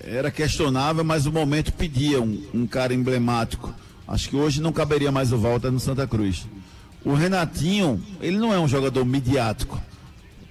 era 0.03 0.29
questionável, 0.29 1.03
mas 1.03 1.25
o 1.25 1.31
momento 1.31 1.71
pedia 1.73 2.21
um, 2.21 2.41
um, 2.53 2.67
cara 2.67 2.93
emblemático. 2.93 3.73
Acho 4.07 4.29
que 4.29 4.35
hoje 4.35 4.61
não 4.61 4.71
caberia 4.71 5.11
mais 5.11 5.31
o 5.31 5.37
Walter 5.37 5.71
no 5.71 5.79
Santa 5.79 6.05
Cruz. 6.05 6.45
O 7.05 7.13
Renatinho, 7.13 8.01
ele 8.21 8.37
não 8.37 8.53
é 8.53 8.59
um 8.59 8.67
jogador 8.67 9.05
midiático. 9.05 9.81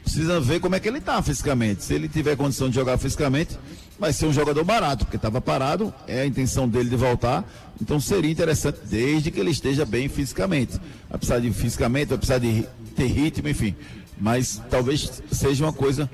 Precisa 0.03 0.41
ver 0.41 0.61
como 0.61 0.75
é 0.75 0.81
que 0.81 0.88
ele 0.88 0.99
está 0.99 1.23
fisicamente. 1.23 1.85
Se 1.85 1.95
ele 1.95 2.09
tiver 2.09 2.37
condição 2.37 2.69
de 2.69 2.75
jogar 2.75 2.99
fisicamente, 2.99 3.57
vai 3.99 4.12
ser 4.12 4.27
um 4.27 4.33
jogador 4.33 4.65
barato, 4.65 5.05
porque 5.05 5.17
estava 5.17 5.41
parado, 5.41 5.95
é 6.09 6.23
a 6.23 6.27
intenção 6.27 6.69
dele 6.69 6.91
de 6.91 6.97
voltar. 6.97 7.45
Então 7.81 8.01
seria 8.01 8.31
interessante, 8.31 8.81
desde 8.85 9.31
que 9.31 9.38
ele 9.38 9.51
esteja 9.51 9.85
bem 9.85 10.09
fisicamente. 10.09 10.73
Vai 11.09 11.19
precisar 11.19 11.38
de 11.38 11.53
fisicamente, 11.53 12.09
vai 12.09 12.19
precisar 12.19 12.38
de 12.38 12.67
ter 12.97 13.07
ritmo, 13.07 13.49
enfim. 13.49 13.75
Mas 14.19 14.61
talvez 14.71 15.23
seja 15.31 15.65
uma 15.65 15.73
coisa 15.73 16.11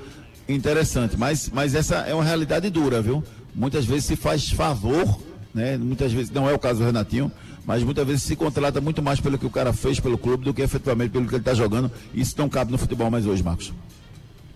interessante. 0.48 1.16
Mas, 1.16 1.50
mas 1.52 1.74
essa 1.74 1.96
é 1.96 2.14
uma 2.14 2.24
realidade 2.24 2.70
dura, 2.70 3.02
viu? 3.02 3.22
Muitas 3.54 3.84
vezes 3.84 4.06
se 4.06 4.16
faz 4.16 4.50
favor, 4.50 5.20
né? 5.54 5.76
Muitas 5.76 6.12
vezes, 6.12 6.30
não 6.30 6.48
é 6.48 6.54
o 6.54 6.58
caso 6.58 6.80
do 6.80 6.86
Renatinho, 6.86 7.30
mas 7.66 7.82
muitas 7.82 8.06
vezes 8.06 8.22
se 8.22 8.34
contrata 8.34 8.80
muito 8.80 9.02
mais 9.02 9.20
pelo 9.20 9.38
que 9.38 9.46
o 9.46 9.50
cara 9.50 9.72
fez 9.72 10.00
pelo 10.00 10.16
clube 10.16 10.44
do 10.44 10.54
que 10.54 10.62
efetivamente 10.62 11.10
pelo 11.10 11.26
que 11.26 11.34
ele 11.34 11.40
está 11.40 11.54
jogando. 11.54 11.90
Isso 12.14 12.34
não 12.38 12.48
cabe 12.48 12.72
no 12.72 12.78
futebol 12.78 13.10
mais 13.10 13.26
hoje, 13.26 13.42
Marcos. 13.42 13.72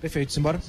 Perfeito, 0.00 0.32
simbora. 0.32 0.60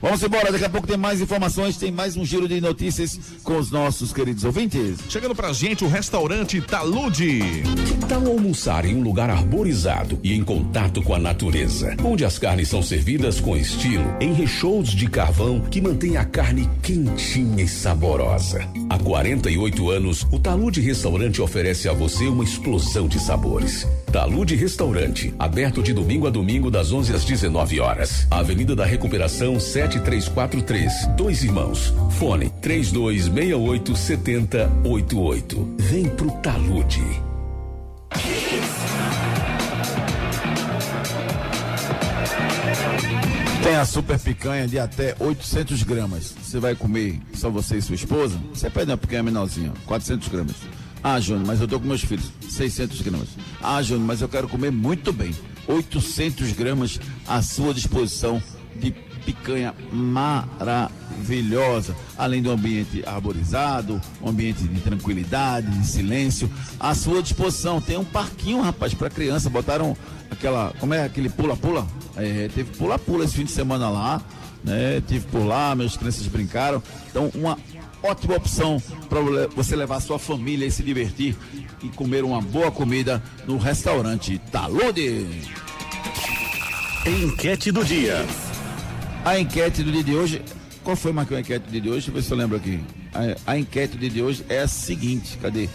Vamos 0.00 0.22
embora, 0.22 0.52
daqui 0.52 0.64
a 0.64 0.68
pouco 0.68 0.86
tem 0.86 0.96
mais 0.96 1.20
informações, 1.20 1.76
tem 1.76 1.90
mais 1.90 2.16
um 2.16 2.24
giro 2.24 2.46
de 2.46 2.60
notícias 2.60 3.18
com 3.42 3.56
os 3.56 3.70
nossos 3.70 4.12
queridos 4.12 4.44
ouvintes. 4.44 4.98
Chegando 5.08 5.34
pra 5.34 5.52
gente 5.52 5.84
o 5.84 5.88
restaurante 5.88 6.60
Talude. 6.60 7.40
Que 7.86 8.06
tal 8.06 8.26
almoçar 8.26 8.84
em 8.84 8.94
um 8.94 9.02
lugar 9.02 9.30
arborizado 9.30 10.18
e 10.22 10.34
em 10.34 10.44
contato 10.44 11.02
com 11.02 11.14
a 11.14 11.18
natureza, 11.18 11.96
onde 12.04 12.24
as 12.24 12.38
carnes 12.38 12.68
são 12.68 12.82
servidas 12.82 13.40
com 13.40 13.56
estilo, 13.56 14.04
em 14.20 14.32
recheios 14.32 14.90
de 14.90 15.08
carvão 15.08 15.60
que 15.60 15.80
mantém 15.80 16.16
a 16.16 16.24
carne 16.24 16.68
quentinha 16.82 17.64
e 17.64 17.68
saborosa. 17.68 18.68
Há 18.90 18.98
48 18.98 19.90
anos, 19.90 20.26
o 20.30 20.38
Talude 20.38 20.80
Restaurante 20.80 21.40
oferece 21.40 21.88
a 21.88 21.92
você 21.92 22.26
uma 22.26 22.44
explosão 22.44 23.08
de 23.08 23.18
sabores. 23.18 23.86
Talude 24.12 24.54
Restaurante, 24.56 25.34
aberto 25.38 25.82
de 25.82 25.92
domingo 25.92 26.26
a 26.26 26.30
domingo 26.30 26.70
das 26.70 26.92
11 26.92 27.14
às 27.14 27.24
19 27.24 27.80
horas. 27.80 28.26
Avenida 28.30 28.74
da 28.74 28.84
Recuperação 28.84 29.58
7 29.58 29.85
7343. 29.86 31.06
Dois 31.16 31.44
Irmãos. 31.44 31.94
Fone 32.18 32.50
3268 32.60 33.96
7088. 33.96 35.76
Vem 35.78 36.08
pro 36.10 36.30
Talude. 36.42 37.02
Tem 43.62 43.74
a 43.74 43.84
super 43.84 44.18
picanha 44.18 44.66
de 44.68 44.78
até 44.78 45.14
800 45.18 45.82
gramas. 45.82 46.34
Você 46.42 46.60
vai 46.60 46.74
comer 46.74 47.20
só 47.34 47.50
você 47.50 47.78
e 47.78 47.82
sua 47.82 47.96
esposa? 47.96 48.38
Você 48.54 48.70
pede 48.70 48.90
uma 48.90 48.96
picanha 48.96 49.24
menorzinha, 49.24 49.72
400 49.86 50.28
gramas. 50.28 50.54
Ah, 51.02 51.20
Júnior, 51.20 51.46
mas 51.46 51.60
eu 51.60 51.68
tô 51.68 51.78
com 51.78 51.86
meus 51.86 52.02
filhos, 52.02 52.30
600 52.48 53.00
gramas. 53.02 53.28
Ah, 53.60 53.82
Júnior, 53.82 54.06
mas 54.06 54.20
eu 54.20 54.28
quero 54.28 54.48
comer 54.48 54.70
muito 54.70 55.12
bem. 55.12 55.34
800 55.66 56.52
gramas 56.52 57.00
à 57.26 57.42
sua 57.42 57.74
disposição 57.74 58.40
picanha 59.26 59.74
maravilhosa, 59.92 61.96
além 62.16 62.40
do 62.40 62.52
ambiente 62.52 63.02
arborizado, 63.04 64.00
um 64.22 64.28
ambiente 64.28 64.62
de 64.62 64.80
tranquilidade, 64.80 65.68
de 65.68 65.84
silêncio, 65.84 66.48
à 66.78 66.94
sua 66.94 67.20
disposição. 67.20 67.80
Tem 67.80 67.98
um 67.98 68.04
parquinho, 68.04 68.62
rapaz, 68.62 68.94
para 68.94 69.10
criança, 69.10 69.50
botaram 69.50 69.96
aquela, 70.30 70.72
como 70.78 70.94
é 70.94 71.04
aquele 71.04 71.28
pula-pula? 71.28 71.84
É, 72.16 72.48
teve 72.54 72.70
pula-pula 72.76 73.24
esse 73.24 73.34
fim 73.34 73.44
de 73.44 73.50
semana 73.50 73.90
lá, 73.90 74.22
né? 74.62 75.02
Tive 75.06 75.26
por 75.26 75.44
lá, 75.44 75.74
meus 75.74 75.96
crianças 75.96 76.26
brincaram. 76.28 76.80
Então, 77.10 77.30
uma 77.34 77.58
ótima 78.02 78.36
opção 78.36 78.80
para 79.08 79.20
você 79.54 79.74
levar 79.74 80.00
sua 80.00 80.18
família 80.18 80.66
e 80.66 80.70
se 80.70 80.82
divertir 80.82 81.36
e 81.82 81.88
comer 81.88 82.24
uma 82.24 82.40
boa 82.40 82.70
comida 82.70 83.22
no 83.46 83.58
restaurante 83.58 84.38
Talude. 84.52 85.26
Enquete 87.04 87.72
do 87.72 87.84
dia. 87.84 88.24
A 89.26 89.40
enquete 89.40 89.82
do 89.82 89.90
dia 89.90 90.04
de 90.04 90.14
hoje. 90.14 90.40
Qual 90.84 90.94
foi, 90.94 91.10
Marcos, 91.10 91.36
a 91.36 91.40
enquete 91.40 91.66
do 91.66 91.72
dia 91.72 91.80
de 91.80 91.88
hoje? 91.88 91.96
Deixa 91.96 92.10
eu 92.10 92.14
ver 92.14 92.22
se 92.22 92.30
eu 92.30 92.36
lembro 92.36 92.56
aqui. 92.56 92.80
A, 93.12 93.54
a 93.54 93.58
enquete 93.58 93.94
do 93.94 93.98
dia 93.98 94.08
de 94.08 94.22
hoje 94.22 94.46
é 94.48 94.60
a 94.60 94.68
seguinte: 94.68 95.36
cadê? 95.38 95.68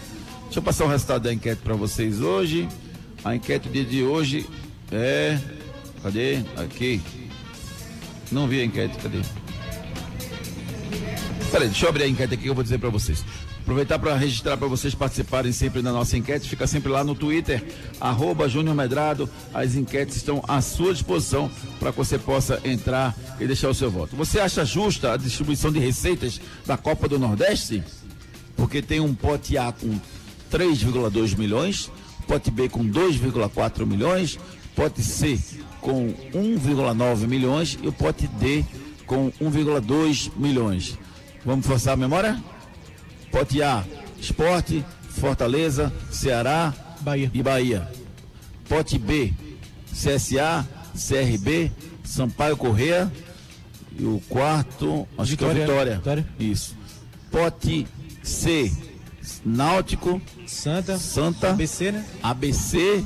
Deixa 0.43 0.59
eu 0.59 0.63
passar 0.63 0.85
o 0.85 0.87
resultado 0.87 1.23
da 1.23 1.33
enquete 1.33 1.61
para 1.61 1.75
vocês 1.75 2.21
hoje. 2.21 2.65
A 3.25 3.35
enquete 3.35 3.67
do 3.67 3.73
dia 3.73 3.83
de 3.83 4.03
hoje 4.03 4.47
é. 4.89 5.37
Cadê? 6.01 6.37
Aqui. 6.55 7.01
Não 8.31 8.47
vi 8.47 8.61
a 8.61 8.63
enquete, 8.63 8.97
cadê? 8.99 9.19
Peraí, 11.51 11.67
deixa 11.67 11.85
eu 11.85 11.89
abrir 11.89 12.03
a 12.03 12.07
enquete 12.07 12.33
aqui 12.33 12.43
que 12.43 12.49
eu 12.49 12.55
vou 12.55 12.63
dizer 12.63 12.79
para 12.79 12.89
vocês. 12.89 13.21
Aproveitar 13.71 13.99
para 13.99 14.17
registrar 14.17 14.57
para 14.57 14.67
vocês 14.67 14.93
participarem 14.93 15.53
sempre 15.53 15.81
da 15.81 15.93
nossa 15.93 16.17
enquete, 16.17 16.49
fica 16.49 16.67
sempre 16.67 16.91
lá 16.91 17.05
no 17.05 17.15
Twitter, 17.15 17.63
arroba 18.01 18.49
Júnior 18.49 18.75
Medrado. 18.75 19.29
As 19.53 19.75
enquetes 19.75 20.17
estão 20.17 20.43
à 20.45 20.59
sua 20.59 20.91
disposição 20.91 21.49
para 21.79 21.89
que 21.93 21.97
você 21.97 22.19
possa 22.19 22.59
entrar 22.65 23.15
e 23.39 23.47
deixar 23.47 23.69
o 23.69 23.73
seu 23.73 23.89
voto. 23.89 24.13
Você 24.17 24.41
acha 24.41 24.65
justa 24.65 25.13
a 25.13 25.17
distribuição 25.17 25.71
de 25.71 25.79
receitas 25.79 26.41
da 26.65 26.75
Copa 26.75 27.07
do 27.07 27.17
Nordeste? 27.17 27.81
Porque 28.57 28.81
tem 28.81 28.99
um 28.99 29.15
pote 29.15 29.57
A 29.57 29.71
com 29.71 29.97
3,2 30.51 31.37
milhões, 31.37 31.89
pote 32.27 32.51
B 32.51 32.67
com 32.67 32.85
2,4 32.85 33.85
milhões, 33.85 34.37
pote 34.75 35.01
C 35.01 35.39
com 35.79 36.13
1,9 36.33 37.25
milhões 37.25 37.79
e 37.81 37.87
o 37.87 37.93
pote 37.93 38.27
D 38.27 38.65
com 39.05 39.31
1,2 39.31 40.29
milhões. 40.35 40.99
Vamos 41.45 41.65
forçar 41.65 41.93
a 41.93 41.97
memória? 41.97 42.50
Pote 43.31 43.61
A, 43.63 43.83
Esporte, 44.19 44.83
Fortaleza, 45.09 45.91
Ceará 46.11 46.73
Bahia. 47.01 47.31
e 47.33 47.41
Bahia. 47.41 47.87
Pote 48.67 48.97
B, 48.97 49.33
CSA, 49.91 50.67
CRB, 50.95 51.71
Sampaio 52.03 52.55
Correia 52.57 53.11
e 53.97 54.03
o 54.05 54.21
quarto, 54.29 55.07
acho 55.17 55.31
Vitória. 55.31 55.53
que 55.55 55.61
é 55.61 55.65
Vitória. 55.65 55.95
Vitória. 55.97 56.27
Isso. 56.39 56.75
Pote 57.29 57.87
C, 58.23 58.71
Náutico, 59.45 60.21
Santa, 60.45 60.97
Santa, 60.97 61.49
ABC, 61.51 61.91
né? 61.91 62.05
ABC 62.21 63.03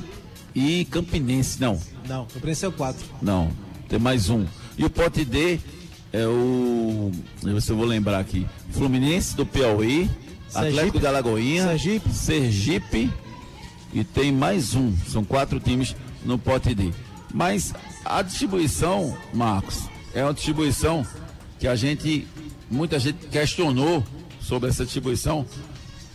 e 0.53 0.85
Campinense. 0.85 1.59
Não, 1.61 1.79
Não, 2.07 2.25
preço 2.25 2.65
é 2.65 2.67
o 2.67 2.71
4. 2.71 3.05
não, 3.21 3.51
tem 3.87 3.99
mais 3.99 4.29
um. 4.29 4.45
E 4.77 4.83
o 4.83 4.89
pote 4.89 5.23
D 5.23 5.59
é 6.15 6.27
o. 6.27 7.11
Eu 7.43 7.59
se 7.59 7.71
eu 7.71 7.75
vou 7.75 7.85
lembrar 7.85 8.19
aqui. 8.19 8.47
Fluminense 8.71 9.35
do 9.35 9.45
Piauí, 9.45 10.09
Sergipe. 10.47 10.77
Atlético 10.79 10.99
da 10.99 11.11
Lagoinha, 11.11 11.63
Sergipe. 11.63 12.09
Sergipe 12.13 13.11
e 13.93 14.03
tem 14.03 14.31
mais 14.31 14.75
um. 14.75 14.95
São 15.07 15.25
quatro 15.25 15.59
times 15.59 15.95
no 16.23 16.37
pote 16.37 16.73
D. 16.73 16.91
Mas 17.33 17.73
a 18.05 18.21
distribuição, 18.21 19.15
Marcos, 19.33 19.89
é 20.13 20.23
uma 20.23 20.33
distribuição 20.33 21.05
que 21.59 21.67
a 21.67 21.75
gente. 21.75 22.25
Muita 22.71 22.97
gente 22.97 23.27
questionou 23.27 24.03
sobre 24.39 24.69
essa 24.69 24.85
distribuição 24.85 25.45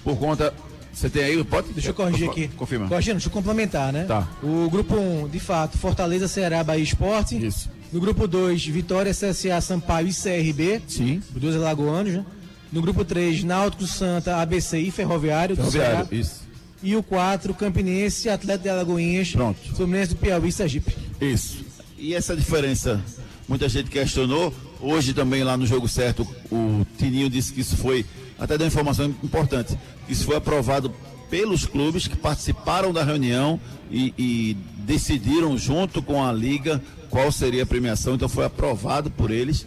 por 0.03 0.17
conta. 0.17 0.55
Você 0.93 1.09
tem 1.09 1.23
aí 1.23 1.37
o 1.39 1.45
pote? 1.45 1.73
Deixa 1.73 1.91
eu 1.91 1.95
corrigir 1.95 2.29
aqui. 2.29 2.49
Confirma. 2.49 2.89
Corrigindo, 2.89 3.15
deixa 3.15 3.29
eu 3.29 3.33
complementar, 3.33 3.93
né? 3.93 4.05
Tá. 4.05 4.27
O 4.43 4.69
grupo 4.69 4.97
1, 4.97 5.29
de 5.29 5.39
fato, 5.39 5.79
Fortaleza, 5.79 6.27
Ceará, 6.27 6.65
Bahia 6.65 6.83
Esporte. 6.83 7.37
Isso. 7.37 7.71
No 7.93 8.01
grupo 8.01 8.29
2, 8.29 8.67
Vitória, 8.67 9.13
CSA, 9.13 9.61
Sampaio 9.61 10.09
e 10.09 10.15
CRB. 10.15 10.81
Sim. 10.87 11.23
Os 11.35 11.41
dois 11.41 11.57
alagoanos, 11.57 12.13
né? 12.13 12.25
No 12.73 12.81
grupo 12.81 13.05
3, 13.05 13.43
Náutico, 13.43 13.85
Santa, 13.87 14.37
ABC 14.37 14.79
e 14.79 14.91
Ferroviário. 14.91 15.57
Ferroviário, 15.57 16.09
isso. 16.13 16.49
E 16.83 16.95
o 16.95 17.03
4, 17.03 17.53
Campinense, 17.55 18.29
Atlético 18.29 18.63
de 18.63 18.69
Alagoinhas. 18.71 19.33
Pronto. 19.33 19.59
Fluminense 19.75 20.15
do 20.15 20.17
Piauí 20.17 20.49
e 20.49 20.53
Sergipe. 20.53 20.97
Isso. 21.21 21.65
E 21.99 22.15
essa 22.15 22.37
diferença, 22.37 23.03
muita 23.49 23.69
gente 23.69 23.91
questionou. 23.91 24.55
Hoje 24.81 25.13
também 25.13 25.43
lá 25.43 25.57
no 25.57 25.67
jogo 25.67 25.89
certo, 25.89 26.27
o 26.51 26.87
Tininho 26.97 27.29
disse 27.29 27.53
que 27.53 27.61
isso 27.61 27.77
foi, 27.77 28.07
até 28.39 28.57
deu 28.57 28.65
uma 28.65 28.69
informação 28.69 29.15
importante, 29.23 29.77
isso 30.09 30.25
foi 30.25 30.37
aprovado 30.37 30.95
pelos 31.31 31.65
clubes 31.65 32.09
que 32.09 32.17
participaram 32.17 32.93
da 32.93 33.05
reunião 33.05 33.59
e, 33.91 34.13
e 34.19 34.57
decidiram 34.79 35.57
junto 35.57 36.03
com 36.03 36.23
a 36.23 36.33
liga 36.33 36.83
qual 37.09 37.31
seria 37.31 37.63
a 37.63 37.67
premiação. 37.67 38.15
Então 38.15 38.29
foi 38.29 38.45
aprovado 38.45 39.11
por 39.11 39.31
eles. 39.31 39.65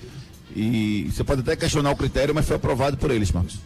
E 0.55 1.09
você 1.11 1.23
pode 1.23 1.41
até 1.41 1.55
questionar 1.55 1.91
o 1.91 1.95
critério, 1.95 2.35
mas 2.35 2.45
foi 2.45 2.57
aprovado 2.57 2.97
por 2.97 3.09
eles, 3.09 3.31
Marcos. 3.31 3.57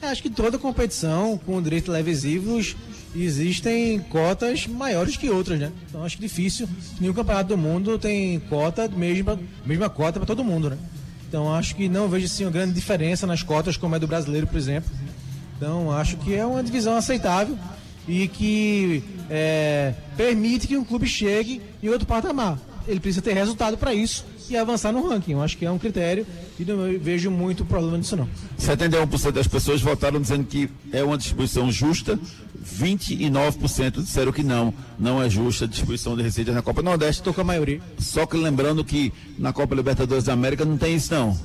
É, 0.00 0.06
Acho 0.06 0.22
que 0.22 0.30
toda 0.30 0.58
competição 0.58 1.38
com 1.44 1.60
direitos 1.60 1.92
televisivos 1.92 2.76
existem 3.14 3.98
cotas 3.98 4.66
maiores 4.66 5.16
que 5.16 5.28
outras, 5.28 5.58
né? 5.58 5.72
Então 5.88 6.04
acho 6.04 6.18
difícil. 6.18 6.68
Nenhum 7.00 7.12
campeonato 7.12 7.48
do 7.48 7.58
mundo 7.58 7.98
tem 7.98 8.38
cota, 8.40 8.88
mesma, 8.88 9.38
mesma 9.64 9.88
cota 9.90 10.18
para 10.18 10.26
todo 10.26 10.44
mundo, 10.44 10.70
né? 10.70 10.78
Então 11.28 11.52
acho 11.52 11.74
que 11.74 11.88
não 11.88 12.08
vejo 12.08 12.26
assim 12.26 12.44
uma 12.44 12.50
grande 12.50 12.72
diferença 12.72 13.26
nas 13.26 13.42
cotas, 13.42 13.76
como 13.76 13.96
é 13.96 13.98
do 13.98 14.06
brasileiro, 14.06 14.46
por 14.46 14.56
exemplo. 14.56 14.90
Então 15.56 15.90
acho 15.90 16.16
que 16.18 16.34
é 16.34 16.44
uma 16.44 16.62
divisão 16.62 16.96
aceitável 16.96 17.58
e 18.06 18.28
que 18.28 19.02
é, 19.28 19.94
permite 20.16 20.66
que 20.66 20.76
um 20.76 20.84
clube 20.84 21.06
chegue 21.06 21.60
em 21.82 21.88
outro 21.88 22.06
patamar. 22.06 22.58
Ele 22.86 23.00
precisa 23.00 23.22
ter 23.22 23.32
resultado 23.32 23.76
para 23.76 23.92
isso 23.92 24.24
e 24.48 24.56
avançar 24.56 24.92
no 24.92 25.08
ranking. 25.08 25.32
Eu 25.32 25.42
acho 25.42 25.58
que 25.58 25.66
é 25.66 25.70
um 25.70 25.78
critério 25.78 26.24
e 26.58 26.64
não 26.64 26.76
vejo 27.00 27.30
muito 27.30 27.64
problema 27.64 27.98
nisso 27.98 28.16
não. 28.16 28.28
71% 28.60 29.32
das 29.32 29.48
pessoas 29.48 29.80
votaram 29.80 30.20
dizendo 30.20 30.44
que 30.44 30.70
é 30.92 31.02
uma 31.02 31.18
distribuição 31.18 31.70
justa, 31.72 32.18
29% 32.64 34.02
disseram 34.02 34.30
que 34.30 34.44
não, 34.44 34.72
não 34.98 35.20
é 35.20 35.28
justa 35.28 35.64
a 35.64 35.68
distribuição 35.68 36.16
de 36.16 36.22
receitas 36.22 36.54
na 36.54 36.62
Copa 36.62 36.82
Nordeste. 36.82 37.20
Estou 37.20 37.34
com 37.34 37.40
a 37.40 37.44
maioria. 37.44 37.80
Só 37.98 38.24
que 38.24 38.36
lembrando 38.36 38.84
que 38.84 39.12
na 39.36 39.52
Copa 39.52 39.74
Libertadores 39.74 40.24
da 40.24 40.32
América 40.32 40.64
não 40.64 40.76
tem 40.76 40.94
isso 40.94 41.12
não. 41.12 41.36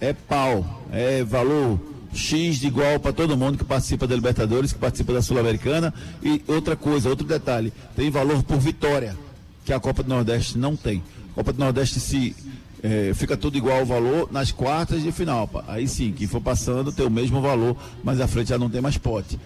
É 0.00 0.12
pau, 0.12 0.84
é 0.92 1.24
valor 1.24 1.80
X 2.16 2.58
de 2.58 2.66
igual 2.66 2.98
para 2.98 3.12
todo 3.12 3.36
mundo 3.36 3.58
que 3.58 3.64
participa 3.64 4.06
da 4.06 4.14
Libertadores, 4.14 4.72
que 4.72 4.78
participa 4.78 5.12
da 5.12 5.22
Sul-Americana. 5.22 5.92
E 6.22 6.42
outra 6.46 6.74
coisa, 6.74 7.08
outro 7.08 7.26
detalhe, 7.26 7.72
tem 7.94 8.10
valor 8.10 8.42
por 8.42 8.58
vitória, 8.58 9.16
que 9.64 9.72
a 9.72 9.78
Copa 9.78 10.02
do 10.02 10.08
Nordeste 10.08 10.58
não 10.58 10.74
tem. 10.74 11.02
A 11.32 11.34
Copa 11.34 11.52
do 11.52 11.58
Nordeste 11.58 12.00
se 12.00 12.34
eh, 12.82 13.12
fica 13.14 13.36
tudo 13.36 13.56
igual 13.56 13.82
o 13.82 13.86
valor 13.86 14.28
nas 14.30 14.52
quartas 14.52 15.02
de 15.02 15.12
final. 15.12 15.48
pá. 15.48 15.64
Aí 15.68 15.88
sim, 15.88 16.12
quem 16.12 16.26
for 16.26 16.40
passando 16.40 16.92
tem 16.92 17.06
o 17.06 17.10
mesmo 17.10 17.40
valor, 17.40 17.76
mas 18.02 18.20
à 18.20 18.26
frente 18.26 18.48
já 18.48 18.58
não 18.58 18.70
tem 18.70 18.80
mais 18.80 18.96
pote. 18.96 19.38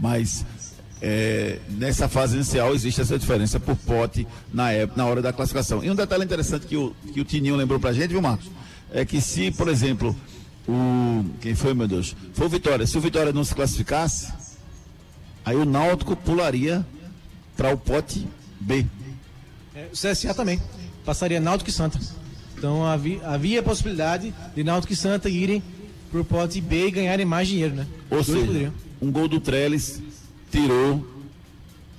Mas 0.00 0.44
é, 1.00 1.58
nessa 1.68 2.08
fase 2.08 2.36
inicial 2.36 2.74
existe 2.74 3.00
essa 3.00 3.18
diferença 3.18 3.60
por 3.60 3.76
pote 3.76 4.26
na, 4.52 4.72
época, 4.72 5.02
na 5.02 5.08
hora 5.08 5.22
da 5.22 5.32
classificação. 5.32 5.82
E 5.84 5.90
um 5.90 5.94
detalhe 5.94 6.24
interessante 6.24 6.66
que 6.66 6.76
o, 6.76 6.94
que 7.12 7.20
o 7.20 7.24
Tininho 7.24 7.56
lembrou 7.56 7.80
pra 7.80 7.92
gente, 7.92 8.08
viu, 8.08 8.22
Marcos? 8.22 8.46
É 8.92 9.04
que 9.04 9.20
se, 9.20 9.50
por 9.50 9.68
exemplo, 9.68 10.14
o. 10.68 11.24
Quem 11.40 11.54
foi, 11.54 11.74
meu 11.74 11.88
Deus? 11.88 12.14
Foi 12.34 12.46
o 12.46 12.48
Vitória. 12.48 12.86
Se 12.86 12.96
o 12.98 13.00
Vitória 13.00 13.32
não 13.32 13.44
se 13.44 13.54
classificasse, 13.54 14.32
aí 15.44 15.56
o 15.56 15.64
Náutico 15.64 16.16
pularia 16.16 16.84
para 17.56 17.72
o 17.72 17.78
pote 17.78 18.26
B. 18.60 18.86
É, 19.74 19.88
o 19.92 19.92
CSA 19.92 20.34
também. 20.34 20.60
Passaria 21.04 21.40
Náutico 21.40 21.70
e 21.70 21.72
Santa. 21.72 22.00
Então 22.56 22.84
havia, 22.84 23.26
havia 23.26 23.60
a 23.60 23.62
possibilidade 23.62 24.34
de 24.54 24.64
Náutico 24.64 24.92
e 24.92 24.96
Santa 24.96 25.28
irem 25.28 25.62
pro 26.10 26.24
pote 26.24 26.60
B 26.60 26.88
e 26.88 26.90
ganharem 26.90 27.26
mais 27.26 27.48
dinheiro, 27.48 27.74
né? 27.74 27.86
Ou 28.10 28.18
dois 28.18 28.26
seja, 28.26 28.46
poderiam. 28.46 28.72
um 29.00 29.10
gol 29.10 29.28
do 29.28 29.40
Trellis 29.40 30.02
tirou 30.50 31.06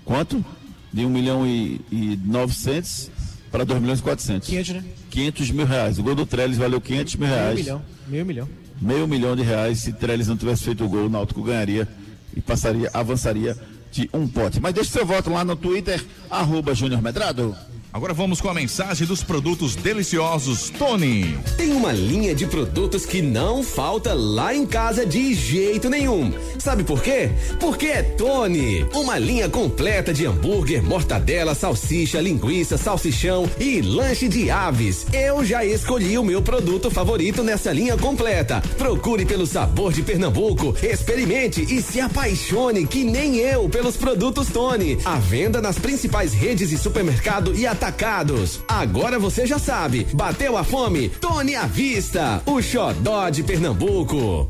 quanto? 0.03 0.43
De 0.91 1.05
1 1.05 1.09
milhão 1.09 1.45
e, 1.45 1.81
e 1.91 2.19
900 2.23 3.11
para 3.51 3.63
2 3.63 3.81
milhões 3.81 3.99
e 3.99 4.03
400. 4.03 4.47
500, 4.49 4.73
né? 4.75 4.83
500 5.09 5.51
mil 5.51 5.65
reais. 5.65 5.97
O 5.99 6.03
gol 6.03 6.15
do 6.15 6.25
Trellis 6.25 6.57
valeu 6.57 6.79
500 6.81 7.15
mil 7.15 7.27
Meio 7.27 7.39
reais. 7.39 7.59
milhão. 7.59 7.81
Meio 8.07 8.25
milhão. 8.25 8.49
Meio 8.81 9.07
milhão 9.07 9.35
de 9.35 9.41
reais. 9.43 9.79
Se 9.79 9.91
Trellis 9.93 10.27
não 10.27 10.37
tivesse 10.37 10.63
feito 10.63 10.83
o 10.83 10.89
gol, 10.89 11.05
o 11.05 11.09
Náutico 11.09 11.41
ganharia 11.43 11.87
e 12.35 12.41
passaria, 12.41 12.89
avançaria 12.93 13.57
de 13.91 14.09
um 14.13 14.27
pote. 14.27 14.59
Mas 14.59 14.73
deixa 14.73 14.91
seu 14.91 15.05
voto 15.05 15.29
lá 15.29 15.43
no 15.43 15.55
Twitter, 15.55 16.03
arroba 16.29 16.75
Júnior 16.75 17.01
Medrado. 17.01 17.55
Agora 17.93 18.13
vamos 18.13 18.41
com 18.41 18.49
a 18.49 18.53
mensagem 18.53 19.07
dos 19.07 19.23
produtos 19.23 19.75
deliciosos 19.75 20.69
Tony. 20.69 21.39
Tem 21.55 21.71
uma 21.71 21.93
linha 21.93 22.35
de 22.35 22.45
produtos 22.45 23.05
que 23.05 23.21
não 23.21 23.63
falta 23.63 24.13
lá 24.13 24.53
em 24.53 24.65
casa 24.65 25.05
de 25.05 25.33
jeito 25.33 25.89
nenhum. 25.89 26.33
Sabe 26.59 26.83
por 26.83 27.01
quê? 27.01 27.29
Porque 27.59 27.87
é 27.87 28.03
Tony. 28.03 28.85
Uma 28.93 29.17
linha 29.17 29.47
completa 29.47 30.13
de 30.13 30.25
hambúrguer, 30.25 30.83
mortadela, 30.83 31.55
salsicha, 31.55 32.19
linguiça, 32.19 32.77
salsichão 32.77 33.49
e 33.57 33.81
lanche 33.81 34.27
de 34.27 34.51
aves. 34.51 35.07
Eu 35.13 35.45
já 35.45 35.63
escolhi 35.63 36.17
o 36.17 36.25
meu 36.25 36.41
produto 36.41 36.91
favorito 36.91 37.41
nessa 37.41 37.71
linha 37.71 37.97
completa. 37.97 38.61
Procure 38.77 39.25
pelo 39.25 39.47
sabor 39.47 39.93
de 39.93 40.03
Pernambuco, 40.03 40.75
experimente 40.83 41.61
e 41.61 41.81
se 41.81 42.01
apaixone 42.01 42.85
que 42.85 43.05
nem 43.05 43.37
eu 43.37 43.69
pelos 43.69 43.95
produtos 43.95 44.49
Tony. 44.49 44.97
À 45.05 45.15
venda 45.15 45.61
nas 45.61 45.79
principais 45.79 46.33
redes 46.33 46.69
de 46.69 46.77
supermercado 46.77 47.55
e 47.55 47.65
atacados. 47.77 48.59
Agora 48.67 49.19
você 49.19 49.45
já 49.45 49.59
sabe. 49.59 50.05
Bateu 50.13 50.57
a 50.57 50.63
fome? 50.63 51.09
Tony 51.09 51.55
à 51.55 51.67
vista. 51.67 52.41
O 52.45 52.59
xodó 52.61 53.29
de 53.29 53.43
Pernambuco. 53.43 54.49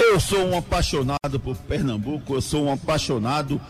Eu 0.00 0.18
sou 0.18 0.44
um 0.48 0.58
apaixonado 0.58 1.38
por 1.42 1.56
Pernambuco, 1.56 2.34
eu 2.34 2.40
sou 2.42 2.64
um 2.64 2.72
apaixonado 2.72 3.60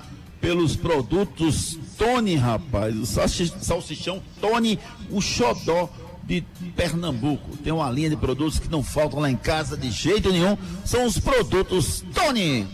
pelos 0.40 0.74
produtos 0.74 1.78
Tony, 1.98 2.34
rapaz. 2.36 2.96
O 2.96 3.04
salsi- 3.04 3.52
salsichão 3.60 4.22
Tony, 4.40 4.78
o 5.10 5.20
xodó 5.20 5.88
de 6.24 6.42
Pernambuco. 6.74 7.56
Tem 7.58 7.72
uma 7.72 7.90
linha 7.90 8.08
de 8.08 8.16
produtos 8.16 8.58
que 8.58 8.68
não 8.68 8.82
faltam 8.82 9.20
lá 9.20 9.30
em 9.30 9.36
casa 9.36 9.76
de 9.76 9.90
jeito 9.90 10.32
nenhum. 10.32 10.56
São 10.86 11.04
os 11.04 11.18
produtos 11.18 12.02
Tony. 12.14 12.66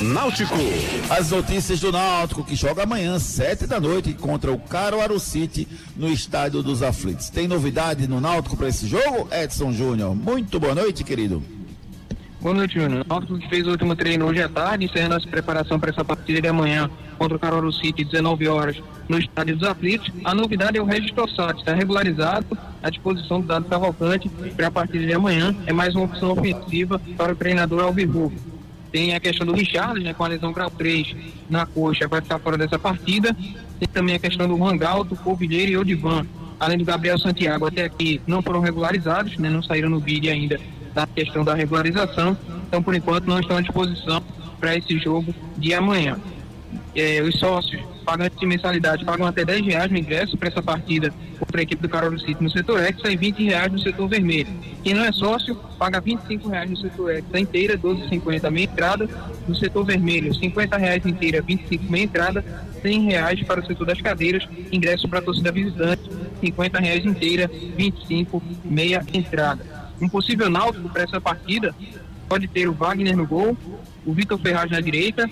Náutico. 0.00 0.54
As 1.08 1.30
notícias 1.30 1.80
do 1.80 1.90
Náutico, 1.90 2.44
que 2.44 2.54
joga 2.54 2.82
amanhã, 2.82 3.18
sete 3.18 3.66
da 3.66 3.80
noite, 3.80 4.12
contra 4.12 4.52
o 4.52 4.58
Caruaru 4.58 5.18
City, 5.18 5.66
no 5.96 6.08
Estádio 6.08 6.62
dos 6.62 6.82
Aflitos. 6.82 7.30
Tem 7.30 7.48
novidade 7.48 8.06
no 8.06 8.20
Náutico 8.20 8.56
para 8.56 8.68
esse 8.68 8.86
jogo? 8.86 9.28
Edson 9.32 9.72
Júnior. 9.72 10.14
Muito 10.14 10.60
boa 10.60 10.74
noite, 10.74 11.02
querido. 11.02 11.42
Boa 12.40 12.54
noite, 12.54 12.74
Júnior. 12.74 13.04
O 13.06 13.08
Náutico 13.08 13.38
que 13.38 13.48
fez 13.48 13.66
o 13.66 13.70
último 13.70 13.96
treino 13.96 14.26
hoje 14.26 14.42
à 14.42 14.48
tarde, 14.48 14.84
encerrando 14.84 15.16
a 15.16 15.20
preparação 15.20 15.80
para 15.80 15.90
essa 15.90 16.04
partida 16.04 16.42
de 16.42 16.48
amanhã 16.48 16.90
contra 17.18 17.36
o 17.36 17.40
Caruaru 17.40 17.72
City, 17.72 18.04
19 18.04 18.46
horas, 18.48 18.76
no 19.08 19.18
Estádio 19.18 19.56
dos 19.56 19.66
Aflitos. 19.66 20.10
A 20.24 20.34
novidade 20.34 20.76
é 20.76 20.82
o 20.82 20.84
Regis 20.84 21.10
Tossati, 21.12 21.60
está 21.60 21.74
regularizado 21.74 22.46
à 22.82 22.90
disposição 22.90 23.40
do 23.40 23.46
Dado 23.46 23.64
Cavalcante 23.64 24.28
para 24.54 24.66
a 24.66 24.70
partida 24.70 25.06
de 25.06 25.14
amanhã. 25.14 25.56
É 25.66 25.72
mais 25.72 25.94
uma 25.94 26.04
opção 26.04 26.32
ofensiva 26.32 27.00
para 27.16 27.32
o 27.32 27.36
treinador 27.36 27.82
Alvirrubro. 27.82 28.55
Tem 28.96 29.14
a 29.14 29.20
questão 29.20 29.46
do 29.46 29.52
Richard, 29.52 30.02
né, 30.02 30.14
com 30.14 30.24
a 30.24 30.28
lesão 30.28 30.54
grau 30.54 30.70
3 30.70 31.14
na 31.50 31.66
coxa, 31.66 32.08
vai 32.08 32.22
ficar 32.22 32.38
fora 32.38 32.56
dessa 32.56 32.78
partida. 32.78 33.36
Tem 33.78 33.86
também 33.92 34.14
a 34.14 34.18
questão 34.18 34.48
do 34.48 34.56
Rangalto, 34.56 35.14
Polvilheiro 35.16 35.70
e 35.70 35.76
Odivan. 35.76 36.26
Além 36.58 36.78
do 36.78 36.84
Gabriel 36.86 37.18
Santiago, 37.18 37.66
até 37.66 37.84
aqui 37.84 38.22
não 38.26 38.40
foram 38.40 38.60
regularizados, 38.60 39.36
né, 39.36 39.50
não 39.50 39.62
saíram 39.62 39.90
no 39.90 40.00
vídeo 40.00 40.32
ainda 40.32 40.58
da 40.94 41.06
questão 41.06 41.44
da 41.44 41.52
regularização. 41.52 42.38
Então, 42.66 42.82
por 42.82 42.94
enquanto, 42.94 43.26
não 43.26 43.38
estão 43.38 43.58
à 43.58 43.60
disposição 43.60 44.24
para 44.58 44.74
esse 44.74 44.98
jogo 44.98 45.34
de 45.58 45.74
amanhã. 45.74 46.18
É, 46.94 47.20
os 47.20 47.38
sócios 47.38 47.82
pagantes 48.06 48.38
de 48.38 48.46
mensalidade 48.46 49.04
pagam 49.04 49.26
até 49.26 49.44
10 49.44 49.66
reais 49.66 49.90
no 49.90 49.98
ingresso 49.98 50.38
para 50.38 50.48
essa 50.48 50.62
partida 50.62 51.12
contra 51.40 51.60
a 51.60 51.62
equipe 51.64 51.82
do 51.82 51.88
Carol 51.88 52.16
City 52.20 52.40
no 52.40 52.48
setor 52.48 52.80
Hexa 52.80 53.10
e 53.10 53.16
20 53.16 53.42
reais 53.42 53.72
no 53.72 53.80
setor 53.80 54.08
vermelho. 54.08 54.48
Quem 54.84 54.94
não 54.94 55.04
é 55.04 55.10
sócio 55.10 55.56
paga 55.76 56.00
25 56.00 56.48
reais 56.48 56.70
no 56.70 56.76
setor 56.76 57.10
Hexa 57.10 57.40
inteira, 57.40 57.76
12,50 57.76 58.50
meia 58.50 58.64
entrada. 58.64 59.08
No 59.48 59.56
setor 59.56 59.84
vermelho, 59.84 60.32
50 60.32 60.76
reais 60.76 61.04
inteira, 61.04 61.42
25 61.42 61.90
meia 61.90 62.04
entrada, 62.04 62.44
100 62.80 63.02
reais 63.02 63.42
para 63.42 63.60
o 63.60 63.66
setor 63.66 63.86
das 63.86 64.00
cadeiras, 64.00 64.48
ingresso 64.70 65.08
para 65.08 65.18
a 65.18 65.22
torcida 65.22 65.50
visitante, 65.50 66.08
50 66.40 66.78
reais 66.78 67.04
inteira, 67.04 67.50
25 67.76 68.40
meia 68.64 69.04
entrada. 69.12 69.64
Um 70.00 70.08
possível 70.08 70.48
náutico 70.48 70.88
para 70.88 71.02
essa 71.02 71.20
partida 71.20 71.74
pode 72.28 72.46
ter 72.46 72.68
o 72.68 72.72
Wagner 72.72 73.16
no 73.16 73.26
gol, 73.26 73.56
o 74.04 74.12
Vitor 74.12 74.38
Ferraz 74.38 74.70
na 74.70 74.80
direita, 74.80 75.28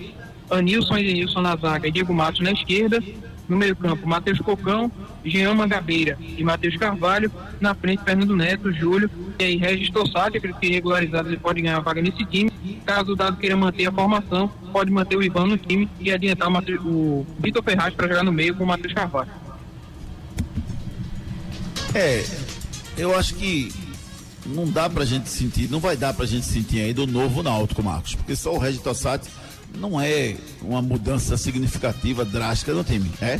Anilson 0.49 0.97
e 0.97 1.07
Denilson 1.07 1.41
na 1.41 1.55
zaga 1.55 1.87
e 1.87 1.91
Diego 1.91 2.13
Matos 2.13 2.41
na 2.41 2.51
esquerda. 2.51 3.01
No 3.47 3.57
meio-campo, 3.57 4.07
Matheus 4.07 4.39
Cocão, 4.39 4.91
Jean 5.23 5.53
Mangabeira 5.53 6.17
e 6.19 6.43
Matheus 6.43 6.75
Carvalho. 6.77 7.31
Na 7.61 7.75
frente, 7.75 8.03
Fernando 8.03 8.35
Neto, 8.35 8.73
Júlio 8.73 9.09
e 9.37 9.43
aí 9.43 9.57
Regis 9.57 9.91
Tossati, 9.91 10.37
acredito 10.37 10.59
que 10.59 10.69
regularizado 10.69 11.29
ele 11.29 11.37
pode 11.37 11.61
ganhar 11.61 11.77
a 11.77 11.81
vaga 11.81 12.01
nesse 12.01 12.25
time. 12.25 12.51
Caso 12.85 13.11
o 13.11 13.15
Dado 13.15 13.37
queira 13.37 13.55
manter 13.55 13.85
a 13.85 13.91
formação, 13.91 14.47
pode 14.71 14.89
manter 14.91 15.15
o 15.15 15.23
Ivan 15.23 15.45
no 15.47 15.57
time 15.57 15.87
e 15.99 16.11
adiantar 16.11 16.49
o, 16.49 16.87
o 16.87 17.27
Vitor 17.39 17.63
Ferraz 17.63 17.93
para 17.93 18.07
jogar 18.07 18.23
no 18.23 18.31
meio 18.31 18.55
com 18.55 18.63
o 18.63 18.67
Matheus 18.67 18.93
Carvalho. 18.93 19.29
É, 21.93 22.25
eu 22.97 23.15
acho 23.15 23.35
que 23.35 23.71
não 24.45 24.69
dá 24.69 24.89
pra 24.89 25.05
gente 25.05 25.29
sentir, 25.29 25.69
não 25.69 25.79
vai 25.79 25.95
dar 25.95 26.13
pra 26.13 26.25
gente 26.25 26.45
sentir 26.45 26.81
ainda 26.81 27.03
o 27.03 27.07
novo 27.07 27.41
Náutico, 27.41 27.81
Marcos, 27.81 28.15
porque 28.15 28.35
só 28.35 28.53
o 28.53 28.57
Regis 28.57 28.81
Tossati 28.81 29.29
não 29.75 29.99
é 29.99 30.35
uma 30.61 30.81
mudança 30.81 31.37
significativa, 31.37 32.25
drástica 32.25 32.73
no 32.73 32.83
time, 32.83 33.11
é? 33.21 33.39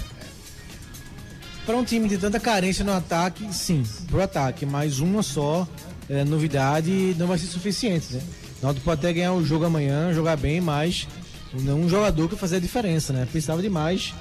Para 1.66 1.78
um 1.78 1.84
time 1.84 2.08
de 2.08 2.18
tanta 2.18 2.40
carência 2.40 2.86
no 2.86 2.94
ataque, 2.94 3.52
sim, 3.52 3.84
pro 4.08 4.22
ataque, 4.22 4.66
mas 4.66 5.00
uma 5.00 5.24
só 5.24 5.68
é, 6.10 6.24
novidade 6.24 7.16
não 7.18 7.28
vai 7.28 7.38
ser 7.38 7.48
suficiente, 7.48 8.14
né? 8.14 8.22
O 8.62 8.66
Náutico 8.66 8.86
pode 8.86 9.00
até 9.00 9.12
ganhar 9.12 9.34
o 9.34 9.44
jogo 9.44 9.66
amanhã, 9.66 10.14
jogar 10.14 10.38
bem, 10.38 10.62
mas 10.62 11.08
não 11.54 11.82
um 11.82 11.90
jogador 11.90 12.30
que 12.30 12.36
fazia 12.36 12.58
a 12.58 12.62
diferença, 12.62 13.12
né? 13.14 13.26
Precisava 13.30 13.62
de 13.62 13.70
mais, 13.70 14.14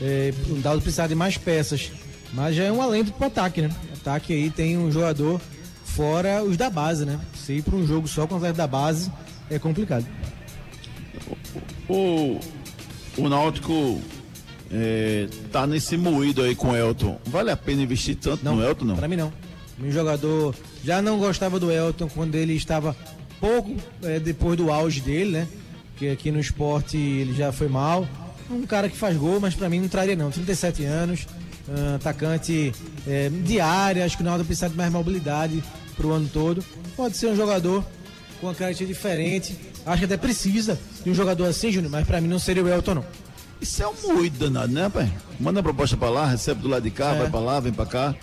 é, 0.00 0.32
o 0.48 0.80
precisava 0.80 1.08
de 1.08 1.14
mais 1.14 1.36
peças, 1.36 1.90
mas 2.32 2.54
já 2.54 2.64
é 2.64 2.72
um 2.72 2.82
alento 2.82 3.12
pro 3.12 3.26
ataque, 3.26 3.62
né? 3.62 3.70
Ataque 3.94 4.32
aí 4.32 4.50
tem 4.50 4.76
um 4.76 4.90
jogador 4.90 5.40
fora 5.84 6.42
os 6.42 6.56
da 6.56 6.70
base, 6.70 7.04
né? 7.04 7.18
Se 7.34 7.54
ir 7.54 7.62
para 7.62 7.76
um 7.76 7.86
jogo 7.86 8.06
só 8.06 8.26
com 8.26 8.36
os 8.36 8.42
da 8.52 8.66
base 8.66 9.10
é 9.50 9.58
complicado. 9.58 10.06
O, 11.90 12.38
o 13.18 13.28
Náutico 13.28 14.00
é, 14.70 15.26
tá 15.50 15.66
nesse 15.66 15.96
moído 15.96 16.40
aí 16.40 16.54
com 16.54 16.70
o 16.70 16.76
Elton. 16.76 17.18
Vale 17.26 17.50
a 17.50 17.56
pena 17.56 17.82
investir 17.82 18.14
tanto 18.14 18.44
não, 18.44 18.56
no 18.56 18.64
Elton, 18.64 18.84
não? 18.84 18.96
Para 18.96 19.08
mim 19.08 19.16
não. 19.16 19.32
Meu 19.76 19.90
jogador 19.90 20.54
já 20.84 21.02
não 21.02 21.18
gostava 21.18 21.58
do 21.58 21.72
Elton 21.72 22.08
quando 22.08 22.36
ele 22.36 22.54
estava 22.54 22.96
pouco 23.40 23.74
é, 24.04 24.20
depois 24.20 24.56
do 24.56 24.70
auge 24.70 25.00
dele, 25.00 25.32
né? 25.32 25.48
Que 25.96 26.10
aqui 26.10 26.30
no 26.30 26.38
esporte 26.38 26.96
ele 26.96 27.34
já 27.34 27.50
foi 27.50 27.66
mal. 27.66 28.06
Um 28.48 28.64
cara 28.66 28.88
que 28.88 28.96
faz 28.96 29.16
gol, 29.16 29.40
mas 29.40 29.56
para 29.56 29.68
mim 29.68 29.80
não 29.80 29.88
traria 29.88 30.14
não. 30.14 30.30
37 30.30 30.84
anos, 30.84 31.26
uh, 31.66 31.96
atacante 31.96 32.72
é, 33.04 33.28
de 33.28 33.60
área, 33.60 34.04
acho 34.04 34.16
que 34.16 34.22
o 34.22 34.26
Náutico 34.26 34.46
precisa 34.46 34.68
de 34.68 34.76
mais 34.76 34.92
mobilidade 34.92 35.60
pro 35.96 36.12
ano 36.12 36.30
todo. 36.32 36.64
Pode 36.96 37.16
ser 37.16 37.26
um 37.26 37.36
jogador 37.36 37.84
com 38.40 38.46
uma 38.46 38.54
característica 38.54 38.94
diferente. 38.94 39.69
Acho 39.86 39.98
que 39.98 40.04
até 40.04 40.16
precisa 40.16 40.78
de 41.02 41.10
um 41.10 41.14
jogador 41.14 41.46
assim, 41.46 41.72
Júnior, 41.72 41.90
mas 41.90 42.06
para 42.06 42.20
mim 42.20 42.28
não 42.28 42.38
seria 42.38 42.62
o 42.62 42.68
Elton, 42.68 42.94
não. 42.94 43.04
Isso 43.60 43.82
é 43.82 43.88
um 43.88 44.14
moído 44.14 44.38
danado, 44.38 44.72
né, 44.72 44.88
pai? 44.88 45.12
Manda 45.38 45.60
a 45.60 45.62
proposta 45.62 45.96
pra 45.96 46.08
lá, 46.08 46.26
recebe 46.26 46.62
do 46.62 46.68
lado 46.68 46.82
de 46.82 46.90
cá, 46.90 47.14
é. 47.14 47.18
vai 47.18 47.30
pra 47.30 47.40
lá, 47.40 47.60
vem 47.60 47.72
pra 47.72 47.86
cá. 47.86 48.14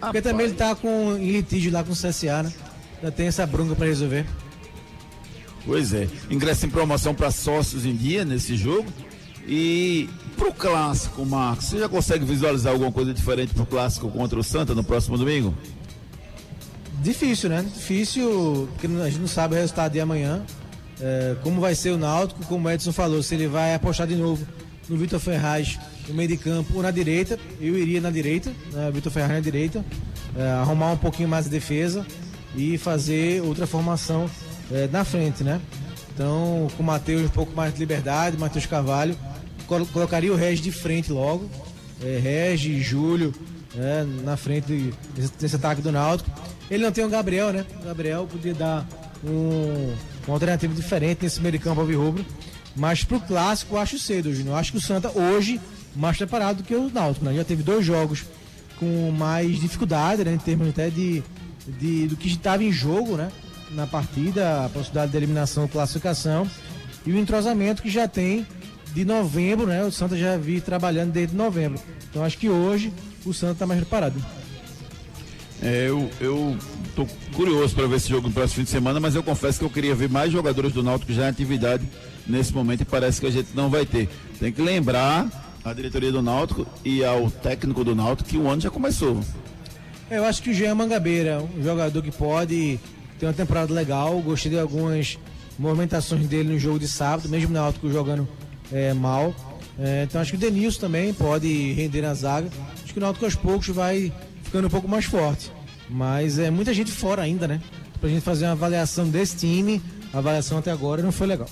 Porque 0.00 0.22
também 0.22 0.46
ele 0.46 0.54
tá 0.54 0.74
com, 0.74 1.16
em 1.16 1.30
litígio 1.30 1.72
lá 1.72 1.82
com 1.82 1.92
o 1.92 1.96
CSA, 1.96 2.42
né? 2.42 2.52
Já 3.02 3.10
tem 3.10 3.26
essa 3.26 3.46
bronca 3.46 3.74
pra 3.74 3.86
resolver. 3.86 4.26
Pois 5.64 5.92
é. 5.92 6.08
Ingresso 6.30 6.66
em 6.66 6.70
promoção 6.70 7.14
para 7.14 7.30
sócios 7.30 7.84
em 7.84 7.94
dia 7.94 8.24
nesse 8.24 8.56
jogo. 8.56 8.86
E 9.46 10.08
pro 10.36 10.52
clássico, 10.52 11.24
Marcos, 11.24 11.66
você 11.66 11.78
já 11.78 11.88
consegue 11.88 12.24
visualizar 12.24 12.72
alguma 12.72 12.92
coisa 12.92 13.14
diferente 13.14 13.54
pro 13.54 13.66
clássico 13.66 14.10
contra 14.10 14.38
o 14.38 14.44
Santa 14.44 14.74
no 14.74 14.84
próximo 14.84 15.16
domingo? 15.16 15.54
Difícil, 17.02 17.48
né? 17.48 17.62
Difícil, 17.62 18.68
porque 18.72 18.86
a 18.86 19.08
gente 19.08 19.20
não 19.20 19.28
sabe 19.28 19.54
o 19.54 19.58
resultado 19.58 19.92
de 19.92 20.00
amanhã. 20.00 20.44
É, 21.00 21.36
como 21.42 21.60
vai 21.60 21.74
ser 21.74 21.90
o 21.90 21.98
Náutico, 21.98 22.44
como 22.46 22.66
o 22.66 22.70
Edson 22.70 22.92
falou, 22.92 23.22
se 23.22 23.34
ele 23.34 23.46
vai 23.46 23.74
apostar 23.74 24.06
de 24.06 24.16
novo 24.16 24.46
no 24.88 24.96
Vitor 24.96 25.20
Ferraz 25.20 25.78
no 26.08 26.14
meio 26.14 26.28
de 26.28 26.36
campo 26.36 26.74
ou 26.74 26.82
na 26.82 26.90
direita, 26.90 27.38
eu 27.60 27.78
iria 27.78 28.00
na 28.00 28.10
direita, 28.10 28.52
né? 28.72 28.90
Vitor 28.92 29.12
Ferraz 29.12 29.32
na 29.32 29.40
direita, 29.40 29.84
é, 30.36 30.42
arrumar 30.52 30.92
um 30.92 30.96
pouquinho 30.96 31.28
mais 31.28 31.44
de 31.44 31.50
defesa 31.50 32.06
e 32.56 32.78
fazer 32.78 33.42
outra 33.42 33.66
formação 33.66 34.28
é, 34.72 34.88
na 34.88 35.04
frente, 35.04 35.44
né? 35.44 35.60
Então, 36.14 36.66
com 36.76 36.82
o 36.82 36.86
Matheus 36.86 37.26
um 37.26 37.28
pouco 37.28 37.54
mais 37.54 37.72
de 37.72 37.78
liberdade, 37.78 38.36
Matheus 38.36 38.66
Carvalho, 38.66 39.16
col 39.66 39.86
colocaria 39.86 40.32
o 40.32 40.36
Regis 40.36 40.60
de 40.60 40.72
frente 40.72 41.12
logo, 41.12 41.48
é, 42.02 42.18
Regis, 42.18 42.84
Júlio, 42.84 43.32
né? 43.74 44.04
na 44.24 44.36
frente 44.36 44.92
desse, 45.14 45.32
desse 45.38 45.56
ataque 45.56 45.82
do 45.82 45.92
Náutico 45.92 46.30
ele 46.70 46.84
não 46.84 46.92
tem 46.92 47.04
o 47.04 47.08
Gabriel, 47.08 47.52
né? 47.52 47.64
O 47.80 47.84
Gabriel 47.84 48.26
podia 48.30 48.54
dar 48.54 48.86
um, 49.24 49.94
uma 50.28 50.34
alternativa 50.34 50.74
diferente 50.74 51.22
nesse 51.22 51.40
meio 51.40 51.52
de 51.52 51.58
campo 51.58 51.80
alvirrubro. 51.80 52.24
Mas 52.76 53.02
pro 53.02 53.18
clássico 53.18 53.74
eu 53.74 53.80
acho 53.80 53.98
cedo, 53.98 54.32
Júnior. 54.32 54.56
Acho 54.56 54.72
que 54.72 54.78
o 54.78 54.80
Santa 54.80 55.10
hoje 55.10 55.60
mais 55.96 56.16
preparado 56.16 56.58
do 56.58 56.62
que 56.62 56.74
o 56.74 56.90
Náutico, 56.90 57.24
né? 57.24 57.34
Já 57.34 57.44
teve 57.44 57.62
dois 57.62 57.84
jogos 57.84 58.24
com 58.78 59.10
mais 59.10 59.58
dificuldade, 59.58 60.24
né? 60.24 60.32
Em 60.32 60.38
termos 60.38 60.68
até 60.68 60.90
de, 60.90 61.22
de 61.66 62.06
do 62.06 62.16
que 62.16 62.28
estava 62.28 62.62
em 62.62 62.70
jogo, 62.70 63.16
né? 63.16 63.30
Na 63.72 63.86
partida, 63.86 64.66
a 64.66 64.68
possibilidade 64.68 65.10
de 65.10 65.16
eliminação 65.16 65.66
classificação. 65.66 66.48
E 67.04 67.10
o 67.10 67.18
entrosamento 67.18 67.82
que 67.82 67.90
já 67.90 68.06
tem 68.06 68.46
de 68.92 69.04
novembro, 69.04 69.66
né? 69.66 69.82
O 69.82 69.90
Santa 69.90 70.16
já 70.16 70.36
vi 70.36 70.60
trabalhando 70.60 71.10
desde 71.10 71.34
novembro. 71.34 71.80
Então 72.10 72.22
acho 72.22 72.38
que 72.38 72.48
hoje 72.48 72.92
o 73.24 73.32
Santa 73.32 73.54
está 73.54 73.66
mais 73.66 73.80
preparado. 73.80 74.22
É, 75.62 75.86
eu, 75.88 76.08
eu 76.20 76.56
tô 76.94 77.06
curioso 77.34 77.74
para 77.74 77.86
ver 77.86 77.96
esse 77.96 78.08
jogo 78.08 78.28
no 78.28 78.34
próximo 78.34 78.56
fim 78.56 78.64
de 78.64 78.70
semana, 78.70 79.00
mas 79.00 79.14
eu 79.14 79.22
confesso 79.22 79.58
que 79.58 79.64
eu 79.64 79.70
queria 79.70 79.94
ver 79.94 80.08
mais 80.08 80.30
jogadores 80.32 80.72
do 80.72 80.82
Náutico 80.82 81.12
já 81.12 81.24
em 81.24 81.28
atividade 81.28 81.84
nesse 82.26 82.52
momento 82.52 82.82
e 82.82 82.84
parece 82.84 83.20
que 83.20 83.26
a 83.26 83.30
gente 83.30 83.48
não 83.54 83.68
vai 83.68 83.84
ter. 83.84 84.08
Tem 84.38 84.52
que 84.52 84.62
lembrar 84.62 85.28
a 85.64 85.72
diretoria 85.72 86.12
do 86.12 86.22
Náutico 86.22 86.66
e 86.84 87.04
ao 87.04 87.30
técnico 87.30 87.82
do 87.82 87.94
Náutico 87.94 88.28
que 88.28 88.36
o 88.36 88.48
ano 88.48 88.60
já 88.60 88.70
começou. 88.70 89.20
Eu 90.10 90.24
acho 90.24 90.42
que 90.42 90.50
o 90.50 90.54
Jean 90.54 90.74
Mangabeira, 90.74 91.42
um 91.56 91.62
jogador 91.62 92.02
que 92.02 92.10
pode 92.10 92.78
ter 93.18 93.26
uma 93.26 93.32
temporada 93.32 93.74
legal, 93.74 94.18
gostei 94.20 94.52
de 94.52 94.58
algumas 94.58 95.18
movimentações 95.58 96.26
dele 96.28 96.52
no 96.52 96.58
jogo 96.58 96.78
de 96.78 96.86
sábado, 96.86 97.28
mesmo 97.28 97.50
o 97.50 97.52
Náutico 97.52 97.90
jogando 97.90 98.28
é, 98.72 98.94
mal. 98.94 99.34
É, 99.78 100.04
então 100.04 100.20
acho 100.20 100.32
que 100.32 100.36
o 100.36 100.40
Denilson 100.40 100.80
também 100.80 101.12
pode 101.12 101.72
render 101.72 102.02
na 102.02 102.14
zaga. 102.14 102.48
Acho 102.82 102.92
que 102.92 102.98
o 102.98 103.02
Náutico 103.02 103.24
aos 103.24 103.34
poucos 103.34 103.68
vai 103.68 104.12
ficando 104.48 104.66
um 104.66 104.70
pouco 104.70 104.88
mais 104.88 105.04
forte. 105.04 105.52
Mas 105.88 106.38
é 106.38 106.50
muita 106.50 106.74
gente 106.74 106.90
fora 106.90 107.22
ainda, 107.22 107.46
né? 107.46 107.60
Pra 108.00 108.08
gente 108.08 108.22
fazer 108.22 108.46
uma 108.46 108.52
avaliação 108.52 109.08
desse 109.08 109.36
time, 109.36 109.80
a 110.12 110.18
avaliação 110.18 110.58
até 110.58 110.70
agora 110.70 111.02
não 111.02 111.12
foi 111.12 111.26
legal. 111.26 111.48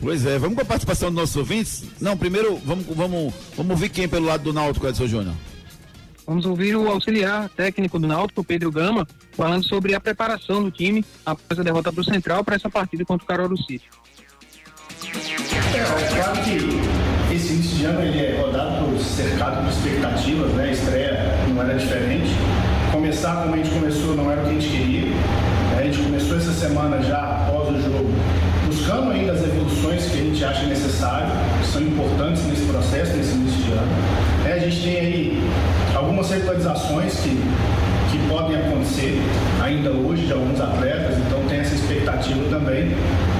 Pois 0.00 0.26
é, 0.26 0.38
vamos 0.38 0.56
com 0.56 0.62
a 0.62 0.64
participação 0.64 1.08
dos 1.08 1.20
nossos 1.20 1.36
ouvintes? 1.36 1.84
Não, 2.00 2.16
primeiro 2.16 2.56
vamos, 2.64 2.84
vamos, 2.86 3.32
vamos 3.56 3.70
ouvir 3.70 3.88
quem 3.88 4.08
pelo 4.08 4.26
lado 4.26 4.42
do 4.42 4.52
Náutico, 4.52 4.86
Edson 4.86 5.06
Júnior. 5.06 5.34
Vamos 6.26 6.46
ouvir 6.46 6.74
o 6.76 6.90
auxiliar 6.90 7.48
técnico 7.50 7.98
do 7.98 8.06
Náutico, 8.08 8.42
Pedro 8.42 8.72
Gama, 8.72 9.06
falando 9.32 9.64
sobre 9.64 9.94
a 9.94 10.00
preparação 10.00 10.62
do 10.62 10.70
time 10.70 11.04
após 11.24 11.58
a 11.58 11.62
derrota 11.62 11.92
para 11.92 12.00
o 12.00 12.04
Central 12.04 12.42
para 12.42 12.56
essa 12.56 12.68
partida 12.68 13.04
contra 13.04 13.24
o 13.24 13.26
Caruaru 13.26 13.56
City. 13.58 13.84
É, 15.74 16.14
claro 16.14 16.42
que 16.42 17.34
esse 17.34 17.52
início 17.52 17.76
de 17.76 17.84
ano 17.84 18.02
ele 18.02 18.18
é 18.18 18.40
rodado 18.40 18.83
cercado 19.04 19.62
por 19.62 19.70
expectativas, 19.70 20.52
né? 20.52 20.64
A 20.64 20.72
estreia 20.72 21.34
não 21.48 21.62
era 21.62 21.74
diferente. 21.74 22.30
Começar 22.90 23.42
como 23.42 23.54
a 23.54 23.56
gente 23.56 23.70
começou 23.70 24.14
não 24.14 24.30
era 24.30 24.40
o 24.40 24.44
que 24.44 24.50
a 24.50 24.52
gente 24.54 24.68
queria. 24.68 25.12
A 25.78 25.82
gente 25.82 25.98
começou 25.98 26.36
essa 26.36 26.52
semana 26.52 27.02
já 27.02 27.18
após 27.18 27.68
o 27.68 27.80
jogo, 27.80 28.10
buscando 28.66 29.10
ainda 29.10 29.32
as 29.32 29.42
evoluções 29.42 30.06
que 30.06 30.18
a 30.18 30.22
gente 30.22 30.44
acha 30.44 30.66
necessário, 30.66 31.28
que 31.60 31.66
são 31.66 31.82
importantes 31.82 32.44
nesse 32.46 32.64
processo, 32.64 33.16
nesse 33.16 33.34
início 33.34 33.62
de 33.62 33.72
ano. 33.72 33.92
É, 34.46 34.52
a 34.52 34.58
gente 34.58 34.82
tem 34.82 35.00
aí 35.00 35.50
algumas 35.94 36.30
regularizações 36.30 37.14
que, 37.20 37.30
que 38.10 38.28
podem 38.28 38.56
acontecer 38.56 39.20
ainda 39.62 39.90
hoje 39.90 40.26
de 40.26 40.32
alguns 40.32 40.60
atletas, 40.60 41.18
então 41.18 41.40
tem 41.48 41.58
essa 41.58 41.74
expectativa 41.74 42.44
também 42.48 42.94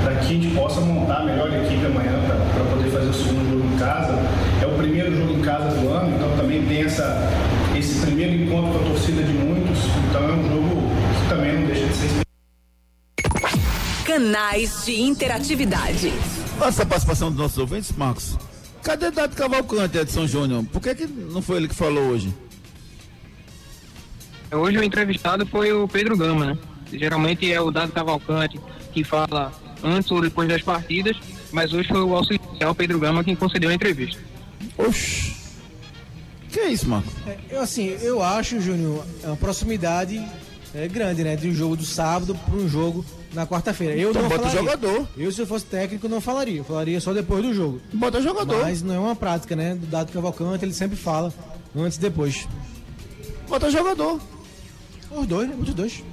para 0.05 0.17
que 0.17 0.21
a 0.21 0.29
gente 0.29 0.55
possa 0.55 0.81
montar 0.83 1.21
a 1.21 1.25
melhor 1.25 1.49
equipe 1.49 1.87
amanhã 1.87 2.13
para 2.53 2.65
poder 2.65 2.91
fazer 2.91 3.09
o 3.09 3.15
segundo 3.15 3.51
jogo 3.51 3.75
em 3.75 3.79
casa. 3.79 4.13
É 4.63 4.67
o 4.67 4.77
primeiro 4.77 5.17
jogo 5.17 5.33
em 5.33 5.41
casa 5.41 5.81
do 5.81 5.89
ano, 5.89 6.15
então 6.15 6.37
também 6.37 6.65
tem 6.67 6.83
essa, 6.83 7.19
esse 7.77 8.01
primeiro 8.03 8.35
encontro 8.43 8.79
com 8.79 8.85
a 8.85 8.89
torcida 8.91 9.23
de 9.23 9.33
muitos, 9.33 9.79
então 10.09 10.29
é 10.29 10.33
um 10.33 10.49
jogo 10.49 10.83
que 11.21 11.29
também 11.29 11.59
não 11.59 11.67
deixa 11.67 11.87
de 11.87 11.95
ser 11.95 12.25
Canais 14.05 14.85
de 14.85 15.01
interatividade. 15.01 16.13
Nossa 16.59 16.85
participação 16.85 17.31
dos 17.31 17.39
nossos 17.39 17.59
ouvintes, 17.59 17.91
Marcos. 17.97 18.37
Cadê 18.83 19.11
Dado 19.11 19.35
Cavalcante, 19.35 19.97
Edson 19.97 20.27
Júnior? 20.27 20.65
Por 20.71 20.83
que, 20.83 20.95
que 20.95 21.07
não 21.07 21.41
foi 21.41 21.57
ele 21.57 21.69
que 21.69 21.75
falou 21.75 22.11
hoje? 22.11 22.33
Hoje 24.53 24.79
o 24.79 24.85
entrevistado 24.85 25.47
foi 25.47 25.73
o 25.73 25.89
Pedro 25.89 26.17
Gama, 26.17 26.45
né? 26.45 26.59
Geralmente 26.93 27.51
é 27.51 27.61
o 27.61 27.71
Dado 27.71 27.91
Cavalcante 27.91 28.61
que 28.93 29.03
fala 29.03 29.51
antes 29.83 30.11
ou 30.11 30.21
depois 30.21 30.49
das 30.49 30.63
partidas, 30.63 31.17
mas 31.53 31.73
hoje 31.73 31.89
foi 31.89 32.03
o 32.03 32.15
auxiliar 32.15 32.75
Pedro 32.77 32.99
Gama 32.99 33.25
quem 33.25 33.35
concedeu 33.37 33.71
a 33.71 33.75
entrevista. 33.75 34.21
Oxi. 34.79 35.35
Que 36.51 36.61
é 36.61 36.69
isso, 36.69 36.89
Marco? 36.89 37.09
É, 37.27 37.37
eu, 37.51 37.61
assim, 37.61 37.89
eu 38.01 38.23
acho, 38.23 38.61
Júnior, 38.61 39.05
é 39.23 39.27
uma 39.27 39.37
proximidade 39.37 40.25
é, 40.75 40.87
grande, 40.87 41.25
né? 41.25 41.35
De 41.37 41.49
um 41.49 41.55
jogo 41.55 41.77
do 41.77 41.85
sábado 41.85 42.35
para 42.35 42.55
um 42.55 42.69
jogo 42.69 43.05
na 43.33 43.45
quarta-feira. 43.47 43.97
Eu 43.97 44.11
Então 44.11 44.23
não 44.23 44.29
bota 44.29 44.43
falaria. 44.49 44.61
jogador. 44.61 45.09
Eu, 45.17 45.33
se 45.33 45.41
eu 45.41 45.47
fosse 45.47 45.65
técnico, 45.67 46.09
não 46.09 46.21
falaria. 46.21 46.59
Eu 46.59 46.65
falaria 46.65 47.01
só 47.01 47.13
depois 47.13 47.45
do 47.45 47.53
jogo. 47.53 47.81
Bota 47.93 48.19
o 48.19 48.23
jogador. 48.23 48.63
Mas 48.63 48.83
não 48.83 48.95
é 48.95 48.99
uma 48.99 49.17
prática, 49.17 49.57
né? 49.57 49.75
Do 49.75 49.87
Dado 49.87 50.13
Cavalcante, 50.13 50.65
ele 50.65 50.73
sempre 50.73 50.97
fala 50.97 51.33
antes 51.77 51.99
e 51.99 52.01
depois. 52.01 52.47
Bota 53.49 53.67
o 53.67 53.71
jogador. 53.71 54.21
Os 55.11 55.27
dois, 55.27 55.49
né? 55.49 55.57
Os 55.61 55.75
dois. 55.75 56.05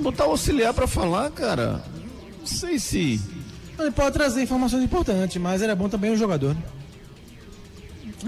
Botar 0.00 0.26
o 0.26 0.30
auxiliar 0.30 0.72
pra 0.74 0.86
falar, 0.86 1.30
cara. 1.30 1.82
Não 2.46 2.58
sei 2.58 2.78
se. 2.78 3.20
Ele 3.76 3.90
pode 3.90 4.12
trazer 4.12 4.40
informações 4.42 4.82
importantes, 4.84 5.36
mas 5.42 5.60
era 5.62 5.74
bom 5.74 5.88
também 5.88 6.12
o 6.12 6.16
jogador. 6.16 6.54
né? 6.54 6.62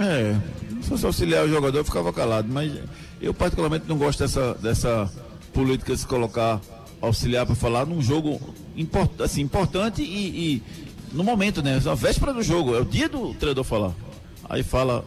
É. 0.00 0.36
Se 0.82 0.88
fosse 0.88 1.06
auxiliar 1.06 1.44
o 1.44 1.48
jogador, 1.48 1.78
eu 1.78 1.84
ficava 1.84 2.12
calado. 2.12 2.48
Mas 2.52 2.72
eu, 3.20 3.32
particularmente, 3.32 3.84
não 3.88 3.96
gosto 3.96 4.18
dessa, 4.18 4.54
dessa 4.54 5.10
política 5.52 5.94
de 5.94 6.00
se 6.00 6.06
colocar 6.06 6.60
auxiliar 7.00 7.46
pra 7.46 7.54
falar 7.54 7.86
num 7.86 8.02
jogo 8.02 8.40
import, 8.76 9.20
assim, 9.20 9.40
importante 9.40 10.02
e, 10.02 10.56
e 10.56 10.62
no 11.12 11.22
momento, 11.22 11.62
né? 11.62 11.80
A 11.86 11.94
véspera 11.94 12.34
do 12.34 12.42
jogo. 12.42 12.74
É 12.74 12.80
o 12.80 12.84
dia 12.84 13.08
do 13.08 13.32
treinador 13.34 13.62
falar. 13.64 13.92
Aí 14.48 14.64
fala 14.64 15.04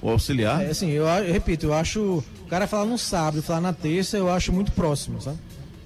o 0.00 0.10
auxiliar. 0.10 0.62
É 0.62 0.70
assim, 0.70 0.90
eu, 0.90 1.06
eu 1.06 1.32
repito, 1.32 1.66
eu 1.66 1.74
acho. 1.74 2.22
O 2.44 2.46
cara 2.48 2.66
falar 2.68 2.84
no 2.84 2.96
sábado, 2.96 3.42
falar 3.42 3.60
na 3.60 3.72
terça, 3.72 4.16
eu 4.16 4.30
acho 4.30 4.52
muito 4.52 4.70
próximo, 4.72 5.20
sabe? 5.20 5.38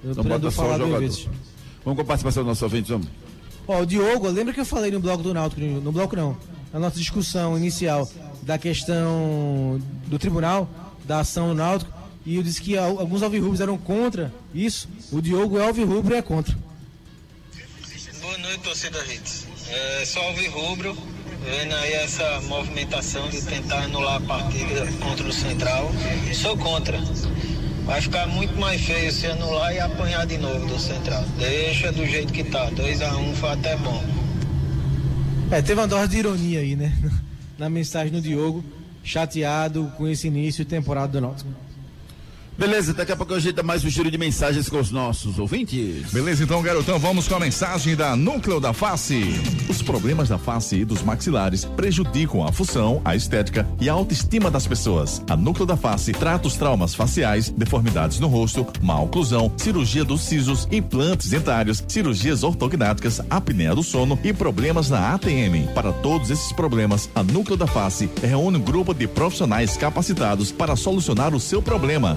O 0.04 0.10
Então 0.10 0.24
bota 0.24 0.50
só 0.50 0.66
o 0.66 0.72
jogador. 0.78 0.98
vezes. 1.00 1.26
Vamos 1.88 1.96
com 1.96 2.02
a 2.02 2.04
participação 2.04 2.42
do 2.42 2.48
nosso 2.50 2.62
ouvinte, 2.64 2.90
vamos. 2.92 3.08
Ó, 3.66 3.80
o 3.80 3.86
Diogo, 3.86 4.28
lembra 4.28 4.52
que 4.52 4.60
eu 4.60 4.64
falei 4.66 4.90
no 4.90 5.00
bloco 5.00 5.22
do 5.22 5.32
Náutico, 5.32 5.62
no 5.62 5.90
bloco 5.90 6.14
não, 6.14 6.36
na 6.70 6.78
nossa 6.78 6.98
discussão 6.98 7.56
inicial 7.56 8.06
da 8.42 8.58
questão 8.58 9.80
do 10.06 10.18
tribunal, 10.18 10.68
da 11.06 11.20
ação 11.20 11.48
do 11.48 11.54
Náutico, 11.54 11.90
e 12.26 12.36
eu 12.36 12.42
disse 12.42 12.60
que 12.60 12.76
al- 12.76 13.00
alguns 13.00 13.22
alvirrubros 13.22 13.58
eram 13.62 13.78
contra 13.78 14.30
isso, 14.54 14.86
o 15.10 15.22
Diogo 15.22 15.58
é 15.58 15.66
alvirrubro 15.66 16.14
e 16.14 16.18
é 16.18 16.20
contra. 16.20 16.54
Boa 18.20 18.36
noite, 18.36 18.58
torcida 18.58 18.98
Hits. 19.10 19.46
É 19.70 20.04
só 20.04 20.28
ouvir 20.28 20.48
rubro, 20.48 20.94
vendo 21.42 21.74
aí 21.74 21.92
essa 21.94 22.38
movimentação 22.42 23.30
de 23.30 23.40
tentar 23.40 23.84
anular 23.84 24.16
a 24.16 24.20
partida 24.20 24.86
contra 25.00 25.26
o 25.26 25.32
Central. 25.32 25.90
Sou 26.34 26.54
contra. 26.58 26.98
Vai 27.88 28.02
ficar 28.02 28.26
muito 28.26 28.54
mais 28.60 28.82
feio 28.82 29.10
se 29.10 29.26
anular 29.28 29.74
e 29.74 29.80
apanhar 29.80 30.26
de 30.26 30.36
novo 30.36 30.66
do 30.66 30.78
Central. 30.78 31.24
Deixa 31.38 31.90
do 31.90 32.04
jeito 32.04 32.30
que 32.30 32.44
tá. 32.44 32.70
2x1 32.70 33.34
foi 33.36 33.48
até 33.48 33.78
bom. 33.78 34.04
É, 35.50 35.62
teve 35.62 35.80
uma 35.80 35.88
dose 35.88 36.08
de 36.08 36.18
ironia 36.18 36.60
aí, 36.60 36.76
né? 36.76 36.92
Na 37.56 37.70
mensagem 37.70 38.12
do 38.12 38.20
Diogo, 38.20 38.62
chateado 39.02 39.90
com 39.96 40.06
esse 40.06 40.26
início 40.26 40.66
de 40.66 40.70
temporada 40.70 41.12
do 41.12 41.20
Náutico. 41.22 41.48
Beleza, 42.58 42.92
daqui 42.92 43.12
a 43.12 43.16
pouco 43.16 43.34
a 43.34 43.38
gente 43.38 43.52
dá 43.52 43.62
mais 43.62 43.84
um 43.84 43.88
giro 43.88 44.10
de 44.10 44.18
mensagens 44.18 44.68
com 44.68 44.80
os 44.80 44.90
nossos 44.90 45.38
ouvintes. 45.38 46.10
Beleza, 46.10 46.42
então, 46.42 46.60
garotão, 46.60 46.98
vamos 46.98 47.28
com 47.28 47.36
a 47.36 47.38
mensagem 47.38 47.94
da 47.94 48.16
Núcleo 48.16 48.58
da 48.58 48.72
Face. 48.72 49.22
Os 49.68 49.80
problemas 49.80 50.28
da 50.28 50.38
face 50.38 50.78
e 50.78 50.84
dos 50.84 51.00
maxilares 51.00 51.64
prejudicam 51.64 52.44
a 52.44 52.50
função, 52.50 53.00
a 53.04 53.14
estética 53.14 53.64
e 53.80 53.88
a 53.88 53.92
autoestima 53.92 54.50
das 54.50 54.66
pessoas. 54.66 55.22
A 55.30 55.36
Núcleo 55.36 55.64
da 55.64 55.76
Face 55.76 56.10
trata 56.12 56.48
os 56.48 56.56
traumas 56.56 56.96
faciais, 56.96 57.48
deformidades 57.48 58.18
no 58.18 58.26
rosto, 58.26 58.66
má 58.82 59.00
oclusão, 59.00 59.52
cirurgia 59.56 60.04
dos 60.04 60.22
sisos, 60.22 60.66
implantes 60.72 61.30
dentários, 61.30 61.84
cirurgias 61.86 62.42
ortognáticas, 62.42 63.20
apneia 63.30 63.72
do 63.72 63.84
sono 63.84 64.18
e 64.24 64.32
problemas 64.32 64.90
na 64.90 65.14
ATM. 65.14 65.72
Para 65.76 65.92
todos 65.92 66.28
esses 66.28 66.50
problemas, 66.50 67.08
a 67.14 67.22
Núcleo 67.22 67.56
da 67.56 67.68
Face 67.68 68.10
reúne 68.20 68.58
um 68.58 68.62
grupo 68.62 68.92
de 68.92 69.06
profissionais 69.06 69.76
capacitados 69.76 70.50
para 70.50 70.74
solucionar 70.74 71.36
o 71.36 71.38
seu 71.38 71.62
problema, 71.62 72.16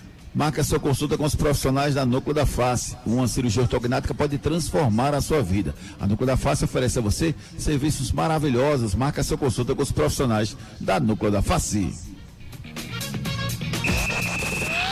3877-8377. 0.31 0.33
Marca 0.33 0.63
sua 0.63 0.79
consulta 0.79 1.17
com 1.17 1.25
os 1.25 1.35
profissionais 1.35 1.95
da 1.95 2.05
Núcleo 2.05 2.33
da 2.33 2.45
Face. 2.45 2.95
Uma 3.05 3.27
cirurgia 3.27 3.63
ortognática 3.63 4.13
pode 4.13 4.37
transformar 4.37 5.13
a 5.13 5.21
sua 5.21 5.41
vida. 5.41 5.75
A 5.99 6.07
Núcleo 6.07 6.27
da 6.27 6.37
Face 6.37 6.63
oferece 6.63 6.99
a 6.99 7.01
você 7.01 7.35
serviços 7.57 8.11
maravilhosos. 8.11 8.95
Marca 8.95 9.23
sua 9.23 9.37
consulta 9.37 9.75
com 9.75 9.83
os 9.83 9.91
profissionais 9.91 10.55
da 10.79 10.99
Núcleo 10.99 11.31
da 11.31 11.41
Face. 11.41 11.93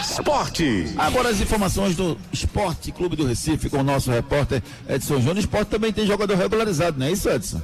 Esporte. 0.01 0.93
Agora 0.97 1.29
as 1.29 1.39
informações 1.39 1.95
do 1.95 2.17
Esporte 2.33 2.91
Clube 2.91 3.15
do 3.15 3.25
Recife 3.25 3.69
com 3.69 3.77
o 3.77 3.83
nosso 3.83 4.11
repórter 4.11 4.61
Edson 4.87 5.21
Júnior. 5.21 5.37
Esporte 5.37 5.69
também 5.69 5.93
tem 5.93 6.05
jogador 6.05 6.35
regularizado, 6.35 6.99
não 6.99 7.05
é 7.05 7.11
isso, 7.11 7.29
Edson? 7.29 7.61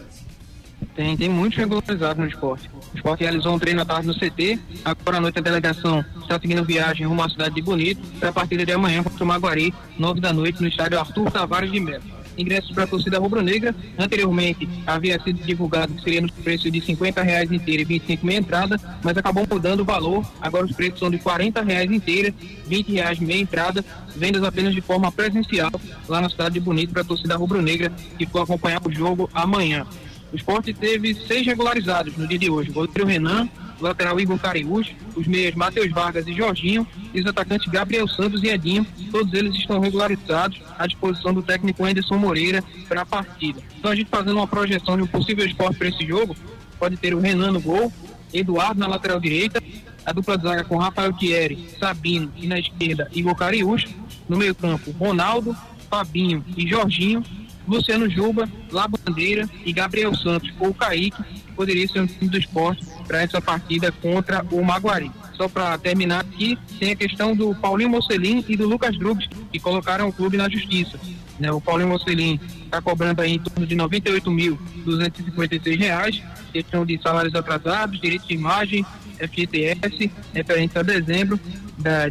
Tem, 0.94 1.18
tem 1.18 1.30
muitos 1.30 1.58
regularizados 1.58 2.18
no 2.18 2.28
esporte. 2.28 2.70
O 2.94 2.96
esporte 2.96 3.22
realizou 3.22 3.54
um 3.54 3.60
treino 3.60 3.82
à 3.82 3.86
tarde 3.86 4.08
no 4.08 4.14
CT. 4.14 4.60
Agora 4.84 5.18
à 5.18 5.22
noite 5.22 5.40
a 5.40 5.42
delegação 5.42 6.04
está 6.22 6.40
seguindo 6.40 6.64
viagem 6.64 7.06
rumo 7.08 7.24
à 7.24 7.30
cidade 7.30 7.56
de 7.56 7.62
Bonito 7.62 8.02
para 8.20 8.30
a 8.30 8.34
partida 8.34 8.66
de 8.66 8.72
amanhã 8.72 9.04
contra 9.04 9.24
o 9.24 9.28
Maguari, 9.28 9.74
nove 9.98 10.20
da 10.20 10.34
noite, 10.34 10.62
no 10.62 10.68
estádio 10.68 11.00
Arthur 11.00 11.32
Tavares 11.32 11.72
de 11.72 11.80
Melo. 11.80 12.04
Ingressos 12.38 12.72
para 12.72 12.84
a 12.84 12.88
torcida 12.88 13.18
rubro-negra. 13.18 13.74
Anteriormente 13.98 14.68
havia 14.86 15.22
sido 15.22 15.42
divulgado 15.44 15.94
que 15.94 16.04
seria 16.04 16.22
no 16.22 16.30
preço 16.30 16.70
de 16.70 16.82
50 16.82 17.22
reais 17.22 17.52
inteira 17.52 17.82
e 17.82 17.86
25 17.86 18.26
meia 18.26 18.40
entrada, 18.40 18.80
mas 19.02 19.18
acabou 19.18 19.48
mudando 19.50 19.82
o 19.82 19.86
valor. 19.86 20.26
Agora 20.42 20.66
os 20.66 20.72
preços 20.74 21.00
são 21.00 21.10
de 21.10 21.18
40 21.18 21.62
reais 21.62 21.90
inteira, 21.90 22.34
20 22.68 22.92
reais 22.92 23.20
meia 23.20 23.42
entrada, 23.42 23.86
vendas 24.16 24.44
apenas 24.44 24.74
de 24.74 24.82
forma 24.82 25.12
presencial 25.12 25.72
lá 26.08 26.20
na 26.20 26.30
cidade 26.30 26.56
de 26.56 26.60
Bonito 26.60 26.92
para 26.92 27.02
a 27.02 27.06
torcida 27.06 27.38
rubro-negra 27.38 27.92
que 28.18 28.26
for 28.26 28.42
acompanhar 28.42 28.82
o 28.86 28.92
jogo 28.92 29.30
amanhã. 29.34 29.86
O 30.36 30.38
esporte 30.38 30.74
teve 30.74 31.14
seis 31.14 31.48
regularizados 31.48 32.18
no 32.18 32.28
dia 32.28 32.38
de 32.38 32.50
hoje. 32.50 32.70
O 32.76 33.06
Renan, 33.06 33.48
o 33.80 33.84
lateral 33.86 34.20
Igor 34.20 34.38
Cariús, 34.38 34.94
os 35.16 35.26
meias 35.26 35.56
Matheus 35.56 35.90
Vargas 35.92 36.28
e 36.28 36.34
Jorginho, 36.34 36.86
e 37.14 37.22
os 37.22 37.26
atacantes 37.26 37.72
Gabriel 37.72 38.06
Santos 38.06 38.44
e 38.44 38.50
Edinho. 38.50 38.86
Todos 39.14 39.34
eles 39.34 39.56
estão 39.56 39.80
regularizados 39.80 40.62
à 40.78 40.86
disposição 40.88 41.34
do 41.34 41.42
técnico 41.42 41.86
Anderson 41.86 42.18
Moreira 42.18 42.62
para 42.86 43.04
a 43.04 43.06
partida. 43.06 43.62
Então 43.80 43.90
a 43.90 43.96
gente 43.96 44.10
fazendo 44.10 44.36
uma 44.36 44.46
projeção 44.46 44.98
de 44.98 45.04
um 45.04 45.08
possível 45.08 45.46
esporte 45.46 45.78
para 45.78 45.88
esse 45.88 46.06
jogo, 46.06 46.36
pode 46.78 46.98
ter 46.98 47.14
o 47.14 47.22
Renan 47.22 47.54
no 47.54 47.62
gol, 47.62 47.90
Eduardo 48.34 48.78
na 48.78 48.88
lateral 48.88 49.22
direita, 49.22 49.64
a 50.06 50.12
dupla 50.12 50.38
de 50.38 50.44
zaga 50.44 50.66
com 50.66 50.76
Rafael 50.76 51.14
Thierry, 51.14 51.70
Sabino 51.80 52.30
e 52.36 52.46
na 52.46 52.60
esquerda 52.60 53.10
Igor 53.14 53.36
Cariús, 53.36 53.86
no 54.28 54.36
meio 54.36 54.54
campo 54.54 54.92
Ronaldo, 54.92 55.56
Fabinho 55.90 56.44
e 56.58 56.68
Jorginho, 56.68 57.24
Luciano 57.68 58.10
Juba, 58.10 58.50
La 58.72 58.88
Bandeira 58.88 59.50
e 59.66 59.74
Gabriel 59.74 60.16
Santos 60.16 60.52
ou 60.60 60.74
Kaique 60.74 61.22
poderia 61.56 61.88
ser 61.88 62.02
um 62.02 62.08
time 62.08 62.30
do 62.30 62.38
esporte 62.38 62.86
para 63.08 63.22
essa 63.22 63.42
partida 63.42 63.92
contra 63.92 64.46
o 64.52 64.64
Maguari. 64.64 65.12
Só 65.36 65.48
para 65.48 65.78
terminar 65.78 66.22
aqui, 66.22 66.58
tem 66.80 66.92
a 66.92 66.96
questão 66.96 67.36
do 67.36 67.54
Paulinho 67.56 67.90
Mocelin 67.90 68.44
e 68.48 68.56
do 68.56 68.68
Lucas 68.68 68.98
Drubs, 68.98 69.28
que 69.52 69.60
colocaram 69.60 70.08
o 70.08 70.14
clube 70.14 70.38
na 70.38 70.50
justiça. 70.50 71.00
Né, 71.40 71.52
o 71.52 71.60
Paulinho 71.60 71.90
Mocelin 71.90 72.40
está 72.64 72.82
cobrando 72.82 73.22
aí 73.22 73.34
em 73.34 73.40
torno 73.40 73.68
de 73.68 73.76
98.256 73.76 75.78
reais, 75.78 76.22
questão 76.54 76.86
de 76.86 77.02
salários 77.02 77.36
atrasados, 77.36 78.00
direitos 78.00 78.28
de 78.28 78.34
imagem, 78.34 78.86
FGTS, 79.20 80.12
referente 80.34 80.78
a 80.78 80.82
dezembro 80.82 81.40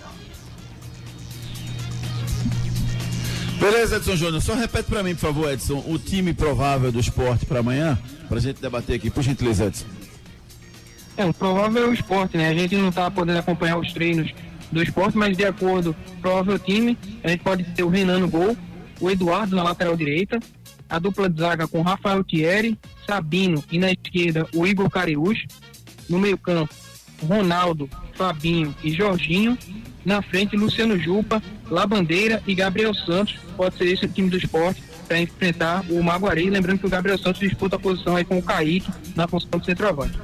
Beleza, 3.60 3.96
Edson 3.96 4.16
Júnior. 4.16 4.40
Só 4.40 4.54
repete 4.54 4.88
para 4.88 5.02
mim, 5.02 5.14
por 5.14 5.20
favor, 5.20 5.52
Edson, 5.52 5.84
o 5.86 5.98
time 5.98 6.32
provável 6.32 6.90
do 6.90 6.98
esporte 6.98 7.44
para 7.44 7.60
amanhã, 7.60 7.98
para 8.26 8.38
a 8.38 8.40
gente 8.40 8.58
debater 8.58 8.96
aqui. 8.96 9.10
Por 9.10 9.22
gentileza, 9.22 9.66
Edson. 9.66 9.84
É, 11.14 11.26
o 11.26 11.34
provável 11.34 11.84
é 11.84 11.88
o 11.88 11.92
esporte, 11.92 12.38
né? 12.38 12.48
A 12.48 12.54
gente 12.54 12.74
não 12.74 12.88
está 12.88 13.10
podendo 13.10 13.38
acompanhar 13.38 13.76
os 13.76 13.92
treinos 13.92 14.32
do 14.72 14.82
esporte, 14.82 15.18
mas 15.18 15.36
de 15.36 15.44
acordo 15.44 15.94
provável 16.22 16.58
time, 16.58 16.96
a 17.22 17.28
gente 17.28 17.42
pode 17.42 17.62
ter 17.64 17.82
o 17.82 17.90
Renan 17.90 18.20
no 18.20 18.28
gol, 18.28 18.56
o 18.98 19.10
Eduardo 19.10 19.54
na 19.54 19.62
lateral 19.62 19.94
direita, 19.94 20.40
a 20.88 20.98
dupla 20.98 21.28
de 21.28 21.38
zaga 21.38 21.68
com 21.68 21.82
Rafael 21.82 22.24
Thierry, 22.24 22.78
Sabino 23.06 23.62
e 23.70 23.78
na 23.78 23.92
esquerda 23.92 24.46
o 24.54 24.66
Igor 24.66 24.88
Cariús, 24.88 25.38
no 26.08 26.18
meio 26.18 26.38
campo 26.38 26.74
Ronaldo, 27.28 27.90
Fabinho 28.14 28.74
e 28.82 28.90
Jorginho, 28.92 29.58
na 30.04 30.22
frente 30.22 30.56
Luciano 30.56 30.98
Jupa, 30.98 31.42
Labandeira 31.70 32.42
e 32.46 32.54
Gabriel 32.54 32.94
Santos, 32.94 33.36
pode 33.56 33.76
ser 33.76 33.86
esse 33.86 34.06
o 34.06 34.08
time 34.08 34.28
do 34.28 34.36
esporte 34.36 34.82
para 35.06 35.20
enfrentar 35.20 35.84
o 35.90 36.02
Maguari, 36.02 36.48
lembrando 36.48 36.78
que 36.78 36.86
o 36.86 36.90
Gabriel 36.90 37.18
Santos 37.18 37.40
disputa 37.40 37.76
a 37.76 37.78
posição 37.78 38.16
aí 38.16 38.24
com 38.24 38.38
o 38.38 38.42
Kaique 38.42 38.90
na 39.16 39.26
função 39.26 39.58
do 39.58 39.64
centroavante. 39.64 40.16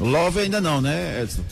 Love 0.00 0.40
ainda 0.40 0.60
não, 0.60 0.80
né, 0.80 1.22
Edson? 1.22 1.42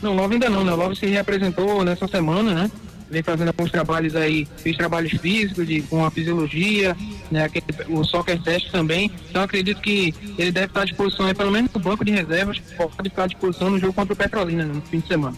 Não, 0.00 0.14
Love 0.14 0.34
ainda 0.34 0.48
não, 0.48 0.64
né? 0.64 0.72
O 0.72 0.76
Love 0.76 0.96
se 0.96 1.06
reapresentou 1.06 1.84
nessa 1.84 2.06
semana, 2.06 2.54
né? 2.54 2.70
Vem 3.10 3.22
fazendo 3.22 3.48
alguns 3.48 3.70
trabalhos 3.70 4.16
aí, 4.16 4.48
fez 4.58 4.76
trabalhos 4.76 5.12
físicos, 5.12 5.66
de, 5.66 5.80
com 5.82 6.04
a 6.04 6.10
fisiologia, 6.10 6.96
né? 7.30 7.48
O 7.88 8.02
soccer 8.02 8.40
test 8.42 8.70
também. 8.70 9.10
Então 9.30 9.42
acredito 9.42 9.80
que 9.80 10.14
ele 10.38 10.50
deve 10.50 10.66
estar 10.66 10.82
à 10.82 10.84
disposição 10.84 11.26
aí, 11.26 11.34
pelo 11.34 11.52
menos 11.52 11.70
no 11.72 11.80
banco 11.80 12.04
de 12.04 12.10
reservas, 12.10 12.58
pode 12.76 13.10
ficar 13.10 13.24
à 13.24 13.26
disposição 13.26 13.70
no 13.70 13.78
jogo 13.78 13.92
contra 13.92 14.12
o 14.12 14.16
Petrolina, 14.16 14.64
né, 14.64 14.74
no 14.74 14.82
fim 14.82 15.00
de 15.00 15.06
semana. 15.06 15.36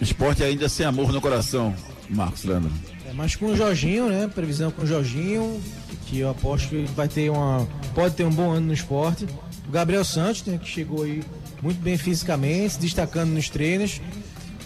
Esporte 0.00 0.42
ainda 0.42 0.68
sem 0.68 0.86
amor 0.86 1.12
no 1.12 1.20
coração, 1.20 1.74
Marcos 2.08 2.44
Leandro. 2.44 2.70
É, 3.06 3.12
mas 3.12 3.36
com 3.36 3.46
o 3.46 3.56
Jorginho, 3.56 4.08
né? 4.08 4.30
Previsão 4.34 4.70
com 4.70 4.82
o 4.82 4.86
Jorginho, 4.86 5.60
que 6.06 6.20
eu 6.20 6.30
aposto 6.30 6.68
que 6.68 6.84
vai 6.94 7.08
ter 7.08 7.30
uma. 7.30 7.66
Pode 7.94 8.14
ter 8.14 8.24
um 8.24 8.30
bom 8.30 8.50
ano 8.50 8.68
no 8.68 8.72
esporte. 8.72 9.26
O 9.68 9.70
Gabriel 9.70 10.04
Santos, 10.04 10.44
né, 10.44 10.58
que 10.58 10.68
chegou 10.68 11.04
aí 11.04 11.22
muito 11.62 11.80
bem 11.80 11.96
fisicamente, 11.96 12.74
se 12.74 12.80
destacando 12.80 13.30
nos 13.30 13.48
treinos. 13.48 14.00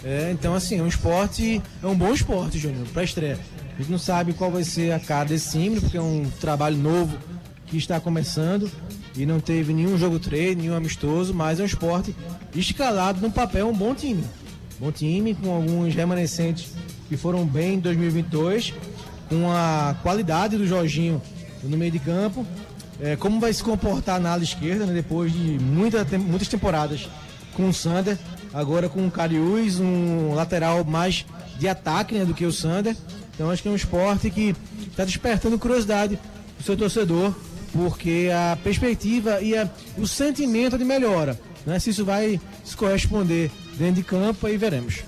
É, 0.03 0.31
então, 0.31 0.53
assim, 0.53 0.79
é 0.79 0.83
um 0.83 0.87
esporte, 0.87 1.61
é 1.81 1.87
um 1.87 1.95
bom 1.95 2.13
esporte, 2.13 2.57
Júnior, 2.57 2.87
para 2.93 3.03
estreia. 3.03 3.39
A 3.75 3.79
gente 3.79 3.91
não 3.91 3.97
sabe 3.97 4.33
qual 4.33 4.51
vai 4.51 4.63
ser 4.63 4.93
a 4.93 4.99
cara 4.99 5.25
desse 5.25 5.51
time, 5.51 5.81
porque 5.81 5.97
é 5.97 6.01
um 6.01 6.29
trabalho 6.39 6.77
novo 6.77 7.17
que 7.65 7.77
está 7.77 7.99
começando 7.99 8.71
e 9.17 9.25
não 9.25 9.39
teve 9.39 9.73
nenhum 9.73 9.97
jogo 9.97 10.19
treino, 10.19 10.61
nenhum 10.61 10.75
amistoso, 10.75 11.33
mas 11.33 11.59
é 11.59 11.63
um 11.63 11.65
esporte 11.65 12.15
escalado 12.55 13.19
no 13.19 13.31
papel, 13.31 13.67
um 13.67 13.73
bom 13.73 13.93
time. 13.93 14.23
Bom 14.77 14.91
time, 14.91 15.33
com 15.33 15.55
alguns 15.55 15.95
remanescentes 15.95 16.73
que 17.07 17.15
foram 17.15 17.45
bem 17.45 17.75
em 17.75 17.79
2022, 17.79 18.73
com 19.29 19.49
a 19.49 19.95
qualidade 20.03 20.57
do 20.57 20.67
Jorginho 20.67 21.21
no 21.63 21.77
meio 21.77 21.91
de 21.91 21.99
campo. 21.99 22.45
É, 22.99 23.15
como 23.15 23.39
vai 23.39 23.53
se 23.53 23.63
comportar 23.63 24.19
na 24.19 24.33
ala 24.33 24.43
esquerda, 24.43 24.85
né, 24.85 24.93
depois 24.93 25.31
de 25.31 25.57
muita, 25.59 26.05
muitas 26.17 26.49
temporadas 26.49 27.07
com 27.53 27.69
o 27.69 27.73
Sander, 27.73 28.17
agora 28.53 28.89
com 28.89 29.07
o 29.07 29.11
Cariús, 29.11 29.79
um 29.79 30.33
lateral 30.33 30.83
mais 30.83 31.25
de 31.57 31.69
ataque 31.69 32.15
né, 32.15 32.25
do 32.25 32.33
que 32.33 32.45
o 32.45 32.51
Sander. 32.51 32.97
Então 33.33 33.49
acho 33.49 33.61
que 33.61 33.69
é 33.69 33.71
um 33.71 33.75
esporte 33.75 34.29
que 34.29 34.53
está 34.87 35.05
despertando 35.05 35.57
curiosidade 35.57 36.19
do 36.57 36.63
seu 36.63 36.75
torcedor, 36.75 37.33
porque 37.71 38.29
a 38.33 38.57
perspectiva 38.61 39.41
e 39.41 39.57
a, 39.57 39.69
o 39.97 40.05
sentimento 40.05 40.77
de 40.77 40.83
melhora. 40.83 41.39
Né, 41.65 41.79
se 41.79 41.91
isso 41.91 42.03
vai 42.03 42.41
se 42.63 42.75
corresponder 42.75 43.49
dentro 43.77 43.95
de 43.95 44.03
campo, 44.03 44.47
aí 44.47 44.57
veremos. 44.57 45.03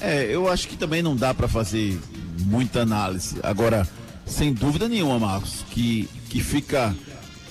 É, 0.00 0.24
eu 0.30 0.48
acho 0.48 0.68
que 0.68 0.76
também 0.76 1.02
não 1.02 1.16
dá 1.16 1.34
para 1.34 1.48
fazer 1.48 1.98
muita 2.44 2.82
análise. 2.82 3.36
Agora, 3.42 3.88
sem 4.26 4.52
dúvida 4.52 4.88
nenhuma, 4.88 5.18
Marcos, 5.18 5.64
que, 5.70 6.08
que 6.28 6.40
fica 6.42 6.94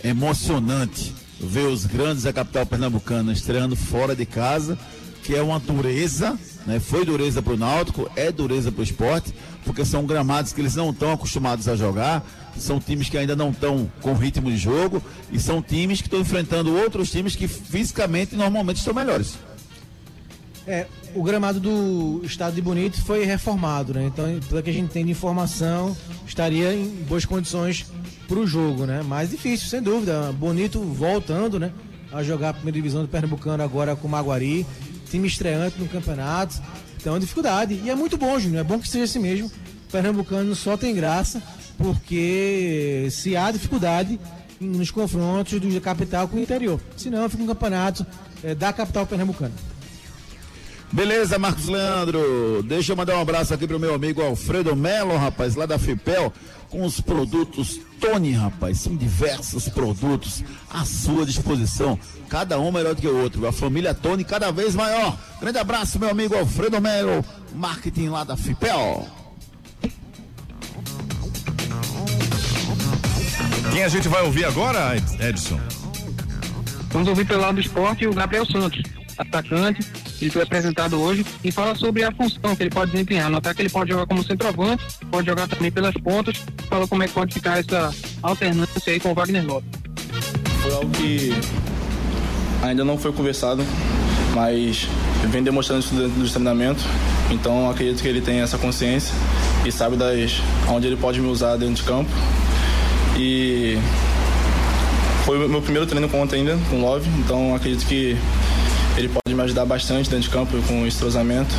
emocionante 0.04 1.14
ver 1.40 1.68
os 1.68 1.86
grandes 1.86 2.24
da 2.24 2.34
capital 2.34 2.66
pernambucana 2.66 3.32
estreando 3.32 3.76
fora 3.76 4.16
de 4.16 4.26
casa, 4.26 4.78
que 5.24 5.36
é 5.36 5.42
uma 5.42 5.60
dureza, 5.60 6.40
né? 6.66 6.80
Foi 6.80 7.04
dureza 7.04 7.42
para 7.42 7.54
o 7.54 7.58
Náutico, 7.58 8.10
é 8.16 8.32
dureza 8.32 8.72
para 8.72 8.80
o 8.80 8.84
esporte, 8.84 9.34
porque 9.66 9.84
são 9.84 10.06
gramados 10.06 10.54
que 10.54 10.62
eles 10.62 10.76
não 10.76 10.92
estão 10.92 11.12
acostumados 11.12 11.68
a 11.68 11.76
jogar, 11.76 12.26
são 12.58 12.80
times 12.80 13.10
que 13.10 13.18
ainda 13.18 13.36
não 13.36 13.50
estão 13.50 13.92
com 14.02 14.14
ritmo 14.14 14.50
de 14.50 14.58
jogo 14.58 15.04
e 15.32 15.40
são 15.40 15.62
times 15.62 16.02
que 16.02 16.08
estão 16.08 16.22
enfrentando 16.22 16.76
outros 16.76 17.12
times 17.12 17.36
que 17.36 17.48
fisicamente 17.48 18.36
normalmente 18.36 18.78
estão 18.78 18.94
melhores. 18.94 19.36
É, 20.68 20.86
o 21.16 21.24
gramado 21.24 21.62
do 21.62 22.22
estado 22.26 22.54
de 22.54 22.62
Bonito 22.62 23.02
foi 23.02 23.24
reformado, 23.24 23.94
né? 23.94 24.06
Então, 24.06 24.26
pelo 24.50 24.62
que 24.62 24.70
a 24.70 24.74
gente 24.74 24.92
tem 24.92 25.06
de 25.06 25.12
informação, 25.12 25.96
estaria 26.28 26.74
em 26.74 26.90
boas 27.08 27.24
condições 27.24 27.86
para 28.28 28.38
o 28.38 28.46
jogo, 28.46 28.86
né? 28.86 29.02
Mais 29.02 29.30
difícil, 29.30 29.70
sem 29.70 29.82
dúvida. 29.82 30.34
Bonito 30.34 30.82
voltando, 30.82 31.58
né? 31.58 31.72
A 32.12 32.22
jogar 32.22 32.50
a 32.50 32.54
primeira 32.54 32.76
divisão 32.76 33.02
do 33.02 33.08
Pernambucano 33.08 33.64
agora 33.64 33.96
com 33.96 34.10
o 34.10 34.12
Maguari, 34.12 34.66
time 35.10 35.26
estreante 35.26 35.80
no 35.80 35.88
campeonato. 35.88 36.62
Então, 37.00 37.18
dificuldade. 37.18 37.82
E 37.86 37.90
é 37.90 37.96
muito 37.96 38.18
bom, 38.18 38.38
Júnior. 38.38 38.60
É 38.60 38.64
bom 38.64 38.78
que 38.78 38.90
seja 38.90 39.06
assim 39.06 39.20
mesmo. 39.20 39.48
O 39.48 39.92
Pernambucano 39.92 40.54
só 40.54 40.76
tem 40.76 40.94
graça, 40.94 41.42
porque 41.78 43.08
se 43.10 43.38
há 43.38 43.50
dificuldade 43.52 44.20
nos 44.60 44.92
confrontos 44.92 45.60
do 45.62 45.82
capital 45.82 46.28
com 46.28 46.36
o 46.36 46.42
interior. 46.42 46.82
Senão, 46.98 47.30
fica 47.30 47.44
um 47.44 47.48
campeonato 47.48 48.06
é, 48.44 48.54
da 48.54 48.74
capital 48.74 49.06
pernambucana. 49.06 49.54
Beleza, 50.92 51.38
Marcos 51.38 51.68
Leandro. 51.68 52.64
Deixa 52.64 52.94
eu 52.94 52.96
mandar 52.96 53.18
um 53.18 53.22
abraço 53.22 53.54
aqui 53.54 53.68
pro 53.68 53.80
meu 53.80 53.94
amigo 53.94 54.22
Alfredo 54.22 54.76
Melo, 54.76 55.18
rapaz, 55.18 55.56
lá 55.56 55.66
da 55.66 55.78
Fipel, 55.78 56.32
com 56.70 56.86
os 56.86 57.02
produtos 57.02 57.80
Tony, 58.00 58.32
rapaz. 58.32 58.80
São 58.80 58.96
diversos 58.96 59.68
produtos 59.68 60.44
à 60.72 60.86
sua 60.86 61.26
disposição. 61.26 62.00
Cada 62.30 62.60
um 62.60 62.72
melhor 62.72 62.96
do 62.96 63.02
que 63.02 63.08
o 63.08 63.22
outro. 63.22 63.46
A 63.48 63.52
família 63.52 63.94
Tony 63.94 64.24
cada 64.24 64.52
vez 64.52 64.76
maior. 64.76 65.18
Grande 65.42 65.60
abraço, 65.60 66.00
meu 66.00 66.10
amigo 66.10 66.36
Alfredo 66.36 66.80
Melo, 66.80 67.24
marketing 67.54 68.10
lá 68.10 68.24
da 68.24 68.38
Fipel. 68.38 69.06
Quem 73.72 73.84
a 73.84 73.90
gente 73.90 74.08
vai 74.08 74.24
ouvir 74.24 74.46
agora, 74.46 74.96
Edson? 75.20 75.60
Vamos 76.90 77.08
ouvir 77.10 77.28
pelo 77.28 77.42
lado 77.42 77.56
do 77.56 77.62
esporte 77.62 78.08
o 78.08 78.14
Gabriel 78.14 78.46
Santos, 78.46 78.82
atacante, 79.18 79.86
ele 80.22 80.32
foi 80.32 80.44
apresentado 80.44 81.00
hoje 81.00 81.26
e 81.44 81.52
fala 81.52 81.76
sobre 81.76 82.04
a 82.04 82.12
função 82.12 82.56
que 82.56 82.64
ele 82.64 82.70
pode 82.70 82.92
desempenhar. 82.92 83.30
No 83.30 83.38
ataque 83.38 83.62
ele 83.62 83.70
pode 83.70 83.92
jogar 83.92 84.06
como 84.06 84.24
centroavante, 84.24 84.84
pode 85.12 85.28
jogar 85.28 85.48
também 85.48 85.72
pelas 85.72 85.94
pontas, 85.96 86.44
fala 86.70 86.88
como 86.88 87.04
é 87.04 87.08
que 87.08 87.14
pode 87.14 87.34
ficar 87.34 87.60
essa 87.60 87.94
alternância 88.22 88.94
aí 88.94 89.00
com 89.00 89.12
o 89.12 89.14
Wagner 89.14 89.46
Lopes. 89.46 89.70
Foi 90.62 90.74
algo 90.74 90.90
que 90.92 91.34
ainda 92.64 92.84
não 92.84 92.98
foi 92.98 93.12
conversado, 93.14 93.64
mas 94.34 94.88
vem 95.30 95.44
demonstrando 95.44 95.82
isso 95.82 95.94
dentro 95.94 96.20
do 96.20 96.30
treinamento. 96.30 96.84
Então 97.30 97.70
acredito 97.70 98.02
que 98.02 98.08
ele 98.08 98.22
tem 98.22 98.40
essa 98.40 98.58
consciência 98.58 99.14
e 99.66 99.72
sabe 99.72 99.98
das 99.98 100.42
onde 100.68 100.88
ele 100.88 100.98
pode 100.98 101.20
me 101.20 101.28
usar 101.28 101.58
dentro 101.58 101.76
de 101.76 101.84
campo. 101.84 102.10
E 103.18 103.78
foi 105.26 105.46
o 105.46 105.50
meu 105.50 105.62
primeiro 105.62 105.86
treino 105.86 106.08
com 106.08 106.22
ontem 106.22 106.38
ainda, 106.38 106.58
com 106.70 106.80
Love, 106.80 107.10
então 107.20 107.54
acredito 107.54 107.86
que 107.86 108.16
ele 108.98 109.10
pode 109.10 109.36
me 109.36 109.42
ajudar 109.44 109.64
bastante 109.64 110.10
dentro 110.10 110.28
de 110.28 110.30
campo 110.30 110.60
com 110.64 110.82
o 110.82 110.88
estrozamento. 110.88 111.54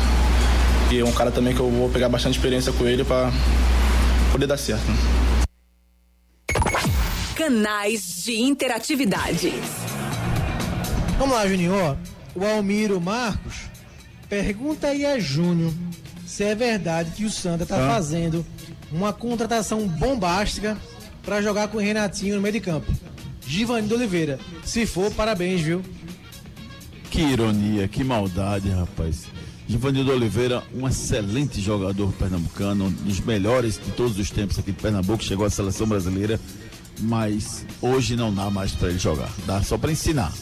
E 0.91 0.99
é 0.99 1.05
um 1.05 1.11
cara 1.11 1.31
também 1.31 1.55
que 1.55 1.59
eu 1.59 1.69
vou 1.69 1.89
pegar 1.89 2.09
bastante 2.09 2.35
experiência 2.35 2.73
com 2.73 2.85
ele 2.85 3.03
para 3.03 3.31
poder 4.31 4.45
dar 4.45 4.57
certo. 4.57 4.83
Canais 7.35 8.23
de 8.23 8.41
interatividade. 8.41 9.53
Vamos 11.17 11.33
lá, 11.33 11.47
Juninho. 11.47 11.97
O 12.35 12.45
Almiro 12.45 12.99
Marcos 12.99 13.69
pergunta 14.27 14.87
aí 14.87 15.05
a 15.05 15.17
Júnior 15.17 15.73
se 16.25 16.43
é 16.43 16.53
verdade 16.53 17.11
que 17.11 17.25
o 17.25 17.29
Santa 17.29 17.63
está 17.63 17.77
ah. 17.77 17.93
fazendo 17.93 18.45
uma 18.91 19.13
contratação 19.13 19.87
bombástica 19.87 20.77
para 21.23 21.41
jogar 21.41 21.69
com 21.69 21.77
o 21.77 21.81
Renatinho 21.81 22.35
no 22.35 22.41
meio 22.41 22.53
de 22.53 22.59
campo. 22.59 22.91
Givanildo 23.45 23.95
Oliveira. 23.95 24.39
Se 24.63 24.85
for, 24.85 25.11
parabéns, 25.11 25.61
viu? 25.61 25.81
Que 27.09 27.21
ironia, 27.21 27.87
que 27.87 28.03
maldade, 28.03 28.69
rapaz. 28.69 29.27
Givanildo 29.67 30.11
Oliveira, 30.11 30.63
um 30.73 30.87
excelente 30.87 31.61
jogador 31.61 32.11
pernambucano, 32.13 32.85
um 32.85 32.91
dos 32.91 33.19
melhores 33.19 33.75
de 33.75 33.91
todos 33.91 34.17
os 34.17 34.31
tempos 34.31 34.57
aqui 34.57 34.71
de 34.71 34.81
Pernambuco, 34.81 35.23
chegou 35.23 35.45
à 35.45 35.49
seleção 35.49 35.87
brasileira, 35.87 36.39
mas 37.01 37.65
hoje 37.79 38.15
não 38.15 38.33
dá 38.33 38.49
mais 38.49 38.71
para 38.71 38.89
ele 38.89 38.97
jogar, 38.97 39.29
dá 39.45 39.61
só 39.61 39.77
para 39.77 39.91
ensinar. 39.91 40.33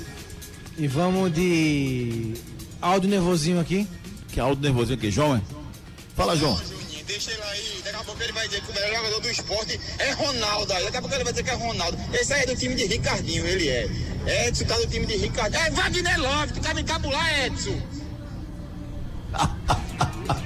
E 0.77 0.87
vamos 0.87 1.33
de 1.33 2.35
Aldo 2.81 3.07
Nervosinho 3.07 3.59
aqui. 3.59 3.87
Que 4.31 4.39
Aldo 4.39 4.61
Nervosinho 4.61 4.97
aqui, 4.97 5.11
João? 5.11 5.41
Fala, 6.15 6.35
João. 6.37 6.57
Deixa 7.07 7.31
ele 7.31 7.41
aí, 7.41 7.81
daqui 7.85 7.95
a 7.95 8.03
pouco 8.03 8.21
ele 8.21 8.33
vai 8.33 8.47
dizer 8.47 8.61
que 8.61 8.69
o 8.69 8.73
melhor 8.73 8.97
jogador 8.97 9.21
do 9.21 9.29
esporte 9.29 9.79
é 9.97 10.11
Ronaldo 10.11 10.73
aí. 10.73 10.83
Daqui 10.83 10.97
a 10.97 11.01
pouco 11.01 11.15
ele 11.15 11.23
vai 11.23 11.31
dizer 11.31 11.43
que 11.43 11.49
é 11.49 11.53
Ronaldo. 11.53 11.97
Esse 12.13 12.33
aí 12.33 12.43
é 12.43 12.45
do 12.45 12.55
time 12.55 12.75
de 12.75 12.85
Ricardinho, 12.85 13.47
ele 13.47 13.69
é. 13.69 14.47
Edson 14.47 14.65
tá 14.65 14.75
do 14.77 14.87
time 14.87 15.05
de 15.05 15.15
Ricardinho. 15.15 15.63
É 15.63 15.71
Wagner 15.71 16.19
Love, 16.19 16.53
tu 16.53 16.59
quer 16.59 16.75
me 16.75 16.81
encabular, 16.81 17.45
Edson? 17.45 17.81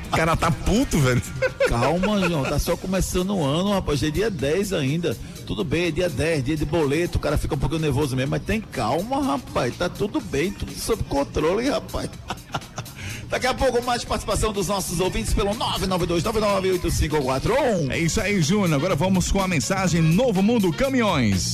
O 0.05 0.15
cara 0.15 0.35
tá 0.35 0.51
puto, 0.51 0.99
velho. 0.99 1.21
Calma, 1.67 2.27
João, 2.27 2.43
tá 2.43 2.59
só 2.59 2.77
começando 2.77 3.35
o 3.35 3.43
ano, 3.43 3.71
rapaz. 3.71 4.03
É 4.03 4.11
dia 4.11 4.29
10 4.29 4.73
ainda. 4.73 5.17
Tudo 5.47 5.63
bem, 5.63 5.87
é 5.87 5.91
dia 5.91 6.09
10, 6.09 6.43
dia 6.43 6.55
de 6.55 6.65
boleto, 6.65 7.17
o 7.17 7.21
cara 7.21 7.37
fica 7.37 7.55
um 7.55 7.57
pouquinho 7.57 7.81
nervoso 7.81 8.15
mesmo, 8.15 8.31
mas 8.31 8.43
tem 8.43 8.61
calma, 8.61 9.21
rapaz. 9.21 9.75
Tá 9.75 9.89
tudo 9.89 10.21
bem, 10.21 10.51
tudo 10.51 10.73
sob 10.73 11.03
controle, 11.05 11.69
rapaz. 11.69 12.09
Daqui 13.31 13.47
a 13.47 13.53
pouco 13.53 13.81
mais 13.81 14.03
participação 14.03 14.51
dos 14.51 14.67
nossos 14.67 14.99
ouvintes 14.99 15.33
pelo 15.33 15.51
992998541. 15.51 17.89
É 17.89 17.97
isso 17.97 18.19
aí, 18.19 18.41
Júnior. 18.41 18.73
Agora 18.73 18.93
vamos 18.93 19.31
com 19.31 19.41
a 19.41 19.47
mensagem 19.47 20.01
Novo 20.01 20.43
Mundo 20.43 20.69
Caminhões. 20.73 21.53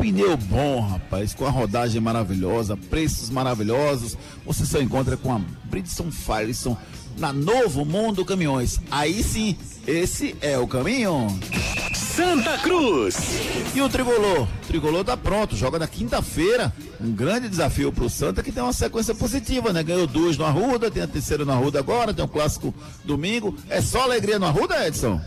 Pneu 0.00 0.34
bom, 0.34 0.80
rapaz, 0.80 1.34
com 1.34 1.44
a 1.44 1.50
rodagem 1.50 2.00
maravilhosa, 2.00 2.74
preços 2.74 3.28
maravilhosos. 3.28 4.16
Você 4.46 4.64
só 4.64 4.80
encontra 4.80 5.14
com 5.14 5.30
a 5.30 5.38
Bridgestone 5.64 6.10
Firestone 6.10 6.78
na 7.18 7.34
Novo 7.34 7.84
Mundo 7.84 8.24
Caminhões. 8.24 8.80
Aí 8.90 9.22
sim, 9.22 9.54
esse 9.86 10.34
é 10.40 10.58
o 10.58 10.66
caminho. 10.66 11.26
Santa 11.94 12.56
Cruz. 12.58 13.16
E 13.74 13.82
o 13.82 13.90
Tricolor? 13.90 14.42
O 14.42 14.66
Tricolor 14.66 15.04
tá 15.04 15.18
pronto, 15.18 15.54
joga 15.54 15.78
na 15.78 15.86
quinta-feira. 15.86 16.72
Um 16.98 17.12
grande 17.12 17.46
desafio 17.46 17.92
pro 17.92 18.08
Santa 18.08 18.42
que 18.42 18.50
tem 18.50 18.62
uma 18.62 18.72
sequência 18.72 19.14
positiva, 19.14 19.70
né? 19.70 19.82
Ganhou 19.82 20.06
duas 20.06 20.38
no 20.38 20.46
Arruda, 20.46 20.90
tem 20.90 21.02
a 21.02 21.06
terceira 21.06 21.44
no 21.44 21.52
Arruda 21.52 21.78
agora, 21.78 22.14
tem 22.14 22.24
o 22.24 22.26
um 22.26 22.30
clássico 22.30 22.74
domingo. 23.04 23.54
É 23.68 23.82
só 23.82 24.02
alegria 24.02 24.38
no 24.38 24.46
Arruda, 24.46 24.86
Edson? 24.86 25.20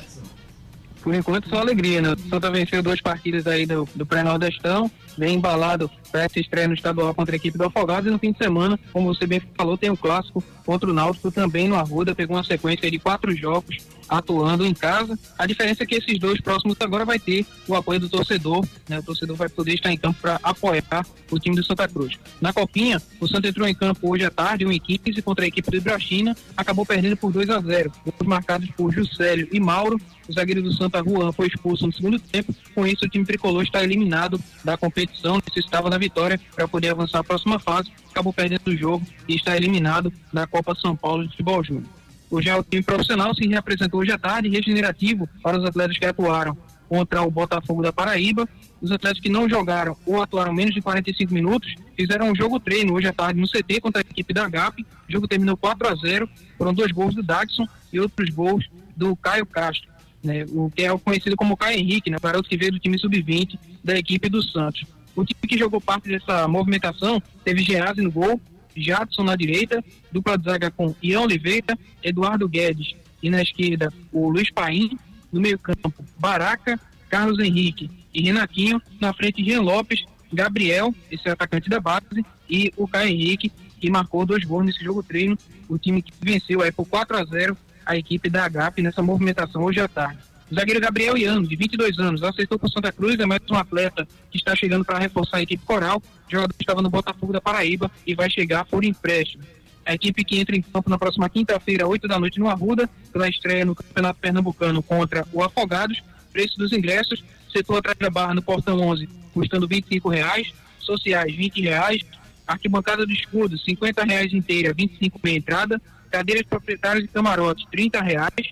Por 1.03 1.13
enquanto 1.13 1.49
só 1.49 1.59
alegria, 1.59 2.01
né? 2.01 2.13
O 2.13 2.29
Santa 2.29 2.49
venceu 2.49 2.81
duas 2.81 3.01
partidas 3.01 3.45
aí 3.45 3.65
do, 3.65 3.87
do 3.93 4.05
pré-nordestão, 4.05 4.89
bem 5.17 5.35
embalado 5.35 5.91
essa 6.21 6.39
estreia 6.39 6.67
no 6.67 6.73
estadual 6.73 7.13
contra 7.13 7.35
a 7.35 7.37
equipe 7.37 7.57
do 7.57 7.65
Afogados 7.65 8.07
e 8.07 8.11
no 8.11 8.19
fim 8.19 8.31
de 8.31 8.37
semana, 8.37 8.79
como 8.91 9.13
você 9.13 9.25
bem 9.25 9.41
falou, 9.55 9.77
tem 9.77 9.89
o 9.89 9.93
um 9.93 9.97
clássico 9.97 10.43
contra 10.65 10.89
o 10.89 10.93
Náutico 10.93 11.31
também 11.31 11.67
no 11.67 11.75
Arruda, 11.75 12.15
pegou 12.15 12.37
uma 12.37 12.43
sequência 12.43 12.89
de 12.89 12.99
quatro 12.99 13.35
jogos 13.35 13.77
atuando 14.07 14.65
em 14.65 14.73
casa. 14.73 15.17
A 15.37 15.45
diferença 15.45 15.83
é 15.83 15.85
que 15.85 15.95
esses 15.95 16.19
dois 16.19 16.39
próximos 16.39 16.75
agora 16.79 17.05
vai 17.05 17.19
ter 17.19 17.45
o 17.67 17.75
apoio 17.75 17.99
do 17.99 18.09
torcedor, 18.09 18.65
né? 18.87 18.99
O 18.99 19.03
torcedor 19.03 19.35
vai 19.35 19.49
poder 19.49 19.73
estar 19.73 19.91
em 19.91 19.97
campo 19.97 20.19
para 20.21 20.39
apoiar 20.43 21.05
o 21.31 21.39
time 21.39 21.55
do 21.55 21.63
Santa 21.63 21.87
Cruz. 21.87 22.17
Na 22.39 22.53
Copinha, 22.53 23.01
o 23.19 23.27
Santa 23.27 23.47
entrou 23.47 23.67
em 23.67 23.73
campo 23.73 24.11
hoje 24.11 24.25
à 24.25 24.29
tarde, 24.29 24.65
1 24.65 24.71
em 24.71 24.79
15 24.79 25.21
contra 25.21 25.45
a 25.45 25.47
equipe 25.47 25.69
do 25.69 25.77
Ibrachina, 25.77 26.35
acabou 26.55 26.85
perdendo 26.85 27.17
por 27.17 27.31
2 27.31 27.49
a 27.49 27.59
0. 27.59 27.91
Gols 28.05 28.27
marcados 28.27 28.69
por 28.71 28.93
Juscelio 28.93 29.47
e 29.51 29.59
Mauro. 29.59 29.99
O 30.27 30.31
zagueiro 30.31 30.61
do 30.61 30.73
Santa 30.73 31.03
Juan 31.03 31.33
foi 31.33 31.47
expulso 31.47 31.85
no 31.85 31.93
segundo 31.93 32.17
tempo. 32.19 32.55
Com 32.73 32.87
isso, 32.87 33.05
o 33.05 33.09
time 33.09 33.25
tricolor 33.25 33.63
está 33.63 33.83
eliminado 33.83 34.39
da 34.63 34.77
competição. 34.77 35.41
Necessitava 35.45 35.89
da 35.89 35.97
vitória 36.03 36.39
para 36.55 36.67
poder 36.67 36.89
avançar 36.89 37.19
à 37.19 37.23
próxima 37.23 37.59
fase. 37.59 37.91
Acabou 38.11 38.33
perdendo 38.33 38.67
o 38.67 38.77
jogo 38.77 39.05
e 39.27 39.35
está 39.35 39.55
eliminado 39.55 40.11
da 40.31 40.45
Copa 40.45 40.75
São 40.75 40.95
Paulo 40.95 41.23
de 41.23 41.29
Futebol 41.29 41.63
Júnior. 41.63 41.85
Hoje 42.29 42.49
é 42.49 42.55
o 42.55 42.63
time 42.63 42.83
profissional 42.83 43.33
se 43.33 43.47
reapresentou 43.47 44.01
hoje 44.01 44.11
à 44.11 44.17
tarde, 44.17 44.49
regenerativo 44.49 45.29
para 45.41 45.57
os 45.57 45.65
atletas 45.65 45.97
que 45.97 46.05
atuaram 46.05 46.57
contra 46.89 47.21
o 47.21 47.31
Botafogo 47.31 47.81
da 47.81 47.93
Paraíba. 47.93 48.47
Os 48.81 48.91
atletas 48.91 49.19
que 49.19 49.29
não 49.29 49.47
jogaram 49.47 49.95
ou 50.05 50.21
atuaram 50.21 50.53
menos 50.53 50.73
de 50.73 50.81
45 50.81 51.33
minutos 51.33 51.73
fizeram 51.95 52.31
um 52.31 52.35
jogo 52.35 52.59
treino 52.59 52.93
hoje 52.93 53.07
à 53.07 53.13
tarde 53.13 53.39
no 53.39 53.47
CT 53.47 53.79
contra 53.81 54.01
a 54.01 54.07
equipe 54.09 54.33
da 54.33 54.49
GAP. 54.49 54.81
O 55.07 55.11
jogo 55.11 55.27
terminou 55.27 55.55
4 55.55 55.87
a 55.87 55.95
0 55.95 56.29
Foram 56.57 56.73
dois 56.73 56.91
gols 56.91 57.15
do 57.15 57.23
Daxon 57.23 57.65
e 57.91 57.99
outros 57.99 58.29
gols 58.29 58.69
do 58.95 59.15
Caio 59.15 59.45
Castro 59.45 59.93
né, 60.23 60.45
o 60.49 60.71
que 60.71 60.83
é 60.83 60.97
conhecido 60.97 61.35
como 61.35 61.57
Caio 61.57 61.77
Henrique, 61.77 62.09
né, 62.09 62.17
garoto 62.21 62.47
que 62.47 62.57
veio 62.57 62.71
do 62.71 62.79
time 62.79 62.97
sub-20 62.97 63.59
da 63.83 63.97
equipe 63.97 64.29
do 64.29 64.41
Santos. 64.41 64.85
O 65.15 65.23
time 65.23 65.47
que 65.47 65.57
jogou 65.57 65.79
parte 65.79 66.09
dessa 66.09 66.47
movimentação 66.47 67.21
teve 67.43 67.63
Geazi 67.63 68.01
no 68.01 68.11
gol, 68.11 68.41
Jadson 68.75 69.23
na 69.23 69.35
direita, 69.35 69.83
dupla 70.11 70.37
de 70.37 70.45
zaga 70.45 70.71
com 70.71 70.95
Ian 71.01 71.21
Oliveira, 71.21 71.77
Eduardo 72.01 72.49
Guedes 72.49 72.95
e 73.21 73.29
na 73.29 73.41
esquerda 73.41 73.93
o 74.11 74.29
Luiz 74.29 74.49
Paim, 74.51 74.97
no 75.31 75.39
meio-campo 75.39 75.93
Baraca, 76.17 76.79
Carlos 77.09 77.39
Henrique 77.39 77.89
e 78.13 78.21
Renatinho, 78.23 78.81
na 78.99 79.13
frente 79.13 79.43
Jean 79.43 79.61
Lopes, 79.61 80.03
Gabriel, 80.31 80.93
esse 81.11 81.27
é 81.27 81.31
atacante 81.31 81.69
da 81.69 81.79
base, 81.79 82.25
e 82.49 82.73
o 82.75 82.87
Caio 82.87 83.09
Henrique, 83.09 83.51
que 83.79 83.89
marcou 83.89 84.25
dois 84.25 84.43
gols 84.43 84.65
nesse 84.65 84.83
jogo 84.83 85.03
treino, 85.03 85.37
o 85.69 85.77
time 85.77 86.01
que 86.01 86.11
venceu 86.19 86.61
aí 86.61 86.71
por 86.71 86.87
4 86.87 87.17
a 87.17 87.23
0 87.23 87.57
a 87.85 87.97
equipe 87.97 88.29
da 88.29 88.45
HAP 88.45 88.79
nessa 88.79 89.01
movimentação 89.01 89.63
hoje 89.63 89.79
à 89.79 89.87
tarde. 89.87 90.19
Zagueiro 90.53 90.79
Gabriel 90.79 91.17
Iano, 91.17 91.47
de 91.47 91.55
22 91.55 91.97
anos, 91.97 92.21
aceitou 92.21 92.59
com 92.59 92.67
Santa 92.67 92.91
Cruz, 92.91 93.19
é 93.19 93.25
mais 93.25 93.41
um 93.49 93.55
atleta 93.55 94.07
que 94.29 94.37
está 94.37 94.55
chegando 94.55 94.85
para 94.85 94.99
reforçar 94.99 95.37
a 95.37 95.41
equipe 95.41 95.65
coral. 95.65 96.01
O 96.27 96.31
jogador 96.31 96.53
estava 96.59 96.81
no 96.81 96.91
Botafogo 96.91 97.33
da 97.33 97.41
Paraíba 97.41 97.89
e 98.05 98.13
vai 98.13 98.29
chegar 98.29 98.63
por 98.65 98.83
empréstimo. 98.83 99.43
A 99.83 99.95
equipe 99.95 100.23
que 100.23 100.39
entra 100.39 100.55
em 100.55 100.61
campo 100.61 100.91
na 100.91 100.97
próxima 100.97 101.27
quinta-feira, 101.27 101.87
8 101.87 102.07
da 102.07 102.19
noite, 102.19 102.39
no 102.39 102.47
Arruda, 102.47 102.87
pela 103.11 103.27
estreia 103.27 103.65
no 103.65 103.73
Campeonato 103.73 104.19
Pernambucano 104.19 104.83
contra 104.83 105.25
o 105.33 105.43
Afogados. 105.43 106.03
Preço 106.31 106.57
dos 106.57 106.71
ingressos, 106.71 107.23
setor 107.51 107.79
atrás 107.79 107.97
da 107.97 108.09
barra 108.11 108.35
no 108.35 108.41
Portão 108.41 108.79
11, 108.79 109.09
custando 109.33 109.67
R$ 109.67 109.83
reais, 110.11 110.53
sociais 110.77 111.35
R$ 111.35 111.51
reais, 111.61 112.01
arquibancada 112.45 113.07
do 113.07 113.11
escudo, 113.11 113.55
R$ 113.55 114.05
reais 114.05 114.31
inteira, 114.31 114.71
25 114.71 115.19
meia 115.23 115.37
entrada, 115.37 115.81
cadeiras 116.11 116.45
proprietárias 116.45 117.03
de 117.03 117.09
camarote, 117.09 117.67
30 117.71 118.01
reais, 118.01 118.51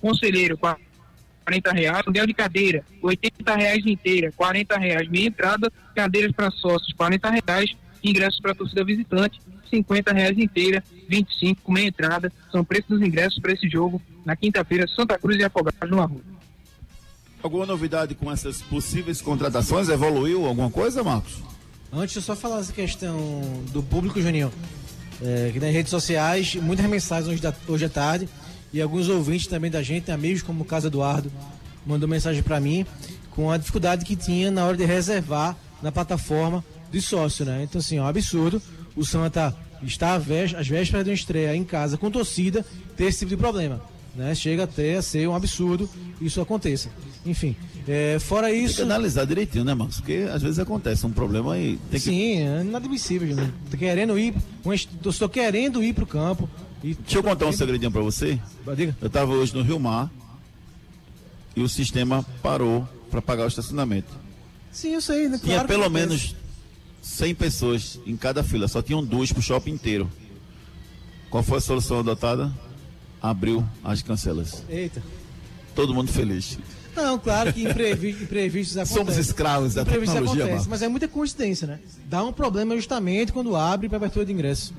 conselheiro, 0.00 0.58
40 1.48 1.72
reais, 1.72 2.02
aluguel 2.04 2.26
de 2.26 2.34
cadeira, 2.34 2.84
80 3.02 3.56
reais 3.56 3.86
inteira, 3.86 4.30
40 4.36 4.76
reais 4.76 5.08
meia 5.08 5.28
entrada, 5.28 5.72
cadeiras 5.94 6.32
para 6.32 6.50
sócios, 6.50 6.92
40 6.92 7.30
reais, 7.30 7.74
ingressos 8.04 8.38
para 8.40 8.54
torcida 8.54 8.84
visitante, 8.84 9.40
50 9.70 10.12
reais 10.12 10.38
inteira, 10.38 10.84
25 11.08 11.72
meia 11.72 11.88
entrada, 11.88 12.30
são 12.52 12.62
preços 12.62 12.88
dos 12.88 13.02
ingressos 13.02 13.38
para 13.38 13.52
esse 13.52 13.66
jogo 13.66 14.00
na 14.26 14.36
quinta-feira, 14.36 14.86
Santa 14.88 15.18
Cruz 15.18 15.38
e 15.38 15.44
Afogados 15.44 15.90
no 15.90 16.02
Arruda. 16.02 16.38
Alguma 17.42 17.64
novidade 17.64 18.14
com 18.14 18.30
essas 18.30 18.60
possíveis 18.60 19.22
contratações? 19.22 19.88
Evoluiu 19.88 20.44
alguma 20.44 20.70
coisa, 20.70 21.02
Marcos? 21.02 21.42
Antes, 21.90 22.16
eu 22.16 22.20
só 22.20 22.36
falar 22.36 22.60
essa 22.60 22.72
questão 22.72 23.18
do 23.72 23.82
público, 23.82 24.20
Juninho 24.20 24.52
é, 25.22 25.50
que 25.52 25.60
nas 25.60 25.72
redes 25.72 25.90
sociais, 25.90 26.54
muitas 26.56 26.86
mensagens 26.86 27.28
hoje, 27.28 27.42
da, 27.42 27.54
hoje 27.66 27.84
à 27.84 27.88
tarde 27.88 28.28
e 28.72 28.80
alguns 28.80 29.08
ouvintes 29.08 29.46
também 29.46 29.70
da 29.70 29.82
gente, 29.82 30.10
amigos 30.10 30.42
como 30.42 30.62
o 30.62 30.64
caso 30.64 30.88
Eduardo, 30.88 31.32
mandou 31.86 32.08
mensagem 32.08 32.42
para 32.42 32.60
mim 32.60 32.84
com 33.30 33.50
a 33.50 33.56
dificuldade 33.56 34.04
que 34.04 34.16
tinha 34.16 34.50
na 34.50 34.64
hora 34.64 34.76
de 34.76 34.84
reservar 34.84 35.56
na 35.82 35.92
plataforma 35.92 36.64
de 36.90 37.00
sócio, 37.00 37.44
né? 37.44 37.62
Então, 37.62 37.78
assim, 37.78 37.98
é 37.98 38.02
um 38.02 38.06
absurdo. 38.06 38.60
O 38.96 39.04
Santa 39.04 39.54
está 39.82 40.14
às 40.14 40.24
vésperas 40.24 41.04
de 41.04 41.10
uma 41.10 41.14
estreia 41.14 41.54
em 41.54 41.64
casa 41.64 41.96
com 41.96 42.10
torcida 42.10 42.64
ter 42.96 43.04
esse 43.04 43.20
tipo 43.20 43.30
de 43.30 43.36
problema. 43.36 43.80
Né? 44.14 44.34
Chega 44.34 44.64
até 44.64 44.96
a 44.96 45.02
ser 45.02 45.28
um 45.28 45.34
absurdo 45.34 45.88
isso 46.20 46.40
aconteça. 46.40 46.90
Enfim, 47.24 47.54
é, 47.86 48.18
fora 48.18 48.50
isso. 48.52 48.78
Tem 48.78 48.86
que 48.86 48.92
analisar 48.92 49.24
direitinho, 49.24 49.64
né, 49.64 49.74
Marcos? 49.74 49.98
Porque 49.98 50.26
às 50.32 50.42
vezes 50.42 50.58
acontece 50.58 51.06
um 51.06 51.10
problema 51.10 51.56
e 51.56 51.78
tem 51.90 52.00
que. 52.00 52.00
Sim, 52.00 52.42
é 52.42 52.60
inadmissível, 52.62 53.36
né? 53.36 53.52
Tô 53.70 53.76
querendo 53.76 54.18
ir, 54.18 54.34
estou 55.06 55.28
querendo 55.28 55.82
ir 55.82 55.92
pro 55.92 56.06
campo. 56.06 56.48
E... 56.82 56.94
Deixa 56.94 57.18
eu 57.18 57.22
contar 57.22 57.46
um 57.46 57.52
segredinho 57.52 57.90
para 57.90 58.02
você. 58.02 58.38
Diga. 58.76 58.96
Eu 59.00 59.06
estava 59.06 59.32
hoje 59.32 59.54
no 59.54 59.62
Rio 59.62 59.78
Mar 59.78 60.10
e 61.56 61.60
o 61.60 61.68
sistema 61.68 62.24
parou 62.42 62.88
para 63.10 63.20
pagar 63.20 63.44
o 63.44 63.48
estacionamento. 63.48 64.14
Sim, 64.70 64.94
eu 64.94 65.00
sei, 65.00 65.28
né? 65.28 65.38
Tinha 65.38 65.54
claro 65.54 65.68
pelo 65.68 65.90
menos 65.90 66.36
100 67.02 67.34
pessoas 67.34 67.98
em 68.06 68.16
cada 68.16 68.42
fila, 68.44 68.68
só 68.68 68.82
tinham 68.82 69.04
duas 69.04 69.32
pro 69.32 69.42
shopping 69.42 69.72
inteiro. 69.72 70.10
Qual 71.30 71.42
foi 71.42 71.58
a 71.58 71.60
solução 71.60 71.98
adotada? 71.98 72.52
Abriu 73.20 73.66
as 73.82 74.02
cancelas. 74.02 74.62
Eita. 74.68 75.02
Todo 75.74 75.94
mundo 75.94 76.10
feliz. 76.12 76.58
Não, 76.94 77.18
claro 77.18 77.52
que 77.52 77.62
imprevi 77.62 78.10
imprevistos 78.10 78.76
acontecem. 78.78 78.96
Somos 78.96 79.16
escravos 79.16 79.74
da 79.74 79.82
imprevistos 79.82 80.14
tecnologia, 80.14 80.44
acontece, 80.44 80.68
mas 80.68 80.82
é 80.82 80.88
muita 80.88 81.06
coincidência, 81.06 81.66
né? 81.66 81.80
Dá 82.06 82.22
um 82.24 82.32
problema 82.32 82.74
justamente 82.76 83.32
quando 83.32 83.54
abre 83.54 83.88
para 83.88 83.96
abertura 83.96 84.24
de 84.24 84.32
ingresso. 84.32 84.74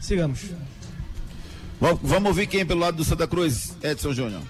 Sigamos. 0.00 0.40
Vamos 1.80 2.28
ouvir 2.28 2.46
quem 2.46 2.66
pelo 2.66 2.80
lado 2.80 2.96
do 2.96 3.04
Santa 3.04 3.26
Cruz, 3.26 3.76
Edson 3.82 4.12
Júnior. 4.12 4.42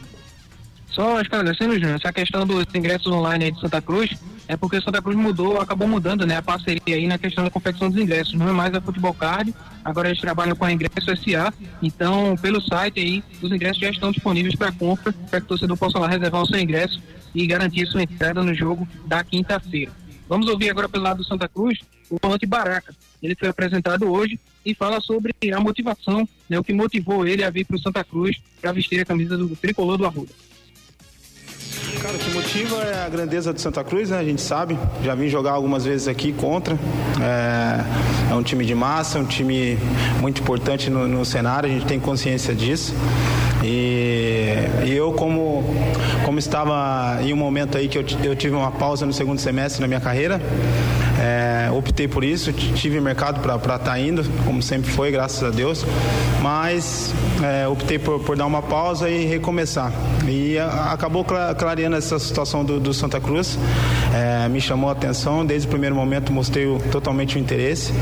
Só 0.91 1.21
esclarecendo, 1.21 1.75
Júnior, 1.75 1.97
essa 1.97 2.13
questão 2.13 2.47
dos 2.47 2.65
ingressos 2.75 3.07
online 3.07 3.45
aí 3.45 3.53
de 3.53 3.61
Santa 3.61 3.81
Cruz, 3.81 4.17
é 4.49 4.57
porque 4.57 4.81
Santa 4.81 5.03
Cruz 5.03 5.17
mudou, 5.17 5.61
acabou 5.61 5.87
mudando, 5.87 6.27
né, 6.27 6.39
a 6.39 6.43
parceria 6.43 6.97
aí 6.97 7.07
na 7.07 7.19
questão 7.19 7.45
da 7.45 7.51
confecção 7.51 7.91
dos 7.91 8.01
ingressos. 8.01 8.33
Não 8.33 8.49
é 8.49 8.53
mais 8.53 8.75
a 8.75 8.81
Futebol 8.81 9.13
Card, 9.13 9.55
agora 9.85 10.09
eles 10.09 10.21
trabalham 10.21 10.57
com 10.57 10.65
a 10.65 10.73
Ingresso 10.73 11.15
SA. 11.17 11.53
Então, 11.83 12.35
pelo 12.41 12.61
site 12.61 12.99
aí, 12.99 13.23
os 13.43 13.53
ingressos 13.53 13.79
já 13.79 13.91
estão 13.91 14.11
disponíveis 14.11 14.57
para 14.57 14.73
compra, 14.73 15.13
para 15.31 15.41
que 15.41 15.45
o 15.45 15.49
torcedor 15.49 15.77
possa 15.77 15.99
lá 15.99 16.09
reservar 16.09 16.43
o 16.43 16.47
seu 16.47 16.59
ingresso 16.59 17.01
e 17.35 17.47
garantir 17.47 17.87
sua 17.87 18.03
entrada 18.03 18.43
no 18.43 18.55
jogo 18.55 18.89
da 19.07 19.23
quinta-feira. 19.23 19.93
Vamos 20.27 20.49
ouvir 20.49 20.71
agora 20.71 20.89
pelo 20.89 21.05
lado 21.05 21.19
do 21.19 21.25
Santa 21.25 21.47
Cruz 21.47 21.79
o 22.11 22.19
volante 22.23 22.47
Baraca. 22.47 22.95
Ele 23.23 23.35
foi 23.35 23.49
apresentado 23.49 24.11
hoje 24.11 24.39
e 24.65 24.75
fala 24.75 25.01
sobre 25.01 25.35
a 25.53 25.61
motivação, 25.61 26.29
né, 26.49 26.59
o 26.59 26.65
que 26.65 26.73
motivou 26.73 27.27
ele 27.27 27.43
a 27.43 27.51
vir 27.51 27.65
para 27.65 27.77
o 27.77 27.81
Santa 27.81 28.05
Cruz 28.05 28.37
para 28.61 28.73
vestir 28.73 29.01
a 29.01 29.05
camisa 29.05 29.37
do 29.37 29.49
tricolor 29.57 29.97
do 29.97 30.07
Arruda. 30.07 30.33
Cara, 32.03 32.15
o 32.15 32.19
que 32.19 32.31
motiva 32.31 32.77
é 32.85 33.05
a 33.05 33.09
grandeza 33.09 33.53
do 33.53 33.61
Santa 33.61 33.83
Cruz, 33.83 34.11
né? 34.11 34.19
A 34.19 34.25
gente 34.25 34.41
sabe. 34.41 34.79
Já 35.03 35.15
vim 35.15 35.29
jogar 35.29 35.53
algumas 35.53 35.85
vezes 35.85 36.07
aqui 36.07 36.33
contra. 36.33 36.79
É, 37.21 38.33
é 38.33 38.35
um 38.35 38.43
time 38.43 38.65
de 38.65 38.75
massa, 38.75 39.19
é 39.19 39.21
um 39.21 39.25
time 39.25 39.77
muito 40.21 40.41
importante 40.41 40.91
no, 40.91 41.09
no, 41.09 41.25
cenário, 41.25 41.69
a 41.69 41.73
gente 41.73 41.87
tem 41.87 41.99
consciência 41.99 42.55
disso. 42.55 42.95
E, 43.63 44.55
e, 44.85 44.93
eu, 44.95 45.13
como, 45.13 45.65
como 46.25 46.39
estava 46.39 47.19
em 47.23 47.33
um 47.33 47.37
momento 47.37 47.77
aí 47.77 47.89
que 47.89 47.99
eu, 47.99 48.05
eu 48.23 48.37
tive 48.37 48.55
uma 48.55 48.71
pausa 48.71 49.05
no 49.05 49.13
segundo 49.13 49.41
semestre 49.41 49.81
na 49.81 49.89
minha 49.89 50.01
carreira, 50.01 50.41
é, 51.21 51.69
optei 51.73 52.07
por 52.07 52.23
isso, 52.23 52.53
tive 52.53 53.01
mercado 53.01 53.41
para 53.41 53.57
estar 53.57 53.79
tá 53.79 53.99
indo, 53.99 54.25
como 54.45 54.63
sempre 54.63 54.91
foi, 54.91 55.11
graças 55.11 55.43
a 55.43 55.51
Deus. 55.51 55.85
Mas 56.41 57.13
é, 57.43 57.67
optei 57.67 57.99
por, 57.99 58.21
por 58.21 58.37
dar 58.37 58.47
uma 58.47 58.63
pausa 58.63 59.11
e 59.11 59.25
recomeçar. 59.27 59.93
E 60.29 60.57
a, 60.57 60.93
acabou 60.93 61.25
clareando 61.25 61.97
essa 61.97 62.19
situação 62.19 62.65
do, 62.65 62.79
do 62.79 62.95
Santa 62.95 63.21
Cruz. 63.21 63.59
É, 64.15 64.49
me 64.49 64.61
chamou 64.61 64.89
a 64.89 64.93
atenção, 64.93 65.45
desde 65.45 65.67
o 65.67 65.71
primeiro 65.71 65.95
momento 65.95 66.33
mostrei 66.33 66.67
o, 66.67 66.79
totalmente 66.93 67.37
o 67.37 67.41
interesse. 67.41 67.93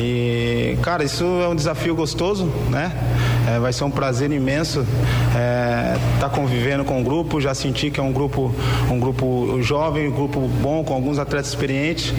E, 0.00 0.76
cara, 0.82 1.04
isso 1.04 1.24
é 1.24 1.48
um 1.48 1.54
desafio 1.54 1.94
gostoso, 1.94 2.46
né? 2.68 2.92
Vai 3.60 3.72
ser 3.72 3.84
um 3.84 3.90
prazer 3.90 4.32
imenso 4.32 4.84
estar 6.14 6.26
é, 6.26 6.30
convivendo 6.30 6.84
com 6.84 7.00
o 7.00 7.04
grupo. 7.04 7.40
Já 7.40 7.54
senti 7.54 7.90
que 7.90 8.00
é 8.00 8.02
um 8.02 8.12
grupo, 8.12 8.54
um 8.90 8.98
grupo 8.98 9.60
jovem, 9.62 10.08
um 10.08 10.12
grupo 10.12 10.40
bom, 10.62 10.84
com 10.84 10.94
alguns 10.94 11.18
atletas 11.18 11.48
experientes 11.48 12.12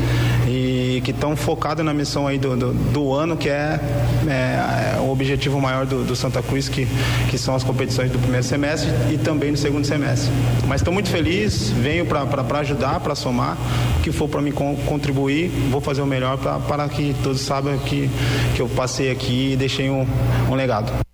e 0.47 1.01
que 1.03 1.11
estão 1.11 1.35
focados 1.35 1.83
na 1.83 1.93
missão 1.93 2.27
aí 2.27 2.37
do, 2.37 2.55
do, 2.55 2.73
do 2.73 3.13
ano, 3.13 3.35
que 3.37 3.49
é, 3.49 3.79
é, 4.27 4.99
o 4.99 5.11
objetivo 5.11 5.59
maior 5.59 5.85
do, 5.85 6.03
do, 6.03 6.15
Santa 6.15 6.41
Cruz, 6.41 6.69
que, 6.69 6.87
que 7.29 7.37
são 7.37 7.55
as 7.55 7.63
competições 7.63 8.11
do 8.11 8.19
primeiro 8.19 8.43
semestre 8.43 8.89
e 9.11 9.17
também 9.17 9.51
do 9.51 9.57
segundo 9.57 9.85
semestre. 9.85 10.31
Mas 10.67 10.81
estou 10.81 10.93
muito 10.93 11.09
feliz, 11.09 11.69
venho 11.69 12.05
para 12.05 12.59
ajudar, 12.59 12.99
para 12.99 13.15
somar, 13.15 13.57
o 13.99 14.01
que 14.01 14.11
for 14.11 14.27
para 14.27 14.41
me 14.41 14.51
contribuir, 14.51 15.49
vou 15.69 15.81
fazer 15.81 16.01
o 16.01 16.07
melhor 16.07 16.37
para 16.37 16.87
que 16.89 17.15
todos 17.23 17.41
saibam 17.41 17.77
que, 17.79 18.09
que 18.55 18.61
eu 18.61 18.67
passei 18.69 19.11
aqui 19.11 19.53
e 19.53 19.55
deixei 19.55 19.89
um, 19.89 20.05
um 20.49 20.55
legado 20.55 21.06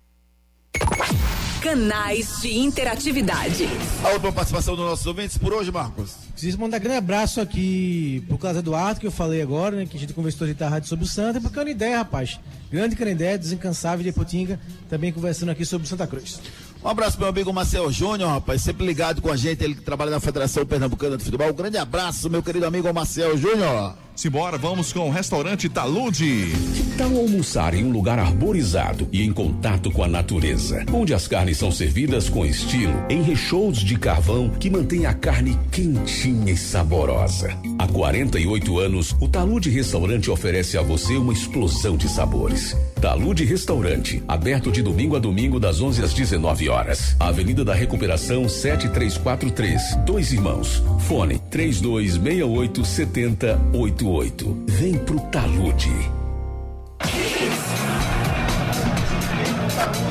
canais 1.64 2.42
de 2.42 2.58
interatividade. 2.58 3.66
A 4.04 4.10
última 4.10 4.30
participação 4.30 4.76
dos 4.76 4.84
nossos 4.84 5.06
ouvintes 5.06 5.38
por 5.38 5.54
hoje, 5.54 5.72
Marcos. 5.72 6.12
Preciso 6.32 6.58
mandar 6.58 6.76
um 6.76 6.80
grande 6.80 6.98
abraço 6.98 7.40
aqui 7.40 8.22
pro 8.28 8.36
Casa 8.36 8.58
Eduardo, 8.58 9.00
que 9.00 9.06
eu 9.06 9.10
falei 9.10 9.40
agora, 9.40 9.74
né? 9.74 9.86
Que 9.86 9.96
a 9.96 10.00
gente 10.00 10.12
conversou 10.12 10.46
de 10.46 10.52
tarde 10.52 10.86
sobre 10.86 11.06
o 11.06 11.08
Santa, 11.08 11.38
e 11.38 11.40
pro 11.40 11.50
Canidé, 11.50 11.96
rapaz. 11.96 12.38
Grande 12.70 12.94
Canidé, 12.94 13.38
desencansável 13.38 14.04
de 14.04 14.12
Potinga, 14.12 14.60
também 14.90 15.10
conversando 15.10 15.52
aqui 15.52 15.64
sobre 15.64 15.86
o 15.86 15.88
Santa 15.88 16.06
Cruz. 16.06 16.38
Um 16.84 16.88
abraço 16.88 17.18
meu 17.18 17.28
amigo 17.28 17.50
Marcel 17.50 17.90
Júnior, 17.90 18.28
rapaz, 18.28 18.60
sempre 18.60 18.84
ligado 18.84 19.22
com 19.22 19.32
a 19.32 19.36
gente, 19.36 19.64
ele 19.64 19.74
que 19.74 19.80
trabalha 19.80 20.10
na 20.10 20.20
Federação 20.20 20.66
Pernambucana 20.66 21.16
de 21.16 21.24
Futebol. 21.24 21.48
Um 21.48 21.54
grande 21.54 21.78
abraço, 21.78 22.28
meu 22.28 22.42
querido 22.42 22.66
amigo 22.66 22.92
Marcel 22.92 23.38
Júnior. 23.38 24.03
Simbora, 24.16 24.56
vamos 24.56 24.92
com 24.92 25.08
o 25.08 25.10
restaurante 25.10 25.68
Talude. 25.68 26.52
Que 26.74 26.96
tal 26.96 27.16
almoçar 27.16 27.74
em 27.74 27.84
um 27.84 27.90
lugar 27.90 28.16
arborizado 28.16 29.08
e 29.10 29.24
em 29.24 29.32
contato 29.32 29.90
com 29.90 30.04
a 30.04 30.08
natureza, 30.08 30.84
onde 30.92 31.12
as 31.12 31.26
carnes 31.26 31.58
são 31.58 31.72
servidas 31.72 32.28
com 32.28 32.46
estilo, 32.46 32.94
em 33.10 33.22
recheios 33.22 33.78
de 33.78 33.98
carvão 33.98 34.48
que 34.50 34.70
mantém 34.70 35.04
a 35.04 35.12
carne 35.12 35.58
quentinha 35.72 36.52
e 36.52 36.56
saborosa. 36.56 37.58
Há 37.76 37.88
48 37.88 38.78
anos, 38.78 39.16
o 39.20 39.26
Talude 39.26 39.68
Restaurante 39.68 40.30
oferece 40.30 40.78
a 40.78 40.82
você 40.82 41.16
uma 41.16 41.32
explosão 41.32 41.96
de 41.96 42.08
sabores. 42.08 42.76
Talude 43.00 43.44
Restaurante, 43.44 44.22
aberto 44.28 44.70
de 44.70 44.80
domingo 44.80 45.16
a 45.16 45.18
domingo 45.18 45.58
das 45.58 45.80
11 45.80 46.04
às 46.04 46.14
19 46.14 46.68
horas. 46.68 47.16
Avenida 47.18 47.64
da 47.64 47.74
Recuperação 47.74 48.48
7343, 48.48 49.96
Dois 50.06 50.32
Irmãos. 50.32 50.82
Fone 51.00 51.40
3268 51.50 52.84
7088 52.84 54.03
88. 54.04 54.64
Vem 54.68 54.98
pro 54.98 55.18
Talude. 55.30 55.90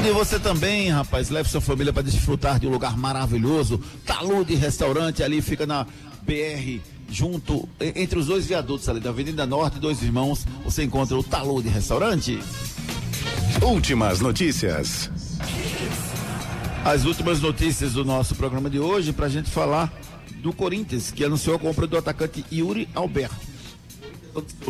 E 0.05 0.11
você 0.11 0.39
também, 0.39 0.89
rapaz, 0.89 1.29
leve 1.29 1.47
sua 1.47 1.61
família 1.61 1.93
para 1.93 2.01
desfrutar 2.01 2.59
de 2.59 2.67
um 2.67 2.71
lugar 2.71 2.97
maravilhoso. 2.97 3.79
Talude 4.05 4.55
Restaurante, 4.55 5.23
ali 5.23 5.41
fica 5.41 5.65
na 5.65 5.85
BR, 6.23 6.81
junto, 7.09 7.69
entre 7.79 8.19
os 8.19 8.25
dois 8.25 8.45
viadutos 8.45 8.89
ali 8.89 8.99
da 8.99 9.11
Avenida 9.11 9.45
Norte, 9.45 9.79
dois 9.79 10.01
irmãos, 10.01 10.45
você 10.63 10.83
encontra 10.83 11.15
o 11.15 11.23
Talude 11.23 11.69
Restaurante. 11.69 12.39
Últimas 13.61 14.19
notícias. 14.19 15.09
As 16.83 17.05
últimas 17.05 17.39
notícias 17.39 17.93
do 17.93 18.03
nosso 18.03 18.35
programa 18.35 18.69
de 18.69 18.79
hoje 18.79 19.13
para 19.13 19.27
a 19.27 19.29
gente 19.29 19.49
falar 19.49 19.93
do 20.41 20.51
Corinthians, 20.51 21.11
que 21.11 21.23
anunciou 21.23 21.55
a 21.55 21.59
compra 21.59 21.87
do 21.87 21.97
atacante 21.97 22.43
Yuri 22.51 22.89
Alberto 22.93 23.52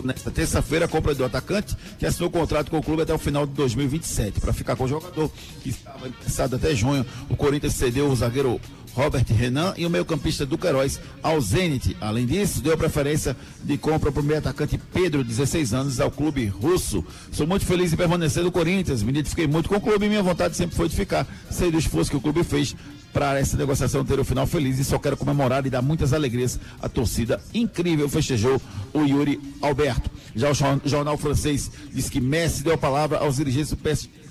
nesta 0.04 0.32
terça-feira 0.32 0.86
a 0.86 0.88
compra 0.88 1.14
do 1.16 1.24
atacante, 1.24 1.76
que 1.98 2.06
assinou 2.06 2.30
o 2.30 2.32
contrato 2.32 2.70
com 2.70 2.78
o 2.78 2.84
clube 2.84 3.02
até 3.04 3.14
o 3.14 3.18
final 3.18 3.46
de 3.46 3.54
2027. 3.54 4.40
Para 4.40 4.54
ficar 4.54 4.76
com 4.76 4.84
o 4.86 4.88
jogador, 4.88 5.32
que 5.62 5.70
estava 5.70 6.08
interessado 6.08 6.56
até 6.56 6.76
junho, 6.76 7.06
o 7.30 7.36
Corinthians 7.36 7.74
cedeu 7.74 8.10
o 8.10 8.16
zagueiro 8.16 8.60
Robert 8.94 9.26
Renan 9.28 9.74
e 9.76 9.86
o 9.86 9.90
meio-campista 9.90 10.46
Duqueiroz 10.46 11.00
ao 11.22 11.42
Zenit. 11.42 11.98
Além 12.00 12.26
disso, 12.26 12.62
deu 12.62 12.78
preferência 12.78 13.36
de 13.64 13.78
compra 13.78 14.12
para 14.12 14.22
o 14.22 14.24
meio 14.24 14.40
atacante 14.40 14.80
Pedro, 14.94 15.24
16 15.24 15.74
anos, 15.74 16.00
ao 16.00 16.12
clube 16.12 16.46
russo. 16.46 17.04
Sou 17.32 17.48
muito 17.48 17.66
feliz 17.66 17.92
em 17.92 17.98
permanecer 17.98 18.44
no 18.44 18.52
Corinthians. 18.52 19.02
Me 19.02 19.10
identifiquei 19.10 19.48
muito 19.48 19.68
com 19.68 19.76
o 19.76 19.82
clube 19.82 20.06
e 20.06 20.10
minha 20.10 20.24
vontade 20.24 20.56
sempre 20.56 20.76
foi 20.76 20.88
de 20.88 20.96
ficar. 20.96 21.28
Sei 21.50 21.72
do 21.72 21.78
esforço 21.78 22.12
que 22.12 22.18
o 22.18 22.22
clube 22.22 22.44
fez 22.44 22.76
para 23.14 23.40
essa 23.40 23.56
negociação 23.56 24.04
ter 24.04 24.18
o 24.18 24.24
um 24.24 24.26
final 24.26 24.48
feliz 24.48 24.80
e 24.80 24.84
só 24.84 24.98
quero 24.98 25.16
comemorar 25.16 25.66
e 25.66 25.70
dar 25.70 25.82
muitas 25.82 26.14
alegrias 26.14 26.60
à 26.82 26.90
torcida 26.90 27.40
incrível 27.54 28.10
festejou 28.10 28.62
o 28.94 29.04
Yuri 29.04 29.40
Alberto. 29.62 30.10
Já 30.36 30.50
o 30.50 30.54
jornal 30.84 31.18
francês 31.18 31.72
diz 31.94 32.10
que 32.10 32.20
Messi 32.20 32.64
deu 32.64 32.74
a 32.74 32.78
palavra 32.78 33.20
aos 33.20 33.36
dirigentes 33.36 33.70
do 33.70 33.78
PSG 33.78 34.24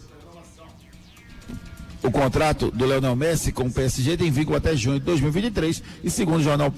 o 2.02 2.10
contrato 2.10 2.68
do 2.72 2.84
Leonel 2.84 3.14
Messi 3.14 3.52
com 3.52 3.64
o 3.64 3.70
PSG 3.70 4.16
tem 4.16 4.30
vínculo 4.30 4.56
até 4.56 4.74
junho 4.74 4.98
de 4.98 5.06
2023 5.06 5.82
e 6.02 6.10
segundo 6.10 6.40
o 6.40 6.42
jornal 6.42 6.72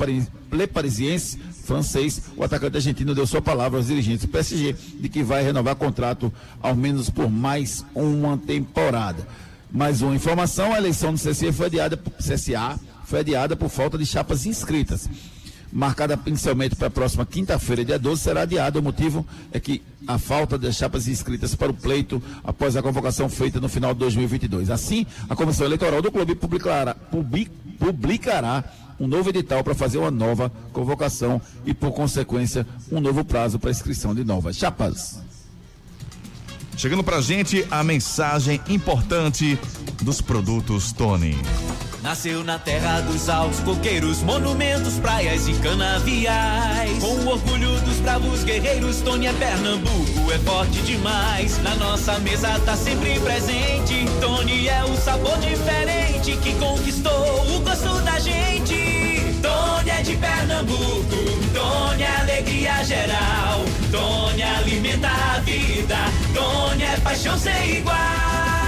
Le 0.52 0.66
Parisiense 0.66 1.38
francês, 1.64 2.20
o 2.36 2.44
atacante 2.44 2.76
argentino 2.76 3.14
deu 3.14 3.26
sua 3.26 3.40
palavra 3.40 3.78
aos 3.78 3.86
dirigentes 3.86 4.26
do 4.26 4.28
PSG 4.28 4.76
de 5.00 5.08
que 5.08 5.22
vai 5.22 5.42
renovar 5.42 5.76
contrato 5.76 6.32
ao 6.62 6.76
menos 6.76 7.08
por 7.08 7.30
mais 7.30 7.84
uma 7.94 8.36
temporada. 8.36 9.26
Mais 9.74 10.02
uma 10.02 10.14
informação, 10.14 10.72
a 10.72 10.78
eleição 10.78 11.12
do 11.12 11.18
CSA 11.18 11.52
foi 11.52 11.66
adiada, 11.66 11.96
CSA 11.96 12.78
foi 13.04 13.18
adiada 13.18 13.56
por 13.56 13.68
falta 13.68 13.98
de 13.98 14.06
chapas 14.06 14.46
inscritas 14.46 15.08
marcada 15.74 16.16
inicialmente 16.24 16.76
para 16.76 16.86
a 16.86 16.90
próxima 16.90 17.26
quinta-feira, 17.26 17.84
dia 17.84 17.98
12, 17.98 18.22
será 18.22 18.42
adiada. 18.42 18.78
O 18.78 18.82
motivo 18.82 19.26
é 19.50 19.58
que 19.58 19.82
a 20.06 20.16
falta 20.18 20.56
das 20.56 20.76
chapas 20.76 21.08
inscritas 21.08 21.56
para 21.56 21.72
o 21.72 21.74
pleito 21.74 22.22
após 22.44 22.76
a 22.76 22.82
convocação 22.82 23.28
feita 23.28 23.60
no 23.60 23.68
final 23.68 23.92
de 23.92 23.98
2022. 23.98 24.70
Assim, 24.70 25.04
a 25.28 25.34
Comissão 25.34 25.66
Eleitoral 25.66 26.00
do 26.00 26.12
Clube 26.12 26.36
publicará, 26.36 26.94
public, 26.94 27.50
publicará 27.76 28.62
um 29.00 29.08
novo 29.08 29.30
edital 29.30 29.64
para 29.64 29.74
fazer 29.74 29.98
uma 29.98 30.12
nova 30.12 30.52
convocação 30.72 31.42
e, 31.66 31.74
por 31.74 31.90
consequência, 31.90 32.64
um 32.92 33.00
novo 33.00 33.24
prazo 33.24 33.58
para 33.58 33.72
inscrição 33.72 34.14
de 34.14 34.22
novas 34.22 34.54
chapas. 34.54 35.23
Chegando 36.76 37.02
para 37.04 37.18
a 37.18 37.22
gente 37.22 37.66
a 37.70 37.82
mensagem 37.82 38.60
importante 38.68 39.58
dos 40.02 40.20
produtos 40.20 40.92
Tony. 40.92 41.36
Nasceu 42.02 42.44
na 42.44 42.58
terra 42.58 43.00
dos 43.00 43.30
altos 43.30 43.60
coqueiros, 43.60 44.22
monumentos, 44.22 44.98
praias 44.98 45.48
e 45.48 45.54
canaviais. 45.54 46.98
Com 46.98 47.14
o 47.14 47.28
orgulho 47.28 47.80
dos 47.80 47.96
bravos 48.00 48.44
guerreiros, 48.44 49.00
Tony 49.00 49.26
é 49.26 49.32
Pernambuco, 49.32 50.30
é 50.30 50.38
forte 50.40 50.82
demais. 50.82 51.56
Na 51.62 51.74
nossa 51.76 52.18
mesa 52.18 52.60
tá 52.60 52.76
sempre 52.76 53.18
presente. 53.20 54.04
Tony 54.20 54.68
é 54.68 54.84
o 54.84 54.94
sabor 54.98 55.38
diferente 55.38 56.36
que 56.42 56.52
conquistou 56.56 57.56
o 57.56 57.60
gosto 57.60 58.02
da 58.02 58.18
gente. 58.18 59.34
Tony 59.40 59.88
é 59.88 60.02
de 60.02 60.16
Pernambuco, 60.16 61.16
Tony 61.54 62.02
é 62.02 62.16
alegria 62.20 62.84
geral. 62.84 63.64
Tony 63.90 64.42
alimenta 64.42 65.08
a 65.08 65.38
vida, 65.38 65.96
Tony 66.34 66.82
é 66.82 66.96
paixão 66.98 67.38
sem 67.38 67.76
igual. 67.78 67.96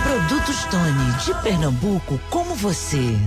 Produtos 0.04 0.64
Tony, 0.66 1.24
de 1.24 1.42
Pernambuco, 1.42 2.20
como 2.30 2.54
você. 2.54 3.18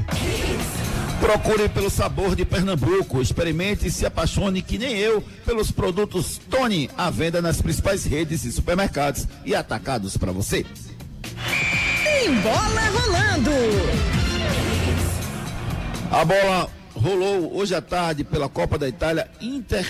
Procure 1.19 1.67
pelo 1.67 1.89
sabor 1.89 2.35
de 2.35 2.45
Pernambuco. 2.45 3.21
Experimente 3.21 3.87
e 3.87 3.91
se 3.91 4.05
apaixone 4.05 4.61
que 4.61 4.77
nem 4.77 4.95
eu 4.97 5.21
pelos 5.45 5.71
produtos 5.71 6.39
Tony, 6.49 6.89
à 6.97 7.09
venda 7.09 7.41
nas 7.41 7.61
principais 7.61 8.05
redes 8.05 8.43
de 8.43 8.51
supermercados 8.51 9.27
e 9.43 9.53
atacados 9.53 10.15
para 10.15 10.31
você. 10.31 10.65
Em 12.23 12.33
bola 12.35 12.81
rolando. 12.93 13.51
A 16.11 16.25
bola 16.25 16.69
rolou 16.95 17.57
hoje 17.57 17.75
à 17.75 17.81
tarde 17.81 18.23
pela 18.23 18.47
Copa 18.47 18.77
da 18.77 18.87
Itália. 18.87 19.29
Inter 19.41 19.85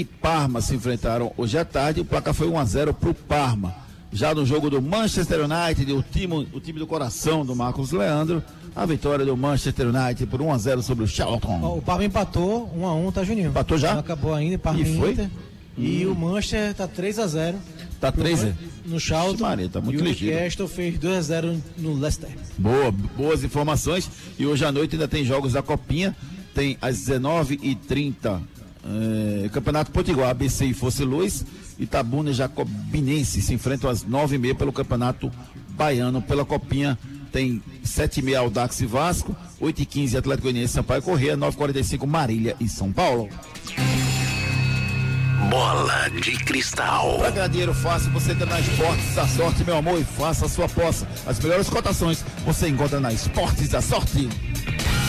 e 0.00 0.04
Parma 0.04 0.60
se 0.60 0.74
enfrentaram 0.74 1.32
hoje 1.36 1.56
à 1.58 1.64
tarde. 1.64 2.00
O 2.00 2.04
placar 2.04 2.34
foi 2.34 2.48
1 2.48 2.58
a 2.58 2.64
0 2.64 2.94
para 2.94 3.10
o 3.10 3.14
Parma. 3.14 3.74
Já 4.12 4.34
no 4.34 4.46
jogo 4.46 4.70
do 4.70 4.80
Manchester 4.80 5.40
United, 5.40 5.92
o 5.92 6.02
time, 6.02 6.48
o 6.52 6.60
time 6.60 6.78
do 6.78 6.86
coração 6.86 7.44
do 7.44 7.54
Marcos 7.56 7.90
Leandro, 7.92 8.42
a 8.74 8.86
vitória 8.86 9.24
do 9.26 9.36
Manchester 9.36 9.88
United 9.88 10.26
por 10.26 10.40
1 10.40 10.52
a 10.52 10.58
0 10.58 10.82
sobre 10.82 11.04
o 11.04 11.08
Charlton. 11.08 11.76
O 11.76 11.82
Parma 11.82 12.04
empatou 12.04 12.70
1 12.76 12.86
a 12.86 12.94
1 12.94 13.12
tá, 13.12 13.24
Juninho? 13.24 13.48
Empatou 13.50 13.76
já? 13.76 13.92
Não 13.94 14.00
acabou 14.00 14.32
ainda, 14.34 14.58
Parma 14.58 14.80
E 14.80 14.96
foi? 14.96 15.12
Inter. 15.12 15.28
E 15.78 16.06
o 16.06 16.14
Manchester 16.14 16.72
tá 16.74 16.86
3 16.88 17.18
a 17.18 17.26
0 17.26 17.58
Tá 18.00 18.10
3 18.12 18.44
a- 18.44 18.52
no 18.86 18.98
Charlton. 19.00 19.42
Maria, 19.42 19.68
tá 19.68 19.80
muito 19.80 19.98
e 19.98 20.02
o 20.02 20.04
ligeiro. 20.06 20.34
Newcastle 20.36 20.68
fez 20.68 20.98
2 20.98 21.16
a 21.16 21.20
0 21.22 21.62
no 21.78 21.94
Leicester. 21.94 22.30
Boa, 22.56 22.90
boas 22.92 23.42
informações. 23.44 24.08
E 24.38 24.46
hoje 24.46 24.64
à 24.64 24.72
noite 24.72 24.94
ainda 24.94 25.08
tem 25.08 25.24
jogos 25.24 25.52
da 25.54 25.62
Copinha. 25.62 26.14
Tem 26.54 26.78
às 26.80 26.96
19h30 26.98 28.40
eh, 28.88 29.48
Campeonato 29.50 29.90
Potiguar, 29.90 30.30
ABC 30.30 30.66
e 30.66 30.74
Fosse 30.74 31.04
Luz. 31.04 31.44
Itabuna 31.78 32.30
e 32.30 32.34
Jacobinense 32.34 33.42
se 33.42 33.52
enfrentam 33.52 33.90
às 33.90 34.04
9h30 34.04 34.54
pelo 34.54 34.72
Campeonato 34.72 35.30
Baiano. 35.70 36.22
Pela 36.22 36.44
Copinha 36.44 36.98
tem 37.32 37.62
7h30 37.84 38.38
Aldax 38.38 38.80
e 38.80 38.86
Vasco, 38.86 39.36
8h15 39.60 40.16
Atlético 40.16 40.44
Goianiense 40.44 40.72
e 40.72 40.74
Sampaio 40.74 41.02
Corrêa, 41.02 41.36
9h45 41.36 42.06
Marília 42.06 42.56
e 42.58 42.68
São 42.68 42.92
Paulo. 42.92 43.28
Bola 45.50 46.08
de 46.08 46.32
cristal. 46.44 47.18
Para 47.18 47.30
ganhar 47.30 47.48
dinheiro 47.48 47.74
fácil, 47.74 48.10
você 48.10 48.32
entra 48.32 48.46
na 48.46 48.58
Esportes 48.58 49.14
da 49.14 49.26
Sorte, 49.28 49.64
meu 49.64 49.76
amor, 49.76 50.00
e 50.00 50.04
faça 50.04 50.46
a 50.46 50.48
sua 50.48 50.64
aposta. 50.64 51.06
As 51.26 51.38
melhores 51.38 51.68
cotações 51.68 52.24
você 52.44 52.68
encontra 52.68 52.98
na 52.98 53.12
Esportes 53.12 53.68
da 53.68 53.80
Sorte. 53.80 54.28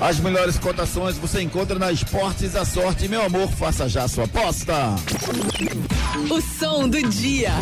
As 0.00 0.18
melhores 0.18 0.58
cotações 0.58 1.18
você 1.18 1.42
encontra 1.42 1.78
na 1.78 1.92
Esportes 1.92 2.52
da 2.52 2.64
Sorte. 2.64 3.06
Meu 3.06 3.22
amor, 3.22 3.48
faça 3.48 3.86
já 3.86 4.04
a 4.04 4.08
sua 4.08 4.24
aposta. 4.24 4.74
O 6.30 6.40
som 6.40 6.88
do 6.88 7.02
dia. 7.10 7.52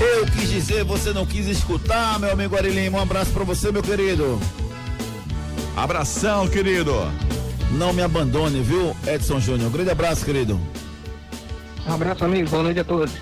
Eu 0.00 0.26
quis 0.26 0.50
dizer, 0.50 0.82
você 0.82 1.12
não 1.12 1.24
quis 1.24 1.46
escutar, 1.46 2.18
meu 2.18 2.32
amigo 2.32 2.56
Ari 2.56 2.70
Lima. 2.70 2.98
Um 2.98 3.02
abraço 3.02 3.30
pra 3.30 3.44
você, 3.44 3.70
meu 3.70 3.82
querido. 3.82 4.40
Abração, 5.76 6.48
querido. 6.48 6.92
Não 7.70 7.92
me 7.92 8.02
abandone, 8.02 8.60
viu, 8.60 8.94
Edson 9.06 9.38
Júnior? 9.38 9.68
Um 9.68 9.72
grande 9.72 9.90
abraço, 9.90 10.24
querido. 10.24 10.60
Um 11.86 11.92
abraço, 11.94 12.24
amigo. 12.24 12.50
Boa 12.50 12.64
noite 12.64 12.80
a 12.80 12.84
todos. 12.84 13.12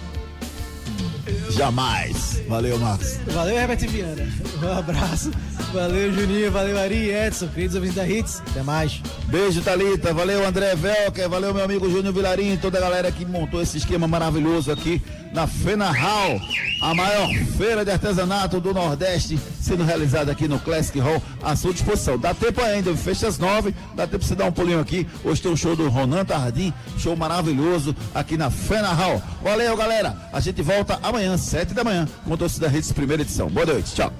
Jamais. 1.51 2.32
Valeu, 2.49 2.79
Marcos. 2.79 3.17
Valeu, 3.27 3.57
Herbert 3.57 3.89
Viana. 3.89 4.27
Um 4.63 4.79
abraço. 4.79 5.31
Valeu, 5.73 6.13
Juninho. 6.13 6.51
Valeu, 6.51 6.79
Ari, 6.79 7.11
Edson, 7.11 7.49
queridos 7.49 7.75
ouvintes 7.77 7.97
da 7.97 8.07
Hits. 8.07 8.43
Até 8.51 8.63
mais. 8.63 9.01
Beijo, 9.27 9.63
Thalita. 9.63 10.13
Valeu, 10.13 10.47
André 10.47 10.75
Velker. 10.75 11.29
Valeu, 11.29 11.55
meu 11.55 11.65
amigo 11.65 11.91
Júnior 11.91 12.13
Vilarim. 12.13 12.57
Toda 12.57 12.79
a 12.79 12.81
galera 12.81 13.11
que 13.11 13.25
montou 13.25 13.61
esse 13.61 13.79
esquema 13.79 14.07
maravilhoso 14.07 14.71
aqui 14.71 15.01
na 15.33 15.47
Fena 15.47 15.91
Hall, 15.91 16.41
a 16.83 16.95
maior 16.95 17.29
feira 17.57 17.85
de 17.85 17.91
artesanato 17.91 18.61
do 18.61 18.75
Nordeste, 18.75 19.39
sendo 19.61 19.83
realizada 19.83 20.31
aqui 20.31 20.47
no 20.47 20.59
Classic 20.59 20.99
Hall, 21.01 21.23
à 21.43 21.57
sua 21.57 21.73
disposição. 21.73 22.19
Dá 22.19 22.35
tempo 22.35 22.61
ainda, 22.61 22.95
fecha 22.95 23.27
às 23.27 23.39
nove, 23.39 23.75
dá 23.95 24.07
tempo 24.07 24.19
pra 24.19 24.29
você 24.29 24.35
dar 24.35 24.45
um 24.45 24.53
pulinho 24.53 24.81
aqui. 24.81 25.07
Hoje 25.25 25.41
tem 25.41 25.51
um 25.51 25.57
show 25.57 25.75
do 25.75 25.89
Ronan 25.89 26.25
Tardim, 26.25 26.73
show 26.99 27.17
maravilhoso 27.17 27.97
aqui 28.15 28.37
na 28.37 28.51
Fena 28.51 28.93
Hall. 28.93 29.23
Valeu, 29.43 29.75
galera. 29.77 30.15
A 30.33 30.39
gente 30.39 30.61
volta 30.61 30.99
amanhã, 31.03 31.37
sete 31.39 31.73
da 31.73 31.83
manhã, 31.83 32.07
com 32.25 32.35
o 32.35 32.37
Torcida 32.37 32.69
Redes, 32.69 32.93
primeira 32.93 33.23
edição. 33.23 33.49
Boa 33.49 33.65
noite, 33.65 33.95
tchau. 33.95 34.13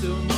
Me 0.00 0.37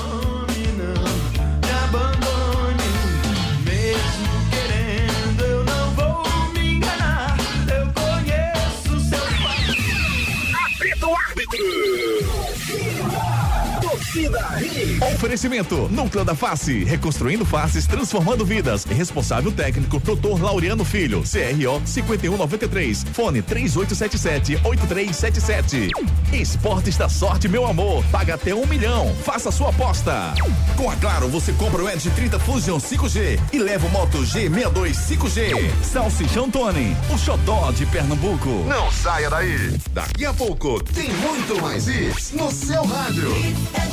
Oferecimento 15.14 15.88
Núcleo 15.88 16.24
da 16.24 16.34
Face, 16.34 16.82
reconstruindo 16.84 17.44
faces, 17.44 17.86
transformando 17.86 18.44
vidas. 18.44 18.84
Responsável 18.84 19.52
técnico 19.52 20.00
Dr. 20.00 20.42
Laureano 20.42 20.84
Filho, 20.84 21.22
CRO 21.22 21.80
5193, 21.84 23.04
fone 23.12 23.40
3877-8377. 23.42 25.90
Esportes 26.32 26.96
da 26.96 27.08
Sorte, 27.08 27.46
meu 27.48 27.64
amor, 27.66 28.02
paga 28.10 28.34
até 28.34 28.52
um 28.54 28.66
milhão, 28.66 29.14
faça 29.24 29.50
sua 29.52 29.70
aposta. 29.70 30.34
Com 30.76 30.90
a 30.90 30.96
Claro, 30.96 31.28
você 31.28 31.52
compra 31.52 31.82
o 31.82 31.88
Edge 31.88 32.10
30 32.10 32.38
Fusion 32.40 32.76
5G 32.78 33.40
e 33.52 33.58
leva 33.58 33.86
o 33.86 33.90
Moto 33.90 34.18
G62 34.18 34.90
5G. 34.92 35.52
Salsichão 35.82 36.50
Tony, 36.50 36.94
o 37.12 37.16
xodó 37.16 37.70
de 37.72 37.86
Pernambuco. 37.86 38.50
Não 38.68 38.90
saia 38.90 39.30
daí. 39.30 39.78
Daqui 39.92 40.26
a 40.26 40.34
pouco 40.34 40.82
tem 40.84 41.08
muito 41.08 41.60
mais 41.62 41.86
isso 41.88 42.36
no 42.36 42.50
seu 42.50 42.84
rádio. 42.84 43.30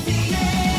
Happiness. 0.08 0.77